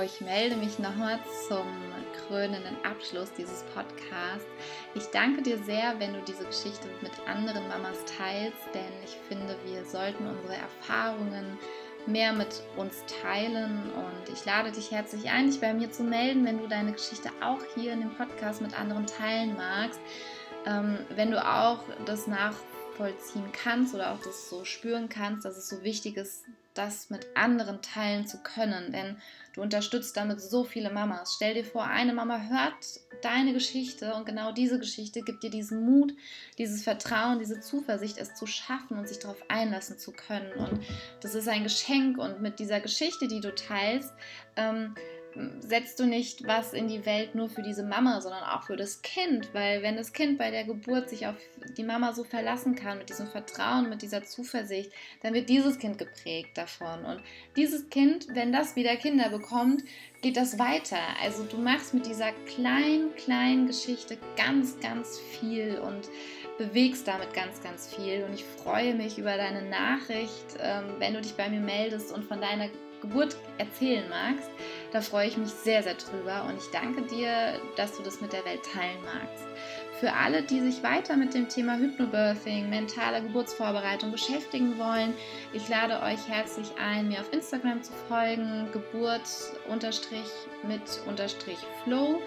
[0.00, 1.64] ich melde mich nochmal zum
[2.26, 4.46] krönenden Abschluss dieses Podcasts.
[4.96, 9.56] Ich danke dir sehr, wenn du diese Geschichte mit anderen Mamas teilst, denn ich finde,
[9.64, 11.56] wir sollten unsere Erfahrungen
[12.06, 16.44] mehr mit uns teilen und ich lade dich herzlich ein, dich bei mir zu melden,
[16.44, 20.00] wenn du deine Geschichte auch hier in dem Podcast mit anderen teilen magst.
[20.66, 25.68] Ähm, wenn du auch das nachvollziehen kannst oder auch das so spüren kannst, dass es
[25.68, 26.44] so wichtig ist,
[26.74, 29.16] das mit anderen teilen zu können, denn
[29.54, 31.34] du unterstützt damit so viele Mamas.
[31.34, 35.84] Stell dir vor, eine Mama hört deine Geschichte und genau diese Geschichte gibt dir diesen
[35.84, 36.14] Mut,
[36.58, 40.52] dieses Vertrauen, diese Zuversicht, es zu schaffen und sich darauf einlassen zu können.
[40.52, 40.80] Und
[41.20, 44.12] das ist ein Geschenk und mit dieser Geschichte, die du teilst,
[44.56, 44.94] ähm,
[45.60, 49.02] setzt du nicht was in die Welt nur für diese Mama, sondern auch für das
[49.02, 51.36] Kind, weil wenn das Kind bei der Geburt sich auf
[51.76, 54.90] die Mama so verlassen kann, mit diesem Vertrauen, mit dieser Zuversicht,
[55.22, 57.04] dann wird dieses Kind geprägt davon.
[57.04, 57.22] Und
[57.56, 59.84] dieses Kind, wenn das wieder Kinder bekommt,
[60.22, 60.98] geht das weiter.
[61.22, 66.08] Also du machst mit dieser kleinen, kleinen Geschichte ganz, ganz viel und
[66.58, 68.24] bewegst damit ganz, ganz viel.
[68.24, 72.24] Und ich freue mich über deine Nachricht, ähm, wenn du dich bei mir meldest und
[72.24, 72.68] von deiner
[73.00, 74.50] Geburt erzählen magst.
[74.92, 78.32] Da freue ich mich sehr, sehr drüber und ich danke dir, dass du das mit
[78.32, 79.44] der Welt teilen magst.
[80.00, 85.12] Für alle, die sich weiter mit dem Thema Hypnobirthing, mentaler Geburtsvorbereitung beschäftigen wollen,
[85.52, 89.20] ich lade euch herzlich ein, mir auf Instagram zu folgen, geburt
[90.66, 90.80] mit
[91.84, 92.22] flow.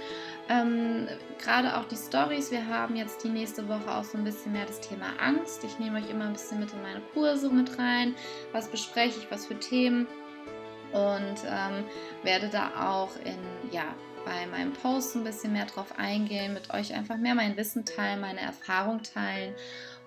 [0.49, 1.07] Ähm,
[1.41, 2.51] Gerade auch die Stories.
[2.51, 5.63] Wir haben jetzt die nächste Woche auch so ein bisschen mehr das Thema Angst.
[5.63, 8.13] Ich nehme euch immer ein bisschen mit in meine Kurse mit rein.
[8.51, 10.05] Was bespreche ich, was für Themen
[10.93, 11.83] und ähm,
[12.23, 13.37] werde da auch in,
[13.71, 13.85] ja,
[14.25, 18.21] bei meinem Post ein bisschen mehr drauf eingehen, mit euch einfach mehr mein Wissen teilen,
[18.21, 19.53] meine Erfahrung teilen.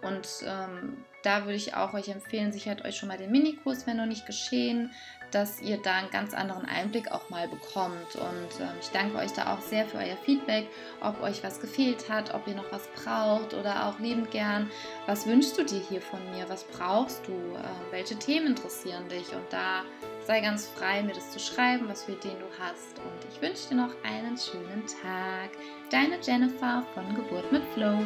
[0.02, 3.96] Und ähm, da würde ich auch euch empfehlen, sichert euch schon mal den Minikurs, wenn
[3.96, 4.90] noch nicht geschehen,
[5.32, 8.14] dass ihr da einen ganz anderen Einblick auch mal bekommt.
[8.14, 10.68] Und ähm, ich danke euch da auch sehr für euer Feedback,
[11.00, 14.70] ob euch was gefehlt hat, ob ihr noch was braucht oder auch liebend gern,
[15.06, 19.32] was wünschst du dir hier von mir, was brauchst du, äh, welche Themen interessieren dich?
[19.32, 19.82] Und da
[20.26, 22.98] sei ganz frei, mir das zu schreiben, was für Ideen du hast.
[22.98, 25.50] Und ich wünsche dir noch einen schönen Tag.
[25.90, 27.98] Deine Jennifer von Geburt mit Flow.